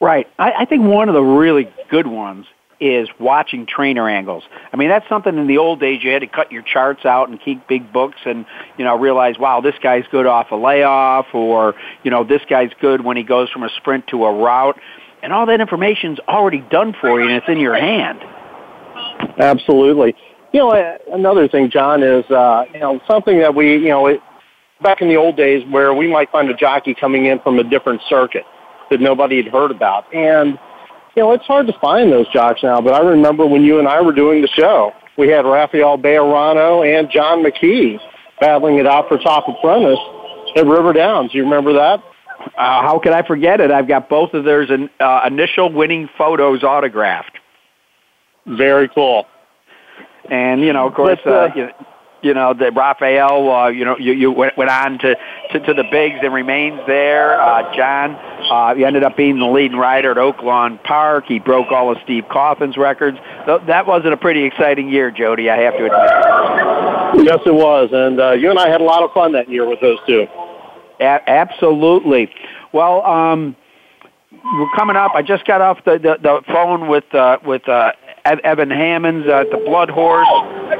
Right. 0.00 0.28
I, 0.38 0.52
I 0.60 0.64
think 0.64 0.84
one 0.84 1.08
of 1.08 1.14
the 1.14 1.22
really 1.22 1.68
good 1.90 2.06
ones 2.06 2.46
is 2.80 3.08
watching 3.18 3.66
trainer 3.66 4.08
angles. 4.08 4.42
I 4.72 4.76
mean, 4.76 4.88
that's 4.88 5.08
something 5.08 5.36
in 5.38 5.46
the 5.46 5.58
old 5.58 5.80
days 5.80 6.02
you 6.02 6.10
had 6.10 6.20
to 6.20 6.26
cut 6.26 6.52
your 6.52 6.62
charts 6.62 7.04
out 7.04 7.28
and 7.28 7.40
keep 7.40 7.66
big 7.68 7.92
books 7.92 8.18
and, 8.26 8.44
you 8.76 8.84
know, 8.84 8.98
realize, 8.98 9.38
wow, 9.38 9.60
this 9.60 9.74
guy's 9.82 10.04
good 10.10 10.26
off 10.26 10.50
a 10.50 10.56
layoff 10.56 11.26
or, 11.32 11.74
you 12.02 12.10
know, 12.10 12.24
this 12.24 12.42
guy's 12.48 12.70
good 12.80 13.02
when 13.02 13.16
he 13.16 13.22
goes 13.22 13.48
from 13.50 13.62
a 13.62 13.70
sprint 13.76 14.06
to 14.08 14.24
a 14.24 14.32
route. 14.32 14.78
And 15.22 15.32
all 15.32 15.46
that 15.46 15.60
information's 15.60 16.18
already 16.28 16.60
done 16.60 16.94
for 17.00 17.18
you 17.18 17.26
and 17.26 17.36
it's 17.36 17.48
in 17.48 17.58
your 17.58 17.74
hand. 17.74 18.20
Absolutely. 19.38 20.14
You 20.52 20.60
know, 20.60 20.98
another 21.12 21.48
thing, 21.48 21.70
John, 21.70 22.02
is, 22.02 22.30
uh, 22.30 22.66
you 22.72 22.80
know, 22.80 23.00
something 23.08 23.38
that 23.38 23.54
we, 23.54 23.74
you 23.74 23.88
know, 23.88 24.06
it, 24.08 24.20
back 24.82 25.00
in 25.00 25.08
the 25.08 25.16
old 25.16 25.36
days 25.36 25.66
where 25.70 25.94
we 25.94 26.06
might 26.06 26.30
find 26.30 26.50
a 26.50 26.54
jockey 26.54 26.94
coming 26.94 27.24
in 27.24 27.40
from 27.40 27.58
a 27.58 27.64
different 27.64 28.02
circuit 28.08 28.44
that 28.90 29.00
nobody 29.00 29.42
had 29.42 29.52
heard 29.52 29.70
about. 29.70 30.12
And, 30.14 30.58
you 31.16 31.22
know, 31.22 31.32
it's 31.32 31.44
hard 31.44 31.66
to 31.66 31.78
find 31.80 32.12
those 32.12 32.28
jocks 32.32 32.62
now, 32.62 32.80
but 32.80 32.94
I 32.94 33.00
remember 33.00 33.46
when 33.46 33.62
you 33.62 33.78
and 33.78 33.88
I 33.88 34.00
were 34.00 34.12
doing 34.12 34.42
the 34.42 34.48
show, 34.48 34.92
we 35.16 35.28
had 35.28 35.44
Rafael 35.44 35.96
Bejarano 35.96 36.84
and 36.86 37.10
John 37.10 37.42
McKee 37.42 37.98
battling 38.40 38.78
it 38.78 38.86
out 38.86 39.08
for 39.08 39.18
top 39.18 39.48
apprentice 39.48 39.98
at 40.56 40.66
River 40.66 40.92
Downs. 40.92 41.32
You 41.32 41.44
remember 41.44 41.72
that? 41.74 42.02
Uh, 42.58 42.82
how 42.82 43.00
could 43.02 43.12
I 43.12 43.26
forget 43.26 43.60
it? 43.60 43.70
I've 43.70 43.88
got 43.88 44.08
both 44.08 44.34
of 44.34 44.44
their 44.44 44.66
uh, 45.00 45.20
initial 45.26 45.72
winning 45.72 46.08
photos 46.18 46.62
autographed. 46.62 47.38
Very 48.46 48.88
cool. 48.88 49.26
And 50.30 50.60
you 50.60 50.72
know, 50.72 50.88
of 50.88 50.94
course, 50.94 51.18
but, 51.24 51.30
uh, 51.30 51.36
uh, 51.36 51.50
you, 51.54 51.68
you 52.24 52.34
know, 52.34 52.54
the 52.54 52.72
Rafael, 52.72 53.50
uh, 53.50 53.68
you 53.68 53.84
know, 53.84 53.98
you, 53.98 54.12
you 54.12 54.32
went, 54.32 54.56
went 54.56 54.70
on 54.70 54.98
to, 54.98 55.14
to, 55.52 55.60
to 55.60 55.74
the 55.74 55.84
bigs 55.90 56.16
and 56.22 56.32
remains 56.32 56.80
there. 56.86 57.40
Uh, 57.40 57.74
John, 57.76 58.14
uh, 58.50 58.74
he 58.74 58.84
ended 58.84 59.04
up 59.04 59.16
being 59.16 59.38
the 59.38 59.46
leading 59.46 59.76
rider 59.76 60.10
at 60.12 60.16
Oaklawn 60.16 60.82
Park. 60.82 61.26
He 61.28 61.38
broke 61.38 61.70
all 61.70 61.92
of 61.92 61.98
Steve 62.02 62.24
Coffin's 62.30 62.76
records. 62.76 63.18
That 63.46 63.86
wasn't 63.86 64.14
a 64.14 64.16
pretty 64.16 64.44
exciting 64.44 64.88
year, 64.88 65.10
Jody, 65.10 65.50
I 65.50 65.58
have 65.58 65.74
to 65.74 65.84
admit. 65.84 67.26
Yes, 67.26 67.40
it 67.46 67.54
was. 67.54 67.90
And 67.92 68.20
uh, 68.20 68.32
you 68.32 68.50
and 68.50 68.58
I 68.58 68.68
had 68.68 68.80
a 68.80 68.84
lot 68.84 69.02
of 69.02 69.12
fun 69.12 69.32
that 69.32 69.48
year 69.48 69.68
with 69.68 69.80
those 69.80 69.98
two. 70.06 70.26
A- 71.00 71.28
absolutely. 71.28 72.30
Well, 72.72 73.04
um, 73.04 73.54
we're 74.32 74.70
coming 74.74 74.96
up. 74.96 75.12
I 75.14 75.22
just 75.22 75.46
got 75.46 75.60
off 75.60 75.84
the, 75.84 75.98
the, 75.98 76.16
the 76.20 76.42
phone 76.48 76.88
with 76.88 77.14
uh, 77.14 77.38
with 77.44 77.68
uh, 77.68 77.92
Evan 78.24 78.70
Hammonds 78.70 79.26
uh, 79.28 79.40
at 79.40 79.50
the 79.50 79.58
Blood 79.58 79.90
Horse, 79.90 80.26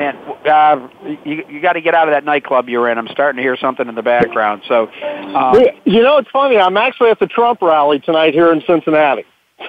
and 0.00 0.16
uh, 0.46 0.88
you, 1.24 1.44
you 1.48 1.60
got 1.60 1.74
to 1.74 1.82
get 1.82 1.94
out 1.94 2.08
of 2.08 2.14
that 2.14 2.24
nightclub 2.24 2.70
you're 2.70 2.88
in. 2.88 2.96
I'm 2.96 3.08
starting 3.08 3.36
to 3.36 3.42
hear 3.42 3.54
something 3.56 3.86
in 3.86 3.94
the 3.94 4.02
background. 4.02 4.62
So, 4.66 4.90
um, 5.34 5.60
you 5.84 6.02
know, 6.02 6.16
it's 6.16 6.30
funny. 6.30 6.56
I'm 6.56 6.78
actually 6.78 7.10
at 7.10 7.18
the 7.18 7.26
Trump 7.26 7.60
rally 7.60 7.98
tonight 7.98 8.32
here 8.32 8.50
in 8.50 8.62
Cincinnati. 8.66 9.26
going, 9.58 9.68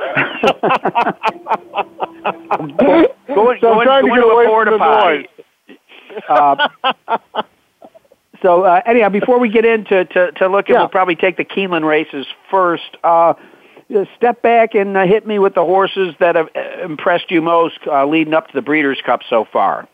going, 3.28 3.60
so 3.60 3.74
I'm 3.74 3.86
trying 3.86 4.06
going, 4.06 4.06
to 4.06 4.16
get 4.16 4.24
away 4.24 4.46
from 4.46 4.70
the 4.72 4.78
noise. 4.78 5.26
Uh, 6.30 6.70
so 8.42 8.64
uh, 8.64 8.82
anyhow, 8.86 9.10
before 9.10 9.38
we 9.38 9.50
get 9.50 9.66
into 9.66 10.06
to, 10.06 10.32
to 10.32 10.48
look 10.48 10.70
at, 10.70 10.74
yeah. 10.74 10.80
we'll 10.80 10.88
probably 10.88 11.16
take 11.16 11.36
the 11.36 11.46
Keeneland 11.46 11.86
races 11.86 12.26
first. 12.50 12.96
Uh, 13.04 13.34
step 14.16 14.42
back 14.42 14.76
and 14.76 14.96
uh, 14.98 15.06
hit 15.06 15.28
me 15.28 15.40
with 15.40 15.56
the 15.56 15.64
horses 15.64 16.16
that 16.20 16.36
have 16.36 16.50
uh, 16.56 16.84
impressed 16.84 17.30
you 17.30 17.42
most 17.42 17.80
uh, 17.88 18.06
leading 18.06 18.34
up 18.34 18.48
to 18.48 18.54
the 18.54 18.62
Breeders' 18.62 19.02
Cup 19.06 19.22
so 19.30 19.46
far. 19.52 19.88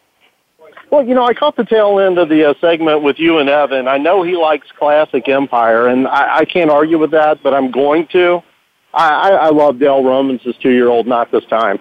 Well, 0.89 1.05
you 1.05 1.13
know, 1.13 1.25
I 1.25 1.33
caught 1.33 1.55
the 1.55 1.63
tail 1.63 1.99
end 1.99 2.17
of 2.17 2.27
the 2.29 2.49
uh, 2.49 2.53
segment 2.59 3.01
with 3.01 3.17
you 3.17 3.39
and 3.39 3.49
Evan. 3.49 3.87
I 3.87 3.97
know 3.97 4.23
he 4.23 4.35
likes 4.35 4.67
Classic 4.77 5.27
Empire, 5.27 5.87
and 5.87 6.07
I, 6.07 6.39
I 6.39 6.45
can't 6.45 6.69
argue 6.69 6.97
with 6.97 7.11
that, 7.11 7.41
but 7.43 7.53
I'm 7.53 7.71
going 7.71 8.07
to. 8.11 8.41
I, 8.93 9.07
I, 9.07 9.29
I 9.29 9.49
love 9.51 9.79
Dale 9.79 10.03
Romans' 10.03 10.41
two-year-old, 10.61 11.07
not 11.07 11.31
this 11.31 11.45
time. 11.45 11.79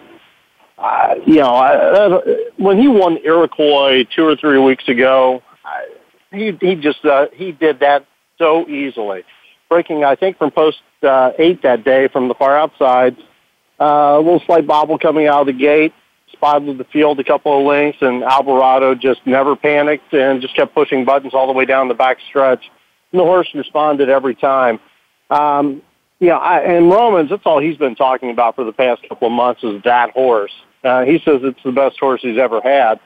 Uh, 0.78 1.16
you 1.26 1.36
know, 1.36 1.54
I, 1.54 1.74
uh, 1.74 2.20
when 2.56 2.78
he 2.78 2.88
won 2.88 3.18
Iroquois 3.18 4.04
two 4.14 4.24
or 4.24 4.36
three 4.36 4.58
weeks 4.58 4.88
ago, 4.88 5.42
I, 5.64 5.88
he 6.32 6.56
he 6.60 6.76
just 6.76 7.04
uh, 7.04 7.26
he 7.34 7.52
did 7.52 7.80
that 7.80 8.06
so 8.38 8.66
easily, 8.68 9.24
breaking 9.70 10.04
I 10.04 10.16
think 10.16 10.36
from 10.36 10.50
post 10.50 10.82
uh, 11.02 11.30
eight 11.38 11.62
that 11.62 11.84
day 11.84 12.08
from 12.08 12.28
the 12.28 12.34
far 12.34 12.58
outside. 12.58 13.16
Uh, 13.80 14.16
a 14.16 14.20
little 14.20 14.42
slight 14.44 14.66
bobble 14.66 14.98
coming 14.98 15.26
out 15.26 15.42
of 15.42 15.46
the 15.46 15.52
gate, 15.54 15.94
spotted 16.32 16.76
the 16.76 16.84
field 16.84 17.18
a 17.18 17.24
couple 17.24 17.58
of 17.58 17.64
lengths, 17.64 18.02
and 18.02 18.22
Albarado 18.22 19.00
just 19.00 19.26
never 19.26 19.56
panicked 19.56 20.12
and 20.12 20.42
just 20.42 20.54
kept 20.54 20.74
pushing 20.74 21.06
buttons 21.06 21.32
all 21.32 21.46
the 21.46 21.54
way 21.54 21.64
down 21.64 21.88
the 21.88 21.94
back 21.94 22.18
stretch. 22.28 22.70
And 23.12 23.20
the 23.20 23.24
horse 23.24 23.48
responded 23.54 24.10
every 24.10 24.34
time. 24.34 24.80
Um, 25.30 25.80
yeah, 26.18 26.36
I, 26.36 26.60
and 26.60 26.90
Romans, 26.90 27.30
that's 27.30 27.46
all 27.46 27.60
he's 27.60 27.78
been 27.78 27.94
talking 27.94 28.30
about 28.30 28.56
for 28.56 28.64
the 28.64 28.72
past 28.72 29.08
couple 29.08 29.28
of 29.28 29.32
months 29.32 29.64
is 29.64 29.82
that 29.84 30.10
horse. 30.10 30.52
Uh, 30.84 31.04
he 31.04 31.18
says 31.24 31.40
it's 31.42 31.62
the 31.64 31.72
best 31.72 31.98
horse 31.98 32.20
he's 32.20 32.38
ever 32.38 32.60
had. 32.60 33.00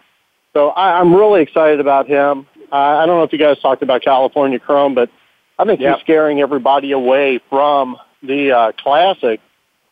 So 0.54 0.70
I, 0.70 0.98
I'm 0.98 1.14
really 1.14 1.42
excited 1.42 1.78
about 1.78 2.08
him. 2.08 2.46
Uh, 2.72 2.76
I 2.76 3.06
don't 3.06 3.18
know 3.18 3.22
if 3.22 3.32
you 3.32 3.38
guys 3.38 3.58
talked 3.60 3.82
about 3.82 4.02
California 4.02 4.58
Chrome, 4.58 4.94
but 4.94 5.10
I 5.58 5.64
think 5.64 5.80
yep. 5.80 5.96
he's 5.96 6.02
scaring 6.02 6.40
everybody 6.40 6.92
away 6.92 7.40
from 7.48 7.96
the 8.22 8.52
uh, 8.52 8.72
classic 8.72 9.40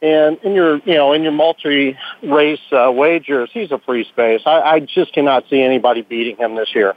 And 0.03 0.39
in 0.43 0.53
your, 0.53 0.79
you 0.79 0.95
know, 0.95 1.13
in 1.13 1.23
your 1.23 1.31
multi-race 1.31 2.61
uh, 2.73 2.91
wagers, 2.91 3.51
he's 3.53 3.71
a 3.71 3.79
free 3.79 4.05
space. 4.05 4.41
I, 4.45 4.61
I 4.61 4.81
just 4.81 5.13
cannot 5.13 5.45
see 5.49 5.63
anybody 5.63 6.03
beating 6.03 6.37
him 6.37 6.57
this 6.57 6.75
year. 6.75 6.95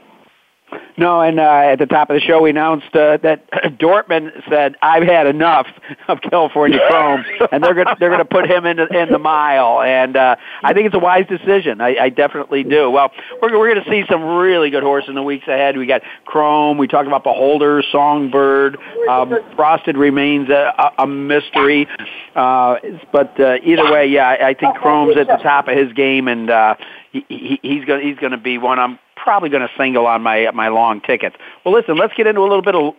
No, 0.98 1.20
and 1.20 1.38
uh, 1.38 1.42
at 1.42 1.78
the 1.78 1.86
top 1.86 2.08
of 2.10 2.14
the 2.14 2.20
show, 2.20 2.40
we 2.40 2.50
announced 2.50 2.94
uh, 2.94 3.18
that 3.18 3.50
Dortmund 3.78 4.30
said, 4.48 4.76
"I've 4.80 5.02
had 5.02 5.26
enough 5.26 5.66
of 6.08 6.20
California 6.22 6.80
Chrome," 6.88 7.24
and 7.52 7.62
they're 7.62 7.74
going 7.74 7.86
they're 8.00 8.08
going 8.08 8.20
to 8.20 8.24
put 8.24 8.50
him 8.50 8.64
in 8.64 8.78
the, 8.78 8.86
in 8.86 9.10
the 9.10 9.18
mile. 9.18 9.82
And 9.82 10.16
uh, 10.16 10.36
I 10.62 10.72
think 10.72 10.86
it's 10.86 10.94
a 10.94 10.98
wise 10.98 11.26
decision. 11.28 11.80
I, 11.80 11.96
I 12.00 12.08
definitely 12.08 12.64
do. 12.64 12.90
Well, 12.90 13.12
we're 13.42 13.58
we're 13.58 13.74
going 13.74 13.84
to 13.84 13.90
see 13.90 14.04
some 14.10 14.24
really 14.24 14.70
good 14.70 14.82
horses 14.82 15.10
in 15.10 15.14
the 15.14 15.22
weeks 15.22 15.46
ahead. 15.46 15.76
We 15.76 15.86
got 15.86 16.00
Chrome. 16.24 16.78
We 16.78 16.88
talked 16.88 17.06
about 17.06 17.24
Beholder, 17.24 17.82
Songbird. 17.92 18.78
Um, 19.08 19.34
Frosted 19.54 19.96
remains 19.96 20.48
a, 20.48 20.92
a 20.98 21.06
mystery, 21.06 21.86
uh, 22.34 22.76
but 23.12 23.38
uh, 23.38 23.56
either 23.62 23.90
way, 23.92 24.06
yeah, 24.06 24.28
I, 24.28 24.48
I 24.48 24.54
think 24.54 24.76
Chrome's 24.76 25.16
at 25.16 25.26
the 25.26 25.42
top 25.42 25.68
of 25.68 25.76
his 25.76 25.92
game, 25.92 26.26
and 26.26 26.48
uh, 26.48 26.74
he, 27.12 27.24
he, 27.28 27.60
he's 27.62 27.84
going 27.84 28.06
he's 28.06 28.18
going 28.18 28.32
to 28.32 28.38
be 28.38 28.56
one 28.56 28.78
I'm 28.78 28.98
probably 29.26 29.48
going 29.48 29.66
to 29.66 29.74
single 29.76 30.06
on 30.06 30.22
my 30.22 30.50
my 30.52 30.68
long 30.68 31.00
tickets. 31.00 31.34
Well, 31.64 31.74
listen, 31.74 31.96
let's 31.96 32.14
get 32.14 32.28
into 32.28 32.40
a 32.40 32.48
little 32.48 32.62
bit 32.62 32.76
of 32.76 32.94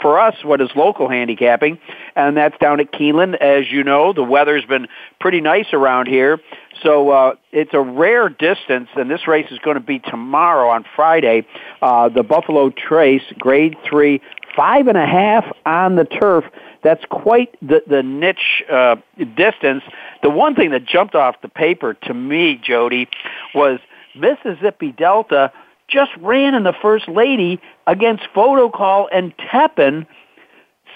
for 0.00 0.20
us 0.20 0.36
what 0.44 0.60
is 0.60 0.70
local 0.76 1.08
handicapping, 1.08 1.78
and 2.14 2.36
that's 2.36 2.56
down 2.58 2.78
at 2.78 2.92
Keeneland. 2.92 3.34
As 3.36 3.70
you 3.72 3.82
know, 3.82 4.12
the 4.12 4.22
weather's 4.22 4.64
been 4.64 4.86
pretty 5.20 5.40
nice 5.40 5.72
around 5.72 6.06
here, 6.06 6.40
so 6.80 7.10
uh, 7.10 7.34
it's 7.50 7.74
a 7.74 7.80
rare 7.80 8.28
distance, 8.28 8.88
and 8.94 9.10
this 9.10 9.26
race 9.26 9.50
is 9.50 9.58
going 9.58 9.74
to 9.74 9.82
be 9.82 9.98
tomorrow 9.98 10.68
on 10.68 10.84
Friday. 10.94 11.44
Uh, 11.82 12.08
the 12.08 12.22
Buffalo 12.22 12.70
Trace, 12.70 13.24
Grade 13.38 13.76
Three, 13.84 14.20
five 14.56 14.86
and 14.86 14.96
a 14.96 15.06
half 15.06 15.44
on 15.66 15.96
the 15.96 16.04
turf. 16.04 16.44
That's 16.84 17.04
quite 17.10 17.56
the 17.60 17.82
the 17.84 18.04
niche 18.04 18.62
uh, 18.70 18.96
distance. 19.36 19.82
The 20.22 20.30
one 20.30 20.54
thing 20.54 20.70
that 20.70 20.84
jumped 20.86 21.16
off 21.16 21.40
the 21.42 21.48
paper 21.48 21.94
to 21.94 22.14
me, 22.14 22.60
Jody, 22.62 23.08
was 23.56 23.80
Mississippi 24.14 24.92
Delta 24.92 25.52
just 25.88 26.10
ran 26.20 26.54
in 26.54 26.62
the 26.62 26.74
First 26.80 27.08
Lady 27.08 27.60
against 27.86 28.24
Photocall 28.34 29.06
and 29.12 29.36
Tepin 29.36 30.06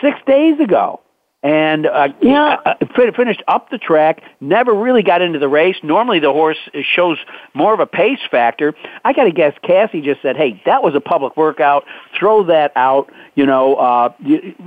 six 0.01 0.19
days 0.27 0.59
ago. 0.61 1.01
And 1.41 1.87
uh, 1.87 2.09
yeah, 2.21 2.57
uh, 2.67 2.75
finished 3.15 3.45
up 3.47 3.71
the 3.71 3.79
track. 3.79 4.23
Never 4.41 4.75
really 4.75 5.05
got 5.05 5.23
into 5.23 5.39
the 5.39 5.49
race. 5.49 5.77
Normally, 5.85 6.19
the 6.19 6.33
horse 6.33 6.59
shows 6.83 7.17
more 7.55 7.73
of 7.73 7.79
a 7.79 7.87
pace 7.87 8.19
factor. 8.29 8.75
I 9.05 9.13
got 9.13 9.25
to 9.25 9.31
guess 9.31 9.55
Casse 9.63 10.03
just 10.03 10.21
said, 10.21 10.37
"Hey, 10.37 10.61
that 10.67 10.83
was 10.83 10.97
a 10.97 11.01
public 11.01 11.37
workout. 11.37 11.85
Throw 12.19 12.43
that 12.47 12.73
out." 12.75 13.13
You 13.37 13.47
know, 13.47 13.77
uh, 13.77 14.13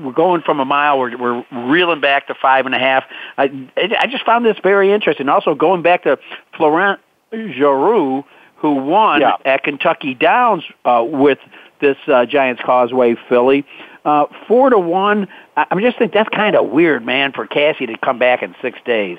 we're 0.01 0.13
going 0.13 0.43
from 0.43 0.61
a 0.61 0.65
mile. 0.65 0.97
We're, 0.97 1.17
we're 1.17 1.45
reeling 1.51 1.99
back 1.99 2.27
to 2.27 2.35
five 2.41 2.65
and 2.65 2.73
a 2.73 2.79
half. 2.79 3.03
I, 3.37 3.51
I 3.75 4.07
just 4.07 4.25
found 4.25 4.45
this 4.45 4.55
very 4.63 4.93
interesting. 4.93 5.27
Also, 5.27 5.53
going 5.55 5.81
back 5.81 6.03
to 6.03 6.17
Florent 6.55 7.01
Geroux, 7.33 8.23
who 8.61 8.75
won 8.75 9.21
yeah. 9.21 9.37
at 9.43 9.63
Kentucky 9.63 10.13
Downs 10.13 10.63
uh, 10.85 11.03
with 11.05 11.39
this 11.81 11.97
uh, 12.07 12.25
Giants 12.25 12.61
Causeway 12.63 13.15
filly. 13.27 13.65
Uh, 14.05 14.25
four 14.47 14.69
to 14.69 14.77
one. 14.77 15.27
I, 15.57 15.65
I 15.71 15.81
just 15.81 15.97
think 15.97 16.13
that's 16.13 16.29
kind 16.29 16.55
of 16.55 16.69
weird, 16.69 17.03
man, 17.03 17.33
for 17.33 17.47
Casse 17.47 17.79
to 17.79 17.97
come 18.03 18.19
back 18.19 18.43
in 18.43 18.55
six 18.61 18.77
days. 18.85 19.17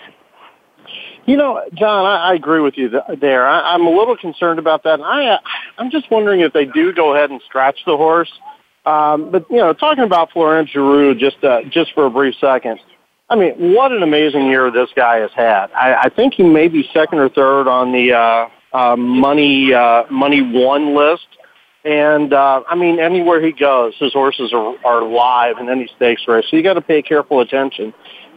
You 1.26 1.36
know, 1.36 1.62
John, 1.74 2.04
I, 2.04 2.30
I 2.30 2.34
agree 2.34 2.60
with 2.60 2.76
you 2.76 2.90
th- 2.90 3.20
there. 3.20 3.46
I, 3.46 3.74
I'm 3.74 3.86
a 3.86 3.90
little 3.90 4.16
concerned 4.16 4.58
about 4.58 4.84
that. 4.84 4.94
And 4.94 5.04
I, 5.04 5.26
uh, 5.26 5.38
I'm 5.78 5.90
just 5.90 6.10
wondering 6.10 6.40
if 6.40 6.52
they 6.52 6.64
do 6.64 6.92
go 6.92 7.14
ahead 7.14 7.30
and 7.30 7.40
scratch 7.48 7.78
the 7.84 7.96
horse. 7.96 8.32
Um, 8.84 9.30
but 9.30 9.48
you 9.50 9.58
know, 9.58 9.72
talking 9.72 10.04
about 10.04 10.32
Florent 10.32 10.68
Geroux 10.68 11.16
just 11.18 11.42
uh, 11.44 11.62
just 11.70 11.92
for 11.94 12.06
a 12.06 12.10
brief 12.10 12.34
second. 12.40 12.80
I 13.30 13.36
mean, 13.36 13.72
what 13.74 13.92
an 13.92 14.02
amazing 14.02 14.46
year 14.46 14.70
this 14.70 14.90
guy 14.94 15.18
has 15.18 15.30
had. 15.34 15.70
I, 15.72 16.02
I 16.02 16.08
think 16.10 16.34
he 16.34 16.42
may 16.42 16.68
be 16.68 16.88
second 16.92 17.18
or 17.18 17.28
third 17.28 17.68
on 17.68 17.92
the 17.92 18.12
uh, 18.12 18.48
uh, 18.72 18.96
money 18.96 19.72
uh, 19.72 20.04
money 20.10 20.42
won 20.42 20.94
list. 20.94 21.26
And 21.84 22.32
uh, 22.32 22.62
I 22.68 22.76
mean, 22.76 23.00
anywhere 23.00 23.44
he 23.44 23.52
goes, 23.52 23.94
his 23.98 24.12
horses 24.12 24.52
are, 24.52 24.76
are 24.84 25.02
live 25.02 25.58
in 25.58 25.68
any 25.68 25.88
stakes 25.96 26.22
race. 26.28 26.44
So 26.48 26.56
you 26.56 26.62
got 26.62 26.74
to 26.74 26.80
pay 26.80 27.02
careful 27.02 27.40
attention. 27.40 27.92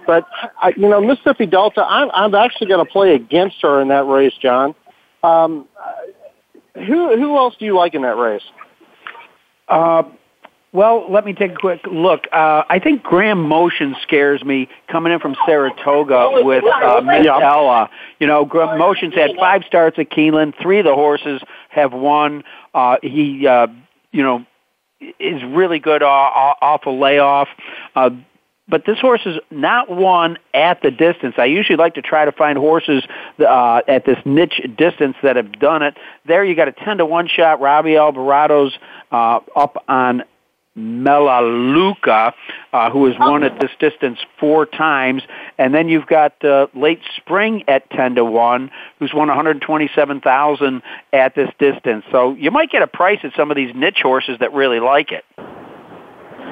But 0.08 0.26
I, 0.62 0.74
you 0.76 0.90
know, 0.90 1.02
Mississippi 1.02 1.46
Delta, 1.46 1.84
I'm, 1.84 2.10
I'm 2.12 2.34
actually 2.36 2.68
going 2.68 2.84
to 2.84 2.92
play 2.92 3.14
against 3.14 3.58
her 3.62 3.82
in 3.82 3.88
that 3.90 4.06
race, 4.06 4.34
John. 4.42 4.76
Um, 5.24 5.68
who 6.76 7.16
who 7.18 7.38
else 7.38 7.56
do 7.58 7.66
you 7.66 7.76
like 7.76 7.94
in 7.94 8.02
that 8.02 8.18
race? 8.18 8.44
Uh, 9.68 10.04
well, 10.76 11.10
let 11.10 11.26
me 11.26 11.34
take 11.34 11.54
a 11.54 11.56
quick 11.56 11.80
look. 11.90 12.26
Uh, 12.34 12.64
I 12.70 12.80
think 12.80 13.02
Graham 13.02 13.48
Motion 13.48 13.96
scares 14.04 14.44
me 14.44 14.68
coming 14.92 15.14
in 15.14 15.20
from 15.20 15.36
Saratoga 15.46 16.44
with 16.44 16.66
uh, 16.66 17.02
Miss 17.02 17.26
yeah. 17.26 17.40
Ella. 17.40 17.90
You 18.20 18.28
know, 18.28 18.44
Graham 18.44 18.78
Motion's 18.78 19.14
had 19.16 19.32
five 19.40 19.64
starts 19.66 19.98
at 19.98 20.12
Keeneland. 20.12 20.54
Three 20.62 20.80
of 20.80 20.86
the 20.86 20.94
horses 20.94 21.42
have 21.70 21.94
won. 21.94 22.44
Uh, 22.74 22.98
he, 23.02 23.48
uh, 23.48 23.68
you 24.12 24.22
know, 24.22 24.46
is 25.00 25.42
really 25.46 25.80
good 25.80 26.04
off, 26.04 26.58
off 26.62 26.86
a 26.86 26.90
layoff. 26.90 27.48
Uh, 27.96 28.10
but 28.68 28.84
this 28.86 29.00
horse 29.00 29.22
is 29.26 29.38
not 29.52 29.90
one 29.90 30.38
at 30.54 30.82
the 30.82 30.92
distance. 30.92 31.36
I 31.38 31.46
usually 31.46 31.78
like 31.78 31.94
to 31.96 32.02
try 32.02 32.26
to 32.26 32.32
find 32.32 32.58
horses 32.58 33.04
uh, 33.40 33.82
at 33.88 34.06
this 34.06 34.18
niche 34.26 34.60
distance 34.78 35.16
that 35.24 35.36
have 35.36 35.54
done 35.60 35.84
it. 35.84 35.96
There, 36.28 36.44
you 36.44 36.56
got 36.56 36.68
a 36.68 36.74
ten 36.74 36.98
to 36.98 37.06
one 37.06 37.28
shot. 37.28 37.62
Robbie 37.62 37.92
Albarado's 37.92 38.76
uh, 39.12 39.40
up 39.56 39.84
on 39.88 40.24
Melaleuca, 40.76 42.34
uh, 42.74 42.90
who 42.92 43.06
has 43.06 43.16
won 43.18 43.44
at 43.44 43.60
this 43.62 43.72
distance 43.80 44.20
four 44.40 44.66
times, 44.66 45.24
and 45.58 45.74
then 45.74 45.88
you've 45.88 46.08
got 46.08 46.44
uh, 46.44 46.68
Late 46.76 47.00
Spring 47.16 47.64
at 47.68 47.90
ten 47.92 48.16
to 48.16 48.26
one, 48.26 48.70
who's 49.00 49.14
won 49.14 49.30
one 49.30 49.38
hundred 49.38 49.62
twenty-seven 49.62 50.20
thousand 50.22 50.82
at 51.14 51.34
this 51.34 51.50
distance. 51.60 52.04
So 52.12 52.34
you 52.34 52.52
might 52.52 52.70
get 52.70 52.82
a 52.82 52.88
price 52.88 53.20
at 53.24 53.32
some 53.38 53.52
of 53.52 53.56
these 53.56 53.74
niche 53.74 54.00
horses 54.02 54.38
that 54.42 54.54
really 54.54 54.80
like 54.82 55.12
it. 55.12 55.24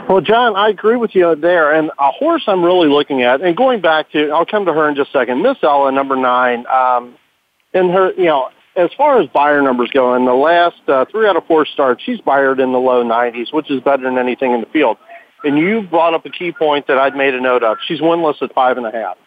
Well, 0.08 0.22
John, 0.22 0.56
I 0.56 0.70
agree 0.70 0.98
with 0.98 1.16
you 1.16 1.36
there. 1.36 1.74
And 1.74 1.90
a 2.00 2.12
horse 2.12 2.44
I'm 2.48 2.64
really 2.64 2.90
looking 2.90 3.24
at, 3.24 3.42
and 3.42 3.56
going 3.56 3.82
back 3.82 4.12
to, 4.12 4.32
I'll 4.32 4.46
come 4.46 4.66
to 4.66 4.74
her 4.74 4.90
in 4.90 4.96
just 4.96 5.10
a 5.10 5.20
second. 5.20 5.42
Miss 5.42 5.58
Ella, 5.64 5.92
number 5.92 6.16
nine, 6.16 6.66
um, 6.68 7.16
in 7.74 7.90
her, 7.90 8.12
you 8.14 8.26
know, 8.26 8.50
as 8.76 8.90
far 8.98 9.22
as 9.22 9.30
Beyer 9.30 9.62
numbers 9.62 9.92
go, 9.94 10.16
in 10.16 10.26
the 10.26 10.34
last 10.34 10.82
uh, 10.88 11.06
three 11.12 11.28
out 11.28 11.36
of 11.36 11.46
four 11.46 11.66
starts, 11.66 12.02
she's 12.04 12.20
Beyered 12.20 12.62
in 12.62 12.72
the 12.72 12.80
low 12.80 13.04
90s, 13.04 13.54
which 13.54 13.70
is 13.70 13.82
better 13.82 14.04
than 14.04 14.18
anything 14.18 14.52
in 14.54 14.62
the 14.62 14.68
field. 14.68 14.98
And 15.44 15.58
you 15.58 15.82
brought 15.82 16.14
up 16.14 16.26
a 16.26 16.30
key 16.30 16.52
point 16.52 16.88
that 16.88 16.98
I'd 16.98 17.16
made 17.16 17.34
a 17.34 17.42
note 17.42 17.64
of. 17.64 17.78
She's 17.86 18.00
winless 18.00 18.42
at 18.42 18.54
five 18.54 18.78
and 18.78 18.86
a 18.86 18.92
half. 18.92 19.18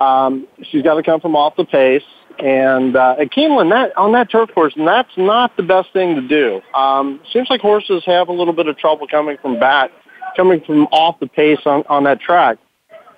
Um, 0.00 0.48
she's 0.62 0.82
got 0.82 0.94
to 0.94 1.02
come 1.02 1.20
from 1.20 1.36
off 1.36 1.56
the 1.56 1.64
pace. 1.64 2.02
And 2.38 2.96
uh, 2.96 3.16
at 3.20 3.30
Keeneland, 3.30 3.70
that 3.70 3.96
on 3.98 4.12
that 4.12 4.30
turf 4.30 4.48
course, 4.54 4.72
and 4.74 4.88
that's 4.88 5.10
not 5.18 5.54
the 5.58 5.62
best 5.62 5.92
thing 5.92 6.14
to 6.14 6.26
do. 6.26 6.62
Um, 6.74 7.20
seems 7.32 7.50
like 7.50 7.60
horses 7.60 8.02
have 8.06 8.28
a 8.28 8.32
little 8.32 8.54
bit 8.54 8.66
of 8.66 8.78
trouble 8.78 9.06
coming 9.06 9.36
from 9.42 9.60
back, 9.60 9.90
coming 10.36 10.62
from 10.62 10.84
off 10.84 11.20
the 11.20 11.26
pace 11.26 11.60
on, 11.66 11.84
on 11.90 12.04
that 12.04 12.20
track. 12.20 12.56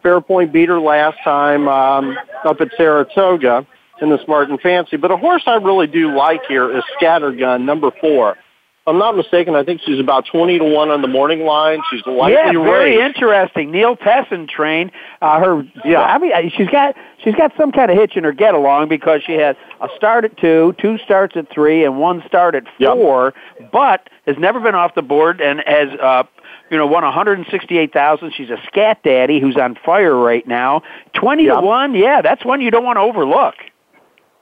Fairpoint 0.04 0.52
beat 0.52 0.68
her 0.68 0.80
last 0.80 1.18
time 1.22 1.68
um, 1.68 2.16
up 2.44 2.60
at 2.60 2.70
Saratoga 2.76 3.64
in 4.02 4.10
the 4.10 4.22
Smart 4.24 4.50
and 4.50 4.60
Fancy. 4.60 4.96
But 4.96 5.10
a 5.10 5.16
horse 5.16 5.44
I 5.46 5.54
really 5.54 5.86
do 5.86 6.14
like 6.14 6.42
here 6.48 6.76
is 6.76 6.82
Scattergun, 7.00 7.62
number 7.62 7.90
four. 8.00 8.32
If 8.32 8.88
I'm 8.88 8.98
not 8.98 9.16
mistaken, 9.16 9.54
I 9.54 9.62
think 9.62 9.80
she's 9.86 10.00
about 10.00 10.26
20 10.26 10.58
to 10.58 10.64
1 10.64 10.90
on 10.90 11.02
the 11.02 11.08
morning 11.08 11.44
line. 11.44 11.80
She's 11.88 12.04
likely 12.04 12.32
yeah, 12.32 12.50
very 12.50 13.00
interesting. 13.00 13.70
Neil 13.70 13.94
Pessin 13.94 14.48
trained 14.48 14.90
uh, 15.20 15.38
her. 15.38 15.62
Yeah, 15.84 16.00
I 16.00 16.18
mean, 16.18 16.32
she's 16.56 16.68
got 16.68 16.96
she's 17.22 17.36
got 17.36 17.52
some 17.56 17.70
kind 17.70 17.92
of 17.92 17.96
hitch 17.96 18.16
in 18.16 18.24
her 18.24 18.32
get 18.32 18.54
along 18.54 18.88
because 18.88 19.22
she 19.24 19.34
had 19.34 19.56
a 19.80 19.88
start 19.96 20.24
at 20.24 20.36
two, 20.36 20.74
two 20.80 20.98
starts 20.98 21.36
at 21.36 21.48
three, 21.48 21.84
and 21.84 22.00
one 22.00 22.24
start 22.26 22.56
at 22.56 22.64
four, 22.76 23.34
yep. 23.60 23.70
but 23.70 24.10
has 24.26 24.36
never 24.36 24.58
been 24.58 24.74
off 24.74 24.96
the 24.96 25.02
board 25.02 25.40
and 25.40 25.62
has 25.64 25.88
uh, 26.00 26.24
you 26.72 26.78
know, 26.78 26.86
won 26.86 27.04
168,000. 27.04 28.32
She's 28.34 28.50
a 28.50 28.56
scat 28.66 29.02
daddy 29.04 29.38
who's 29.38 29.56
on 29.56 29.76
fire 29.84 30.16
right 30.16 30.46
now. 30.48 30.82
20 31.12 31.44
yep. 31.44 31.56
to 31.56 31.60
1, 31.60 31.94
yeah, 31.94 32.22
that's 32.22 32.44
one 32.44 32.62
you 32.62 32.70
don't 32.70 32.82
want 32.82 32.96
to 32.96 33.02
overlook. 33.02 33.54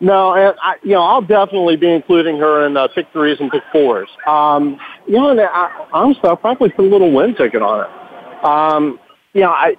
No, 0.01 0.33
and 0.33 0.57
I, 0.63 0.77
you 0.83 0.93
know, 0.93 1.03
I'll 1.03 1.21
definitely 1.21 1.77
be 1.77 1.91
including 1.91 2.39
her 2.39 2.67
in 2.67 2.77
uh, 2.77 2.89
pick 2.89 3.07
threes 3.13 3.37
and 3.39 3.51
pick 3.51 3.63
fours. 3.71 4.09
Um, 4.27 4.79
you 5.07 5.15
know, 5.15 5.31
and 5.31 5.41
I, 5.41 5.87
honestly, 5.93 6.25
I'll 6.25 6.37
probably 6.37 6.71
put 6.71 6.87
a 6.87 6.89
little 6.89 7.13
win 7.13 7.35
ticket 7.35 7.61
on 7.61 7.85
it. 7.85 8.45
Um, 8.45 8.99
you 9.35 9.43
know, 9.43 9.51
I, 9.51 9.77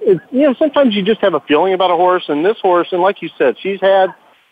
it, 0.00 0.20
you 0.32 0.42
know, 0.42 0.54
sometimes 0.58 0.94
you 0.94 1.04
just 1.04 1.20
have 1.20 1.34
a 1.34 1.40
feeling 1.40 1.72
about 1.72 1.92
a 1.92 1.96
horse, 1.96 2.24
and 2.28 2.44
this 2.44 2.58
horse, 2.60 2.88
and 2.90 3.00
like 3.00 3.22
you 3.22 3.30
said, 3.38 3.56
she's 3.60 3.80
had 3.80 4.08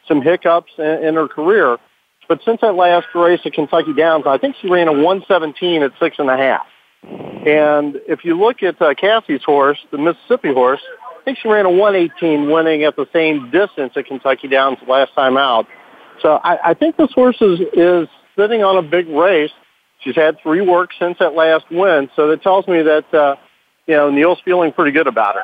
some 0.07 0.23
hiccups 0.23 0.73
in, 0.79 0.85
in 0.85 1.15
her 1.17 1.27
career, 1.27 1.79
but 2.29 2.41
since 2.45 2.61
that 2.61 2.75
last 2.75 3.07
race 3.15 3.41
at 3.45 3.55
Kentucky 3.55 3.95
Downs, 3.95 4.25
I 4.27 4.39
think 4.39 4.55
she 4.61 4.69
ran 4.69 4.87
a 4.87 4.93
117 4.93 5.83
at 5.83 5.93
six 5.99 6.17
and 6.19 6.31
a 6.31 6.37
half. 6.37 6.67
And 7.03 8.01
if 8.07 8.25
you 8.25 8.39
look 8.39 8.63
at 8.63 8.81
uh, 8.83 8.95
Casse's 8.95 9.43
horse, 9.45 9.79
the 9.91 9.99
Mississippi 9.99 10.53
horse, 10.53 10.83
think 11.29 11.39
she 11.43 11.49
ran 11.49 11.67
a 11.67 11.71
118 11.71 12.51
winning 12.51 12.85
at 12.85 12.97
the 12.97 13.07
same 13.13 13.51
distance 13.51 13.93
at 13.97 14.07
Kentucky 14.07 14.49
Downs 14.49 14.79
last 14.89 15.13
time 15.15 15.37
out. 15.37 15.67
So 16.23 16.41
I, 16.43 16.71
I 16.71 16.75
think 16.75 16.97
this 16.97 17.13
horse 17.13 17.37
is, 17.43 17.61
is 17.75 18.09
sitting 18.35 18.65
on 18.65 18.79
a 18.79 18.83
big 18.83 19.09
race. 19.09 19.51
She's 20.01 20.17
had 20.17 20.39
three 20.43 20.63
works 20.63 20.97
since 20.99 21.19
that 21.19 21.35
last 21.35 21.67
win, 21.71 22.09
so 22.17 22.29
that 22.29 22.43
tells 22.43 22.67
me 22.67 22.81
that 22.83 23.13
uh, 23.13 23.37
you 23.87 23.95
know 23.95 24.11
Neil's 24.11 24.39
feeling 24.43 24.73
pretty 24.73 24.93
good 24.93 25.07
about 25.07 25.35
her. 25.35 25.43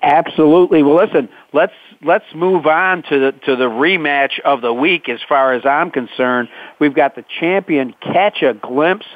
Absolutely. 0.00 0.82
Well, 0.82 0.96
listen, 0.96 1.28
let's 1.52 1.74
let's 2.02 2.24
move 2.34 2.66
on 2.66 3.02
to 3.10 3.18
the 3.18 3.32
to 3.46 3.56
the 3.56 3.68
rematch 3.68 4.40
of 4.44 4.62
the 4.62 4.72
week. 4.72 5.08
As 5.08 5.20
far 5.28 5.52
as 5.52 5.66
I'm 5.66 5.90
concerned, 5.90 6.48
we've 6.78 6.94
got 6.94 7.14
the 7.16 7.24
champion 7.40 7.94
Catch 8.00 8.42
a 8.42 8.54
Glimpse 8.54 9.06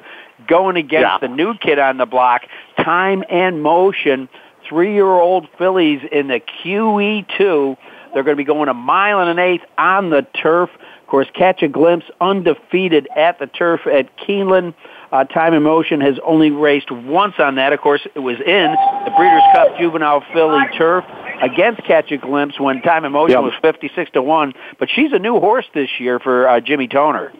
going 0.49 0.77
against 0.77 1.03
Yeah. 1.03 1.19
the 1.21 1.29
new 1.29 1.55
kid 1.55 1.79
on 1.79 1.97
the 1.97 2.07
block, 2.07 2.43
Time 2.77 3.25
and 3.31 3.63
Motion, 3.63 4.29
three-year-old 4.69 5.49
fillies 5.59 6.01
in 6.11 6.29
the 6.29 6.41
QE2. 6.41 7.77
They're 8.13 8.23
going 8.23 8.37
to 8.37 8.41
be 8.41 8.45
going 8.45 8.69
a 8.69 8.75
mile 8.75 9.21
and 9.21 9.29
an 9.29 9.39
eighth 9.39 9.65
on 9.77 10.11
the 10.11 10.27
turf. 10.41 10.71
Of 11.03 11.09
course, 11.09 11.27
Catch 11.35 11.63
a 11.63 11.69
Glimpse 11.69 12.07
undefeated 12.21 13.09
at 13.17 13.39
the 13.39 13.47
turf 13.47 13.87
at 13.87 14.17
Keeneland. 14.19 14.75
Uh, 15.13 15.25
Time 15.25 15.55
and 15.55 15.63
Motion 15.63 16.01
has 16.01 16.19
only 16.25 16.51
raced 16.51 16.91
once 16.91 17.35
on 17.39 17.57
that. 17.57 17.73
Of 17.73 17.81
course, 17.81 18.07
it 18.15 18.19
was 18.21 18.37
in 18.41 18.75
the 19.05 19.13
Breeders' 19.17 19.43
Cup 19.53 19.79
Juvenile 19.79 20.25
Filly 20.33 20.65
Turf 20.77 21.05
against 21.41 21.85
Catch 21.85 22.11
a 22.11 22.17
Glimpse 22.17 22.59
when 22.59 22.83
Time 22.83 23.05
and 23.05 23.13
Motion 23.13 23.37
Yep. 23.37 23.43
was 23.43 23.53
56 23.63 24.11
to 24.13 24.23
1. 24.23 24.55
But 24.79 24.89
she's 24.93 25.13
a 25.13 25.19
new 25.19 25.39
horse 25.39 25.67
this 25.75 25.91
year 26.01 26.19
for 26.19 26.49
uh, 26.49 26.61
Jimmy 26.61 26.89
Toner. 26.89 27.33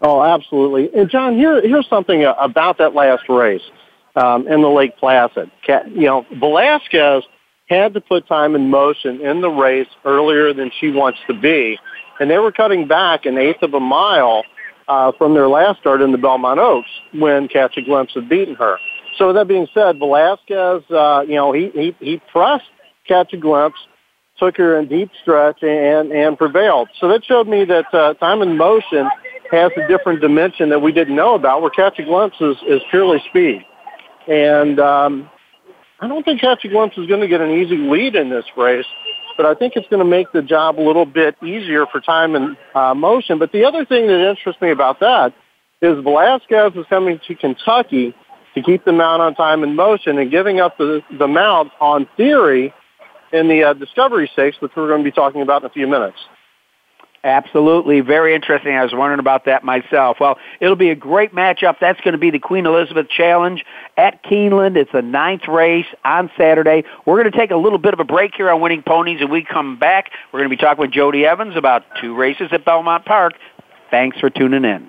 Oh, 0.00 0.22
absolutely. 0.22 0.88
And 0.98 1.10
John, 1.10 1.34
here 1.36 1.60
here's 1.60 1.88
something 1.88 2.24
uh, 2.24 2.34
about 2.40 2.78
that 2.78 2.94
last 2.94 3.28
race 3.28 3.62
um, 4.16 4.46
in 4.48 4.62
the 4.62 4.68
Lake 4.68 4.96
Placid. 4.98 5.50
You 5.66 6.06
know, 6.06 6.26
Velazquez 6.38 7.24
had 7.68 7.94
to 7.94 8.00
put 8.00 8.26
time 8.26 8.54
in 8.54 8.70
motion 8.70 9.20
in 9.20 9.40
the 9.40 9.50
race 9.50 9.88
earlier 10.04 10.54
than 10.54 10.70
she 10.80 10.90
wants 10.90 11.18
to 11.26 11.34
be, 11.38 11.78
and 12.18 12.30
they 12.30 12.38
were 12.38 12.52
cutting 12.52 12.88
back 12.88 13.26
an 13.26 13.38
eighth 13.38 13.62
of 13.62 13.74
a 13.74 13.80
mile 13.80 14.42
uh, 14.88 15.12
from 15.18 15.34
their 15.34 15.48
last 15.48 15.78
start 15.80 16.00
in 16.00 16.12
the 16.12 16.18
Belmont 16.18 16.58
Oaks 16.58 16.88
when 17.12 17.46
Catch 17.48 17.76
a 17.76 17.82
Glimpse 17.82 18.14
had 18.14 18.28
beaten 18.28 18.54
her. 18.54 18.78
So 19.18 19.28
with 19.28 19.36
that 19.36 19.48
being 19.48 19.68
said, 19.74 19.98
Velazquez, 19.98 20.82
uh, 20.90 21.24
you 21.26 21.34
know, 21.34 21.52
he, 21.52 21.70
he, 21.74 21.96
he 22.00 22.22
pressed 22.32 22.70
Catch 23.06 23.32
a 23.32 23.36
Glimpse, 23.36 23.78
took 24.38 24.56
her 24.56 24.78
in 24.78 24.88
deep 24.88 25.10
stretch 25.20 25.62
and, 25.62 26.12
and 26.12 26.38
prevailed. 26.38 26.88
So 27.00 27.08
that 27.08 27.24
showed 27.24 27.48
me 27.48 27.64
that 27.64 27.92
uh, 27.92 28.14
time 28.14 28.42
in 28.42 28.56
motion 28.56 29.08
has 29.50 29.72
a 29.76 29.88
different 29.88 30.20
dimension 30.20 30.68
that 30.70 30.80
we 30.80 30.92
didn't 30.92 31.16
know 31.16 31.34
about 31.34 31.62
where 31.62 31.70
Catch 31.70 31.98
a 31.98 32.04
Glimpse 32.04 32.36
is, 32.40 32.56
is 32.68 32.80
purely 32.90 33.22
speed. 33.28 33.64
And 34.28 34.78
um, 34.78 35.30
I 36.00 36.06
don't 36.06 36.24
think 36.24 36.40
Catch 36.40 36.64
a 36.64 36.68
Glimpse 36.68 36.98
is 36.98 37.06
going 37.06 37.20
to 37.20 37.28
get 37.28 37.40
an 37.40 37.50
easy 37.50 37.76
lead 37.76 38.14
in 38.14 38.28
this 38.28 38.44
race, 38.56 38.86
but 39.36 39.46
I 39.46 39.54
think 39.54 39.74
it's 39.74 39.88
going 39.88 40.04
to 40.04 40.08
make 40.08 40.30
the 40.32 40.42
job 40.42 40.78
a 40.78 40.82
little 40.82 41.06
bit 41.06 41.36
easier 41.42 41.86
for 41.86 42.00
time 42.00 42.34
and 42.34 42.56
uh, 42.74 42.94
motion. 42.94 43.38
But 43.38 43.52
the 43.52 43.64
other 43.64 43.84
thing 43.84 44.06
that 44.06 44.30
interests 44.30 44.60
me 44.60 44.70
about 44.70 45.00
that 45.00 45.32
is 45.80 46.02
Velazquez 46.02 46.72
is 46.74 46.84
coming 46.88 47.20
to 47.26 47.34
Kentucky 47.34 48.14
to 48.54 48.62
keep 48.62 48.84
the 48.84 48.92
mount 48.92 49.22
on 49.22 49.34
time 49.34 49.62
and 49.62 49.76
motion 49.76 50.18
and 50.18 50.30
giving 50.30 50.60
up 50.60 50.76
the, 50.78 51.00
the 51.18 51.28
mount 51.28 51.70
on 51.80 52.08
theory 52.16 52.72
in 53.32 53.48
the 53.48 53.62
uh, 53.62 53.72
Discovery 53.74 54.28
Stakes, 54.32 54.56
which 54.60 54.72
we're 54.76 54.88
going 54.88 55.02
to 55.02 55.04
be 55.04 55.14
talking 55.14 55.42
about 55.42 55.62
in 55.62 55.66
a 55.66 55.72
few 55.72 55.86
minutes. 55.86 56.18
Absolutely. 57.24 58.00
Very 58.00 58.34
interesting. 58.34 58.74
I 58.74 58.82
was 58.84 58.94
wondering 58.94 59.18
about 59.18 59.46
that 59.46 59.64
myself. 59.64 60.18
Well, 60.20 60.38
it'll 60.60 60.76
be 60.76 60.90
a 60.90 60.94
great 60.94 61.34
matchup. 61.34 61.76
That's 61.80 62.00
going 62.00 62.12
to 62.12 62.18
be 62.18 62.30
the 62.30 62.38
Queen 62.38 62.64
Elizabeth 62.64 63.08
Challenge 63.08 63.64
at 63.96 64.22
Keeneland. 64.22 64.76
It's 64.76 64.92
the 64.92 65.02
ninth 65.02 65.48
race 65.48 65.86
on 66.04 66.30
Saturday. 66.38 66.84
We're 67.06 67.20
going 67.20 67.30
to 67.30 67.36
take 67.36 67.50
a 67.50 67.56
little 67.56 67.78
bit 67.78 67.92
of 67.92 68.00
a 68.00 68.04
break 68.04 68.34
here 68.36 68.48
on 68.48 68.60
Winning 68.60 68.82
Ponies, 68.82 69.20
and 69.20 69.30
we 69.30 69.44
come 69.44 69.78
back. 69.78 70.10
We're 70.32 70.40
going 70.40 70.50
to 70.50 70.56
be 70.56 70.60
talking 70.60 70.80
with 70.80 70.92
Jody 70.92 71.26
Evans 71.26 71.56
about 71.56 71.84
two 72.00 72.14
races 72.14 72.48
at 72.52 72.64
Belmont 72.64 73.04
Park. 73.04 73.34
Thanks 73.90 74.18
for 74.20 74.30
tuning 74.30 74.64
in. 74.64 74.88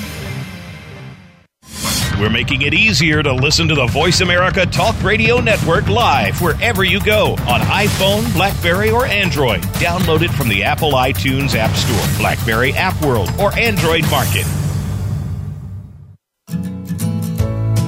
We're 2.21 2.29
making 2.29 2.61
it 2.61 2.75
easier 2.75 3.23
to 3.23 3.33
listen 3.33 3.67
to 3.69 3.73
the 3.73 3.87
Voice 3.87 4.21
America 4.21 4.63
Talk 4.67 5.01
Radio 5.01 5.39
Network 5.39 5.87
live 5.87 6.39
wherever 6.39 6.83
you 6.83 7.03
go 7.03 7.31
on 7.49 7.61
iPhone, 7.61 8.31
Blackberry, 8.35 8.91
or 8.91 9.07
Android. 9.07 9.63
Download 9.81 10.21
it 10.21 10.29
from 10.29 10.47
the 10.47 10.61
Apple 10.61 10.91
iTunes 10.91 11.55
App 11.55 11.75
Store, 11.75 12.19
Blackberry 12.19 12.73
App 12.73 13.03
World, 13.03 13.31
or 13.39 13.51
Android 13.57 14.03
Market. 14.11 14.45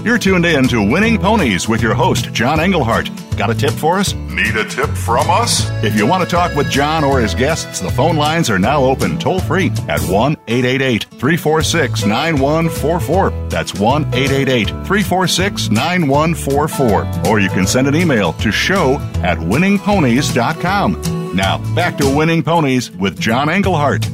You're 0.04 0.18
tuned 0.18 0.48
in 0.48 0.68
to 0.70 0.82
Winning 0.82 1.20
Ponies 1.20 1.70
with 1.70 1.84
your 1.84 1.94
host, 1.94 2.34
John 2.34 2.60
Engelhardt. 2.60 3.12
Got 3.38 3.50
a 3.50 3.56
tip 3.56 3.72
for 3.72 3.98
us? 3.98 4.14
Need 4.14 4.56
a 4.56 4.64
tip 4.64 4.90
from 4.90 5.30
us? 5.30 5.70
If 5.84 5.96
you 5.96 6.06
want 6.06 6.24
to 6.24 6.30
talk 6.30 6.56
with 6.56 6.70
John 6.70 7.04
or 7.04 7.20
his 7.20 7.34
guests, 7.34 7.80
the 7.80 7.90
phone 7.90 8.16
lines 8.16 8.50
are 8.50 8.60
now 8.60 8.84
open 8.84 9.18
toll 9.18 9.40
free 9.40 9.72
at 9.90 10.00
1 10.02 10.34
888 10.48 11.04
346 11.06 12.06
9144. 12.06 13.50
That's 13.50 13.74
1 13.74 14.04
888 14.14 14.68
346 14.68 15.70
9144. 15.70 17.32
Or 17.32 17.40
you 17.40 17.50
can 17.50 17.66
send 17.66 17.88
an 17.88 17.96
email 17.96 18.34
to 18.34 18.52
show 18.52 18.96
at 19.24 19.38
winningponies.com. 19.38 21.36
Now, 21.36 21.58
back 21.74 21.98
to 21.98 22.16
Winning 22.16 22.44
Ponies 22.44 22.92
with 22.92 23.20
John 23.20 23.50
Engelhardt. 23.50 24.08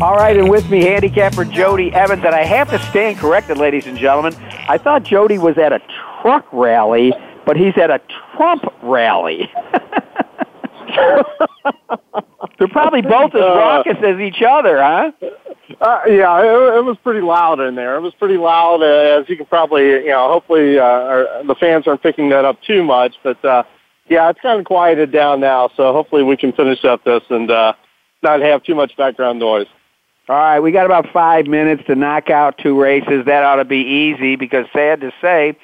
All 0.00 0.14
right, 0.14 0.36
and 0.36 0.48
with 0.48 0.68
me, 0.70 0.82
handicapper 0.82 1.44
Jody 1.44 1.92
Evans. 1.92 2.22
And 2.24 2.34
I 2.34 2.44
have 2.44 2.70
to 2.70 2.78
stand 2.90 3.18
corrected, 3.18 3.56
ladies 3.56 3.86
and 3.86 3.98
gentlemen. 3.98 4.34
I 4.68 4.78
thought 4.78 5.02
Jody 5.02 5.38
was 5.38 5.58
at 5.58 5.72
a 5.72 5.80
truck 6.22 6.46
rally, 6.52 7.12
but 7.48 7.56
he's 7.56 7.72
at 7.78 7.90
a 7.90 7.98
Trump 8.36 8.62
rally. 8.82 9.50
They're 12.58 12.68
probably 12.68 13.00
both 13.00 13.34
as 13.34 13.40
Uh, 13.40 13.56
raucous 13.56 13.96
as 14.04 14.20
each 14.20 14.42
other, 14.46 14.76
huh? 14.76 15.12
Uh, 15.80 16.00
yeah, 16.08 16.40
it, 16.42 16.76
it 16.76 16.84
was 16.84 16.98
pretty 17.02 17.22
loud 17.22 17.58
in 17.58 17.74
there. 17.74 17.96
It 17.96 18.02
was 18.02 18.12
pretty 18.18 18.36
loud, 18.36 18.82
uh, 18.82 19.20
as 19.20 19.30
you 19.30 19.36
can 19.38 19.46
probably, 19.46 19.86
you 19.86 20.08
know, 20.08 20.28
hopefully 20.28 20.78
uh, 20.78 20.82
our, 20.82 21.42
the 21.42 21.54
fans 21.54 21.86
aren't 21.86 22.02
picking 22.02 22.28
that 22.28 22.44
up 22.44 22.60
too 22.60 22.84
much. 22.84 23.14
But 23.22 23.42
uh, 23.42 23.62
yeah, 24.10 24.28
it's 24.28 24.40
kind 24.40 24.60
of 24.60 24.66
quieted 24.66 25.10
down 25.10 25.40
now, 25.40 25.70
so 25.74 25.94
hopefully 25.94 26.24
we 26.24 26.36
can 26.36 26.52
finish 26.52 26.84
up 26.84 27.02
this 27.04 27.22
and 27.30 27.50
uh, 27.50 27.72
not 28.22 28.42
have 28.42 28.62
too 28.62 28.74
much 28.74 28.94
background 28.98 29.38
noise. 29.38 29.68
All 30.28 30.36
right, 30.36 30.60
we 30.60 30.70
got 30.70 30.84
about 30.84 31.06
five 31.14 31.46
minutes 31.46 31.84
to 31.86 31.94
knock 31.94 32.28
out 32.28 32.58
two 32.58 32.78
races. 32.78 33.24
That 33.24 33.42
ought 33.42 33.56
to 33.56 33.64
be 33.64 33.78
easy 33.80 34.36
because, 34.36 34.66
sad 34.74 35.00
to 35.00 35.12
say, 35.22 35.56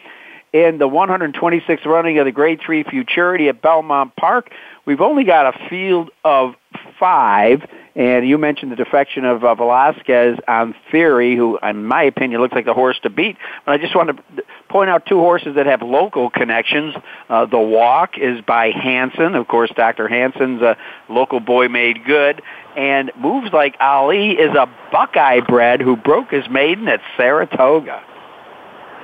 in 0.55 0.79
the 0.79 0.89
126th 0.89 1.85
running 1.85 2.19
of 2.21 2.27
the 2.27 2.33
Grade 2.33 2.61
3 2.65 2.85
Futurity 2.85 3.49
at 3.49 3.61
Belmont 3.61 4.15
Park, 4.15 4.53
we've 4.87 5.01
only 5.01 5.25
got 5.25 5.53
a 5.53 5.69
field 5.69 6.11
of 6.25 6.55
five. 6.99 7.69
And 7.97 8.27
you 8.27 8.39
mentioned 8.39 8.71
the 8.71 8.77
defection 8.77 9.25
of 9.25 9.45
uh, 9.45 9.55
Velazquez 9.57 10.39
on 10.47 10.75
Theory, 10.93 11.37
who, 11.37 11.59
in 11.59 11.85
my 11.85 12.05
opinion, 12.05 12.41
looks 12.41 12.55
like 12.55 12.67
the 12.67 12.75
horse 12.75 12.99
to 13.03 13.11
beat. 13.11 13.37
But 13.67 13.73
I 13.73 13.79
just 13.79 13.97
want 13.97 14.17
to 14.17 14.43
point 14.69 14.91
out 14.91 15.07
two 15.07 15.19
horses 15.19 15.57
that 15.57 15.67
have 15.67 15.83
local 15.83 16.31
connections. 16.31 16.95
Uh, 17.29 17.47
the 17.47 17.59
Walk 17.59 18.17
is 18.17 18.41
by 18.41 18.71
Hansen. 18.71 19.35
Of 19.35 19.49
course, 19.49 19.71
Dr. 19.75 20.09
Hansen's 20.09 20.63
a 20.63 20.77
local 21.09 21.41
boy 21.41 21.69
made 21.69 22.05
good. 22.05 22.43
And 22.77 23.11
Moves 23.17 23.53
Like 23.53 23.77
Ali 23.81 24.33
is 24.33 24.55
a 24.57 24.69
Buckeye 24.93 25.41
bred 25.41 25.81
who 25.81 25.97
broke 25.97 26.31
his 26.31 26.49
maiden 26.49 26.87
at 26.89 27.01
Saratoga. 27.17 28.03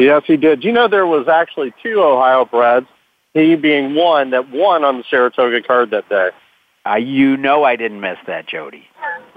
Yes, 0.00 0.22
he 0.26 0.36
did. 0.36 0.64
You 0.64 0.72
know, 0.72 0.88
there 0.88 1.06
was 1.06 1.28
actually 1.28 1.72
two 1.82 2.00
Ohio 2.02 2.46
breds, 2.46 2.86
he 3.34 3.54
being 3.54 3.94
one 3.94 4.30
that 4.30 4.50
won 4.50 4.82
on 4.82 4.98
the 4.98 5.04
Saratoga 5.08 5.62
card 5.62 5.90
that 5.90 6.08
day. 6.08 6.30
Uh, 6.86 6.96
you 6.96 7.36
know 7.36 7.64
I 7.64 7.76
didn't 7.76 8.00
miss 8.00 8.16
that, 8.26 8.48
Jody. 8.48 8.88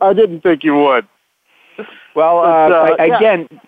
I 0.00 0.12
didn't 0.14 0.40
think 0.40 0.64
you 0.64 0.74
would. 0.74 1.06
Well, 2.16 2.38
uh, 2.38 2.70
uh, 2.70 2.96
again, 2.98 3.48
yeah. 3.50 3.58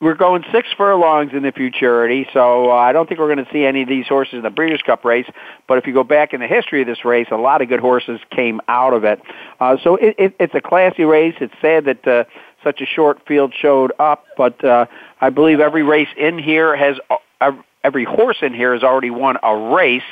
we're 0.00 0.14
going 0.14 0.44
six 0.52 0.68
furlongs 0.76 1.32
in 1.32 1.42
the 1.44 1.52
futurity, 1.52 2.26
so 2.34 2.70
uh, 2.70 2.74
I 2.74 2.92
don't 2.92 3.08
think 3.08 3.20
we're 3.20 3.32
going 3.32 3.44
to 3.44 3.50
see 3.52 3.64
any 3.64 3.82
of 3.82 3.88
these 3.88 4.06
horses 4.06 4.34
in 4.34 4.42
the 4.42 4.50
Breeders' 4.50 4.82
Cup 4.84 5.04
race. 5.04 5.26
But 5.66 5.78
if 5.78 5.86
you 5.86 5.94
go 5.94 6.04
back 6.04 6.34
in 6.34 6.40
the 6.40 6.46
history 6.46 6.82
of 6.82 6.86
this 6.86 7.04
race, 7.04 7.28
a 7.30 7.36
lot 7.36 7.62
of 7.62 7.68
good 7.68 7.80
horses 7.80 8.20
came 8.30 8.60
out 8.68 8.92
of 8.92 9.04
it. 9.04 9.22
Uh, 9.60 9.76
so 9.82 9.96
it, 9.96 10.14
it, 10.18 10.36
it's 10.38 10.54
a 10.54 10.60
classy 10.60 11.04
race. 11.04 11.36
It's 11.40 11.54
sad 11.62 11.86
that 11.86 12.06
uh, 12.06 12.24
such 12.62 12.80
a 12.80 12.86
short 12.86 13.26
field 13.26 13.54
showed 13.58 13.92
up, 13.98 14.24
but 14.36 14.62
uh, 14.64 14.86
I 15.20 15.30
believe 15.30 15.60
every 15.60 15.82
race 15.82 16.08
in 16.16 16.38
here 16.38 16.76
has 16.76 16.96
uh, 17.40 17.52
every 17.84 18.04
horse 18.04 18.38
in 18.42 18.54
here 18.54 18.72
has 18.74 18.82
already 18.82 19.10
won 19.10 19.36
a 19.42 19.56
race, 19.56 20.02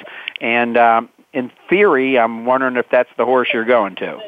and 0.40 0.76
um, 0.76 1.08
in 1.32 1.50
theory, 1.68 2.18
I'm 2.18 2.44
wondering 2.44 2.76
if 2.76 2.86
that's 2.90 3.10
the 3.16 3.24
horse 3.24 3.48
you're 3.52 3.64
going 3.64 3.96
to. 3.96 4.18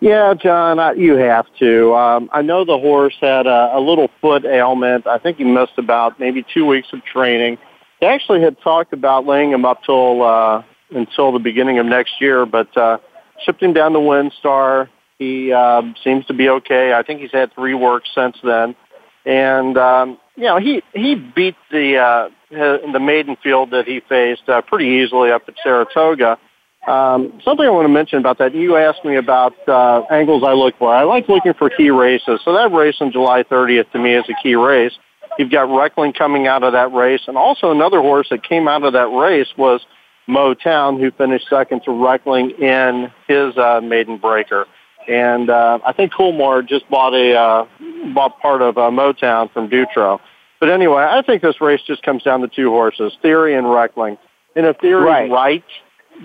Yeah, 0.00 0.34
John, 0.34 0.78
I, 0.78 0.92
you 0.92 1.14
have 1.14 1.46
to. 1.58 1.94
Um, 1.94 2.28
I 2.32 2.42
know 2.42 2.64
the 2.64 2.78
horse 2.78 3.16
had 3.20 3.46
a, 3.46 3.70
a 3.74 3.80
little 3.80 4.10
foot 4.20 4.44
ailment. 4.44 5.06
I 5.06 5.18
think 5.18 5.38
he 5.38 5.44
missed 5.44 5.78
about 5.78 6.20
maybe 6.20 6.44
two 6.52 6.66
weeks 6.66 6.88
of 6.92 7.02
training. 7.04 7.58
They 8.00 8.06
actually 8.06 8.42
had 8.42 8.60
talked 8.60 8.92
about 8.92 9.24
laying 9.24 9.50
him 9.50 9.64
up 9.64 9.82
till 9.84 10.22
uh, 10.22 10.62
until 10.90 11.32
the 11.32 11.38
beginning 11.38 11.78
of 11.78 11.86
next 11.86 12.20
year, 12.20 12.44
but 12.44 12.76
uh, 12.76 12.98
shipped 13.44 13.62
him 13.62 13.72
down 13.72 13.92
to 13.92 13.98
WinStar. 13.98 14.88
He 15.18 15.52
uh, 15.52 15.82
seems 16.04 16.26
to 16.26 16.34
be 16.34 16.48
okay. 16.48 16.92
I 16.92 17.02
think 17.02 17.20
he's 17.20 17.32
had 17.32 17.54
three 17.54 17.74
works 17.74 18.10
since 18.14 18.36
then, 18.42 18.76
and 19.24 19.78
um, 19.78 20.18
you 20.36 20.44
know 20.44 20.58
he 20.58 20.82
he 20.92 21.14
beat 21.14 21.56
the 21.70 21.96
uh, 21.96 22.28
the 22.50 23.00
maiden 23.00 23.36
field 23.42 23.70
that 23.70 23.86
he 23.86 24.00
faced 24.08 24.48
uh, 24.48 24.60
pretty 24.62 25.02
easily 25.02 25.30
up 25.30 25.42
at 25.48 25.54
Saratoga. 25.62 26.38
Um, 26.86 27.40
something 27.44 27.66
I 27.66 27.70
want 27.70 27.86
to 27.86 27.92
mention 27.92 28.18
about 28.18 28.38
that, 28.38 28.54
you 28.54 28.76
asked 28.76 29.04
me 29.04 29.16
about 29.16 29.54
uh, 29.68 30.02
angles 30.10 30.44
I 30.46 30.52
look 30.52 30.78
for. 30.78 30.94
I 30.94 31.02
like 31.02 31.28
looking 31.28 31.54
for 31.54 31.68
key 31.68 31.90
races. 31.90 32.40
So 32.44 32.52
that 32.52 32.70
race 32.70 32.96
on 33.00 33.10
July 33.10 33.42
30th 33.42 33.90
to 33.90 33.98
me 33.98 34.14
is 34.14 34.24
a 34.28 34.34
key 34.40 34.54
race. 34.54 34.92
You've 35.36 35.50
got 35.50 35.68
Reckling 35.68 36.12
coming 36.12 36.46
out 36.46 36.62
of 36.62 36.72
that 36.74 36.92
race, 36.92 37.22
and 37.26 37.36
also 37.36 37.72
another 37.72 38.00
horse 38.00 38.28
that 38.30 38.44
came 38.44 38.68
out 38.68 38.84
of 38.84 38.92
that 38.92 39.08
race 39.08 39.48
was 39.58 39.80
Motown, 40.28 41.00
who 41.00 41.10
finished 41.10 41.46
second 41.50 41.82
to 41.84 41.90
Reckling 41.90 42.50
in 42.50 43.12
his 43.26 43.56
uh, 43.56 43.80
maiden 43.82 44.18
breaker. 44.18 44.66
And 45.08 45.50
uh, 45.50 45.78
I 45.86 45.92
think 45.92 46.12
Coolmore 46.12 46.66
just 46.66 46.88
bought 46.90 47.14
a 47.14 47.34
uh, 47.34 47.66
bought 48.14 48.40
part 48.40 48.62
of 48.62 48.76
uh, 48.76 48.90
Motown 48.90 49.52
from 49.52 49.68
Dutrow. 49.68 50.20
But 50.58 50.70
anyway, 50.70 51.02
I 51.02 51.22
think 51.22 51.42
this 51.42 51.60
race 51.60 51.80
just 51.86 52.02
comes 52.02 52.22
down 52.22 52.40
to 52.40 52.48
two 52.48 52.70
horses, 52.70 53.12
Theory 53.20 53.54
and 53.54 53.70
Reckling. 53.70 54.16
And 54.54 54.66
if 54.66 54.78
Theory's 54.78 55.04
right, 55.04 55.30
right 55.30 55.64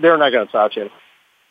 they're 0.00 0.16
not 0.16 0.30
going 0.30 0.46
to 0.46 0.52
touch 0.52 0.76
it. 0.76 0.90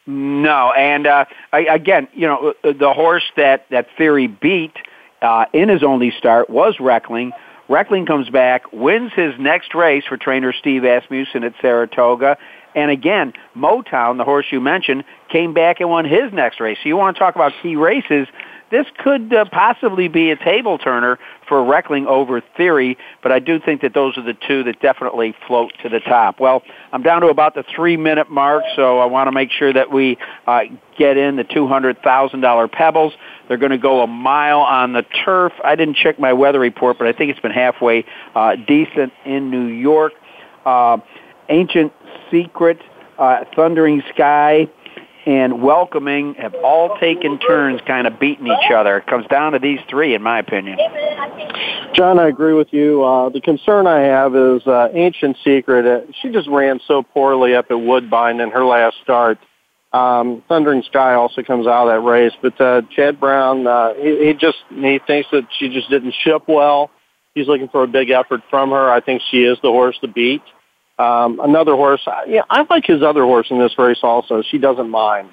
No, 0.08 0.72
and 0.76 1.06
uh, 1.06 1.26
I, 1.54 1.60
again, 1.62 2.08
you 2.14 2.28
know, 2.28 2.54
the 2.64 2.92
horse 2.94 3.24
that 3.38 3.68
that 3.70 3.88
Theory 3.98 4.28
beat 4.28 4.74
uh, 5.22 5.46
in 5.54 5.70
his 5.70 5.84
only 5.84 6.12
start 6.18 6.50
was 6.50 6.76
Reckling. 6.80 7.32
Reckling 7.70 8.06
comes 8.06 8.30
back, 8.30 8.74
wins 8.74 9.12
his 9.16 9.34
next 9.40 9.74
race 9.76 10.04
for 10.10 10.18
trainer 10.18 10.52
Steve 10.52 10.84
Asmussen 10.84 11.44
at 11.44 11.54
Saratoga, 11.62 12.38
and 12.76 12.92
again, 12.92 13.34
Motown, 13.56 14.18
the 14.18 14.24
horse 14.24 14.46
you 14.52 14.62
mentioned, 14.62 15.04
came 15.30 15.54
back 15.54 15.80
and 15.80 15.90
won 15.90 16.06
his 16.06 16.32
next 16.34 16.60
race. 16.60 16.78
So 16.82 16.90
you 16.90 16.98
want 16.98 17.16
to 17.16 17.20
talk 17.20 17.36
about 17.36 17.54
key 17.62 17.76
races? 17.76 18.28
this 18.72 18.86
could 18.98 19.34
uh, 19.34 19.46
possibly 19.52 20.08
be 20.08 20.32
a 20.32 20.38
table 20.38 20.78
turner 20.78 21.20
for 21.48 21.64
Reckling 21.64 22.08
over 22.08 22.42
Theory, 22.56 22.98
but 23.22 23.32
I 23.32 23.40
do 23.40 23.60
think 23.60 23.82
that 23.82 23.94
those 23.94 24.18
are 24.18 24.24
the 24.24 24.36
two 24.48 24.64
that 24.64 24.82
definitely 24.82 25.36
float 25.46 25.74
to 25.84 25.90
the 25.90 26.00
top. 26.00 26.40
Well, 26.40 26.64
I'm 26.94 27.04
down 27.04 27.22
to 27.22 27.28
about 27.28 27.54
the 27.54 27.64
three 27.76 27.98
minute 27.98 28.32
mark, 28.32 28.64
so 28.76 29.00
I 29.00 29.06
want 29.06 29.28
to 29.28 29.34
make 29.34 29.52
sure 29.52 29.72
that 29.74 29.92
we 29.92 30.18
uh, 30.48 30.62
get 30.98 31.18
in 31.18 31.36
the 31.36 31.44
$200,000 31.44 32.72
pebbles. 32.72 33.14
They're 33.48 33.58
going 33.58 33.72
to 33.72 33.78
go 33.78 34.02
a 34.02 34.08
mile 34.08 34.62
on 34.62 34.94
the 34.94 35.04
turf. 35.26 35.52
I 35.64 35.76
didn't 35.76 35.98
check 35.98 36.18
my 36.18 36.32
weather 36.32 36.60
report, 36.60 36.98
but 36.98 37.08
I 37.08 37.12
think 37.12 37.32
it's 37.32 37.42
been 37.42 37.52
halfway 37.52 38.06
uh, 38.34 38.56
decent 38.56 39.12
in 39.26 39.52
New 39.52 39.66
York. 39.66 40.14
Uh, 40.66 40.98
Ancient 41.50 41.92
Secret, 42.30 42.80
uh, 43.18 43.46
Thundering 43.56 44.02
Sky, 44.14 44.68
and 45.26 45.62
welcoming 45.62 46.34
have 46.36 46.56
all 46.64 46.98
taken 46.98 47.40
turns 47.40 47.80
kind 47.86 48.08
of 48.08 48.20
beating 48.20 48.48
each 48.48 48.72
other. 48.74 48.98
It 48.98 49.08
comes 49.08 49.28
down 49.28 49.52
to 49.52 49.60
these 49.60 49.80
three, 49.90 50.16
in 50.16 50.22
my 50.22 50.40
opinion. 50.40 50.78
John, 51.94 52.20
I 52.20 52.28
agree 52.28 52.54
with 52.54 52.70
you. 52.72 53.04
Uh, 53.04 53.30
the 53.30 53.42
concern 53.42 53.86
I 53.86 54.00
have 54.00 54.36
is 54.36 54.66
uh, 54.66 54.90
Ancient 54.94 55.38
Secret. 55.44 55.86
Uh, 55.86 56.12
she 56.22 56.30
just 56.30 56.48
ran 56.48 56.80
so 56.88 57.04
poorly 57.04 57.54
up 57.54 57.68
at 57.70 57.80
Woodbine 57.80 58.40
in 58.40 58.50
her 58.50 58.66
last 58.66 58.98
start. 59.04 59.38
Um, 59.94 60.42
Thundering 60.48 60.84
Sky 60.84 61.14
also 61.16 61.44
comes 61.44 61.68
out 61.68 61.88
of 61.88 61.94
that 61.94 62.10
race, 62.10 62.32
but 62.42 62.60
uh, 62.62 62.82
Chad 62.96 63.20
Brown, 63.20 63.68
uh, 63.68 63.94
he, 63.96 64.28
he 64.28 64.34
just 64.34 64.58
he 64.70 65.00
thinks 65.06 65.30
that 65.32 65.48
she 65.60 65.68
just 65.68 65.90
didn't 65.90 66.16
ship 66.24 66.44
well. 66.48 66.90
He's 67.36 67.48
looking 67.48 67.68
for 67.68 67.84
a 67.84 67.88
big 67.88 68.10
effort 68.10 68.42
from 68.50 68.72
her. 68.72 68.90
I 68.90 69.02
think 69.02 69.22
she 69.30 69.44
is 69.44 69.58
the 69.62 69.70
horse 69.70 69.98
to 70.00 70.08
beat. 70.08 70.42
Um, 71.02 71.40
another 71.40 71.76
horse, 71.76 72.02
yeah, 72.28 72.42
I 72.50 72.66
like 72.70 72.86
his 72.86 73.02
other 73.02 73.24
horse 73.24 73.48
in 73.50 73.60
this 73.60 73.78
race 73.78 74.00
also. 74.04 74.44
She 74.44 74.60
doesn't 74.60 74.90
mind. 74.90 75.30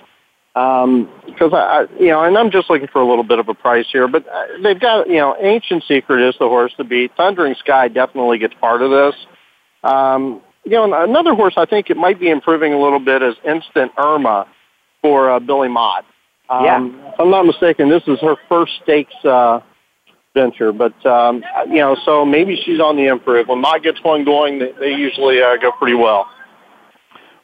Um, 0.55 1.09
cause 1.39 1.53
I, 1.53 1.57
I, 1.57 1.87
you 2.01 2.09
know, 2.09 2.25
and 2.25 2.37
I'm 2.37 2.51
just 2.51 2.71
looking 2.71 2.89
for 2.89 3.03
a 3.03 3.07
little 3.07 3.23
bit 3.23 3.39
of 3.39 3.49
a 3.49 3.55
price 3.55 3.87
here, 3.93 4.09
but 4.09 4.27
uh, 4.27 4.45
they've 4.63 4.81
got, 4.81 5.09
you 5.09 5.19
know, 5.19 5.37
Ancient 5.39 5.85
Secret 5.87 6.27
is 6.27 6.35
the 6.41 6.49
horse 6.49 6.73
to 6.79 6.85
beat. 6.85 7.13
Thundering 7.17 7.55
Sky 7.59 7.89
definitely 7.89 8.39
gets 8.39 8.55
part 8.55 8.81
of 8.81 8.91
this. 8.91 9.15
Um, 9.85 10.41
you 10.65 10.73
know, 10.73 11.05
another 11.05 11.35
horse 11.35 11.55
I 11.57 11.67
think 11.67 11.91
it 11.91 11.97
might 11.97 12.19
be 12.19 12.31
improving 12.31 12.73
a 12.73 12.81
little 12.81 12.99
bit 12.99 13.23
is 13.23 13.35
Instant 13.47 13.93
Irma 13.99 14.49
for 15.03 15.31
uh, 15.31 15.39
Billy 15.39 15.69
Mott. 15.69 16.05
Um, 16.49 16.65
yeah. 16.65 17.13
If 17.13 17.21
I'm 17.21 17.31
not 17.31 17.45
mistaken, 17.45 17.91
this 17.91 18.03
is 18.07 18.19
her 18.21 18.37
first 18.49 18.73
stakes 18.83 19.15
uh, 19.25 19.61
venture. 20.39 20.73
But 20.73 20.95
um, 21.07 21.43
you 21.69 21.81
know, 21.85 21.97
so 22.05 22.25
maybe 22.25 22.61
she's 22.65 22.81
on 22.81 22.97
the 22.97 23.07
improve. 23.07 23.49
When 23.49 23.61
Mott 23.61 23.83
gets 23.83 24.03
one 24.03 24.25
going, 24.25 24.59
they, 24.59 24.73
they 24.79 24.93
usually 24.95 25.43
uh, 25.43 25.57
go 25.57 25.73
pretty 25.73 25.95
well. 25.95 26.29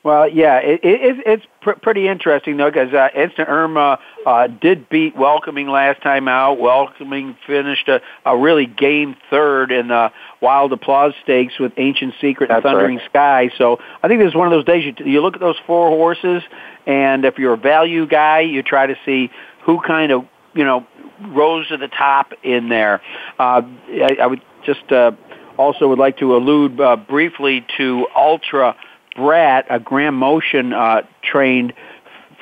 Well, 0.05 0.28
yeah, 0.28 0.59
it, 0.59 0.80
it, 0.84 1.22
it's 1.24 1.47
pr- 1.62 1.80
pretty 1.80 2.09
interesting 2.09 2.59
though 2.59 2.70
because 2.70 2.92
uh, 2.92 3.09
Instant 3.16 3.49
Irma 3.49 3.99
uh, 4.26 4.49
did 4.49 4.90
beat 4.90 5.16
Welcoming 5.16 5.66
last 5.66 6.03
time 6.03 6.28
out. 6.28 6.61
Welcoming 6.61 7.34
finished 7.47 7.88
a, 7.88 8.03
a 8.26 8.36
really 8.36 8.66
game 8.66 9.16
third 9.30 9.72
in 9.72 9.88
the 9.88 10.12
Wild 10.42 10.74
Applause 10.74 11.14
Stakes 11.22 11.59
with 11.59 11.72
Ancient 11.78 12.12
Secret 12.20 12.51
and 12.51 12.57
That's 12.59 12.64
Thundering 12.64 12.99
right. 12.99 13.09
Sky. 13.09 13.51
So 13.57 13.78
I 14.03 14.09
think 14.09 14.20
this 14.20 14.28
is 14.28 14.34
one 14.34 14.47
of 14.47 14.53
those 14.53 14.66
days 14.66 14.84
you, 14.84 15.07
you 15.07 15.22
look 15.22 15.36
at 15.36 15.40
those 15.40 15.59
four 15.66 15.88
horses, 15.88 16.42
and 16.86 17.24
if 17.24 17.38
you're 17.38 17.55
a 17.55 17.57
value 17.57 18.07
guy, 18.07 18.40
you 18.40 18.62
try 18.62 18.86
to 18.86 18.97
see 19.07 19.30
who 19.62 19.80
kind 19.80 20.12
of 20.12 20.26
you 20.55 20.64
know 20.64 20.86
rose 21.20 21.68
to 21.68 21.76
the 21.76 21.88
top 21.88 22.32
in 22.42 22.68
there. 22.68 23.00
Uh, 23.38 23.62
I, 23.88 24.16
I 24.20 24.26
would 24.26 24.42
just 24.64 24.90
uh, 24.92 25.12
also 25.56 25.88
would 25.88 25.98
like 25.98 26.18
to 26.18 26.36
allude 26.36 26.80
uh, 26.80 26.96
briefly 26.96 27.64
to 27.76 28.06
Ultra 28.16 28.76
Brat, 29.16 29.66
a 29.70 29.78
Graham 29.78 30.16
Motion 30.16 30.72
uh, 30.72 31.02
trained 31.22 31.72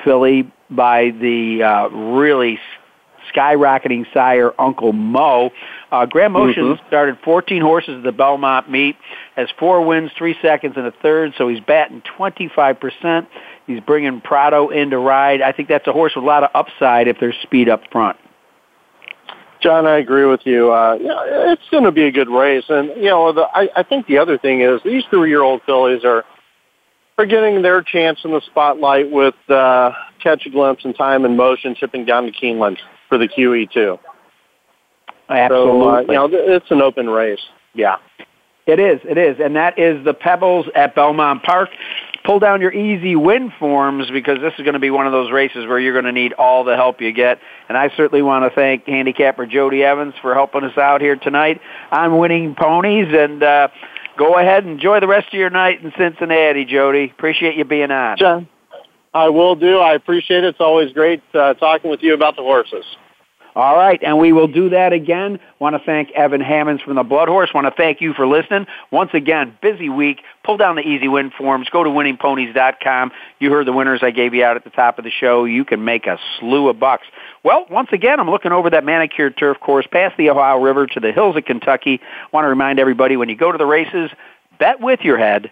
filly 0.03 0.51
by 0.69 1.11
the 1.11 1.63
uh, 1.63 1.87
really 1.89 2.59
skyrocketing 3.33 4.05
sire 4.13 4.53
Uncle 4.59 4.93
Mo. 4.93 5.51
Uh, 5.91 6.05
Graham 6.05 6.33
Motion 6.33 6.63
Mm-hmm. 6.63 6.87
started 6.87 7.17
14 7.23 7.61
horses 7.61 7.97
at 7.97 8.03
the 8.03 8.11
Belmont 8.11 8.69
meet, 8.69 8.95
has 9.35 9.47
four 9.59 9.85
wins, 9.85 10.11
three 10.17 10.35
seconds, 10.41 10.73
and 10.77 10.85
a 10.85 10.91
third, 10.91 11.33
so 11.37 11.47
he's 11.47 11.59
batting 11.59 12.01
25%. 12.17 13.27
He's 13.67 13.79
bringing 13.81 14.21
Prado 14.21 14.69
in 14.69 14.89
to 14.89 14.97
ride. 14.97 15.41
I 15.41 15.51
think 15.51 15.69
that's 15.69 15.87
a 15.87 15.93
horse 15.93 16.13
with 16.15 16.23
a 16.23 16.27
lot 16.27 16.43
of 16.43 16.49
upside 16.53 17.07
if 17.07 17.17
there's 17.19 17.35
speed 17.43 17.69
up 17.69 17.81
front. 17.91 18.17
John, 19.63 19.87
I 19.87 19.97
agree 19.97 20.25
with 20.25 20.41
you. 20.43 20.73
Uh, 20.73 20.97
yeah, 20.99 21.51
it's 21.53 21.69
going 21.71 21.85
to 21.85 21.91
be 21.91 22.03
a 22.03 22.11
good 22.11 22.29
race, 22.29 22.65
and 22.67 22.89
you 22.97 23.09
know, 23.09 23.31
the, 23.31 23.43
I, 23.43 23.69
I 23.77 23.83
think 23.83 24.07
the 24.07 24.17
other 24.17 24.37
thing 24.37 24.59
is 24.59 24.81
these 24.83 25.05
three-year-old 25.09 25.61
fillies 25.65 26.03
are 26.03 26.25
are 27.17 27.25
getting 27.25 27.61
their 27.61 27.81
chance 27.81 28.19
in 28.25 28.31
the 28.31 28.41
spotlight 28.41 29.09
with 29.09 29.35
uh, 29.49 29.91
Catch 30.21 30.45
a 30.45 30.49
Glimpse 30.49 30.83
and 30.83 30.95
Time 30.95 31.23
and 31.23 31.37
Motion 31.37 31.75
shipping 31.75 32.05
down 32.05 32.25
to 32.25 32.31
Keeneland 32.31 32.77
for 33.07 33.17
the 33.17 33.27
QE2. 33.27 33.99
Absolutely. 35.29 35.81
So, 35.81 35.89
uh, 35.89 35.99
you 36.01 36.07
know, 36.07 36.29
it's 36.31 36.71
an 36.71 36.81
open 36.81 37.09
race. 37.09 37.39
Yeah. 37.73 37.97
It 38.65 38.79
is, 38.79 38.99
it 39.03 39.17
is, 39.17 39.37
and 39.39 39.55
that 39.55 39.77
is 39.77 40.03
the 40.05 40.13
Pebbles 40.13 40.67
at 40.73 40.95
Belmont 40.95 41.43
Park. 41.43 41.69
Pull 42.23 42.39
down 42.39 42.61
your 42.61 42.71
easy 42.71 43.15
win 43.17 43.51
forms 43.59 44.09
because 44.09 44.39
this 44.39 44.53
is 44.57 44.63
going 44.63 44.75
to 44.75 44.79
be 44.79 44.89
one 44.89 45.05
of 45.05 45.11
those 45.11 45.31
races 45.31 45.67
where 45.67 45.77
you're 45.77 45.93
going 45.93 46.05
to 46.05 46.13
need 46.13 46.31
all 46.33 46.63
the 46.63 46.75
help 46.75 47.01
you 47.01 47.11
get. 47.11 47.39
And 47.67 47.77
I 47.77 47.91
certainly 47.97 48.21
want 48.21 48.49
to 48.49 48.55
thank 48.55 48.85
handicapper 48.85 49.45
Jody 49.45 49.83
Evans 49.83 50.13
for 50.21 50.33
helping 50.33 50.63
us 50.63 50.77
out 50.77 51.01
here 51.01 51.17
tonight 51.17 51.59
on 51.91 52.17
Winning 52.17 52.55
Ponies. 52.55 53.07
And 53.11 53.43
uh, 53.43 53.67
go 54.17 54.37
ahead 54.37 54.63
and 54.63 54.73
enjoy 54.73 55.01
the 55.01 55.07
rest 55.07 55.27
of 55.27 55.33
your 55.33 55.49
night 55.49 55.83
in 55.83 55.91
Cincinnati, 55.97 56.63
Jody. 56.63 57.11
Appreciate 57.11 57.55
you 57.55 57.65
being 57.65 57.91
on. 57.91 58.17
John, 58.17 58.47
I 59.13 59.27
will 59.27 59.55
do. 59.55 59.79
I 59.79 59.93
appreciate 59.93 60.45
it. 60.45 60.47
It's 60.47 60.61
always 60.61 60.93
great 60.93 61.21
uh, 61.33 61.55
talking 61.55 61.91
with 61.91 62.01
you 62.01 62.13
about 62.13 62.37
the 62.37 62.41
horses. 62.41 62.85
All 63.55 63.75
right, 63.75 64.01
and 64.01 64.17
we 64.17 64.33
will 64.33 64.47
do 64.47 64.69
that 64.69 64.93
again. 64.93 65.39
Want 65.59 65.75
to 65.75 65.81
thank 65.85 66.09
Evan 66.11 66.41
Hammonds 66.41 66.81
from 66.81 66.95
the 66.95 67.03
Blood 67.03 67.27
Horse. 67.27 67.51
Want 67.53 67.67
to 67.67 67.71
thank 67.71 68.01
you 68.01 68.13
for 68.13 68.25
listening. 68.25 68.65
Once 68.89 69.11
again, 69.13 69.55
busy 69.61 69.89
week. 69.89 70.21
Pull 70.43 70.57
down 70.57 70.75
the 70.75 70.81
easy 70.81 71.07
win 71.07 71.29
forms. 71.29 71.69
Go 71.69 71.83
to 71.83 71.89
winningponies.com. 71.89 73.11
You 73.39 73.51
heard 73.51 73.67
the 73.67 73.73
winners 73.73 73.99
I 74.01 74.09
gave 74.09 74.33
you 74.33 74.43
out 74.43 74.55
at 74.55 74.63
the 74.63 74.71
top 74.71 74.97
of 74.97 75.03
the 75.03 75.11
show. 75.11 75.45
You 75.45 75.65
can 75.65 75.85
make 75.85 76.07
a 76.07 76.17
slew 76.39 76.67
of 76.67 76.79
bucks. 76.79 77.05
Well, 77.43 77.65
once 77.69 77.89
again, 77.91 78.19
I'm 78.19 78.29
looking 78.29 78.51
over 78.51 78.71
that 78.71 78.83
manicured 78.83 79.37
turf 79.37 79.59
course 79.59 79.85
past 79.91 80.17
the 80.17 80.31
Ohio 80.31 80.59
River 80.59 80.87
to 80.87 80.99
the 80.99 81.11
hills 81.11 81.35
of 81.35 81.45
Kentucky. 81.45 82.01
Want 82.31 82.45
to 82.45 82.49
remind 82.49 82.79
everybody 82.79 83.17
when 83.17 83.29
you 83.29 83.35
go 83.35 83.51
to 83.51 83.57
the 83.57 83.65
races, 83.67 84.09
bet 84.57 84.81
with 84.81 85.01
your 85.01 85.17
head, 85.17 85.51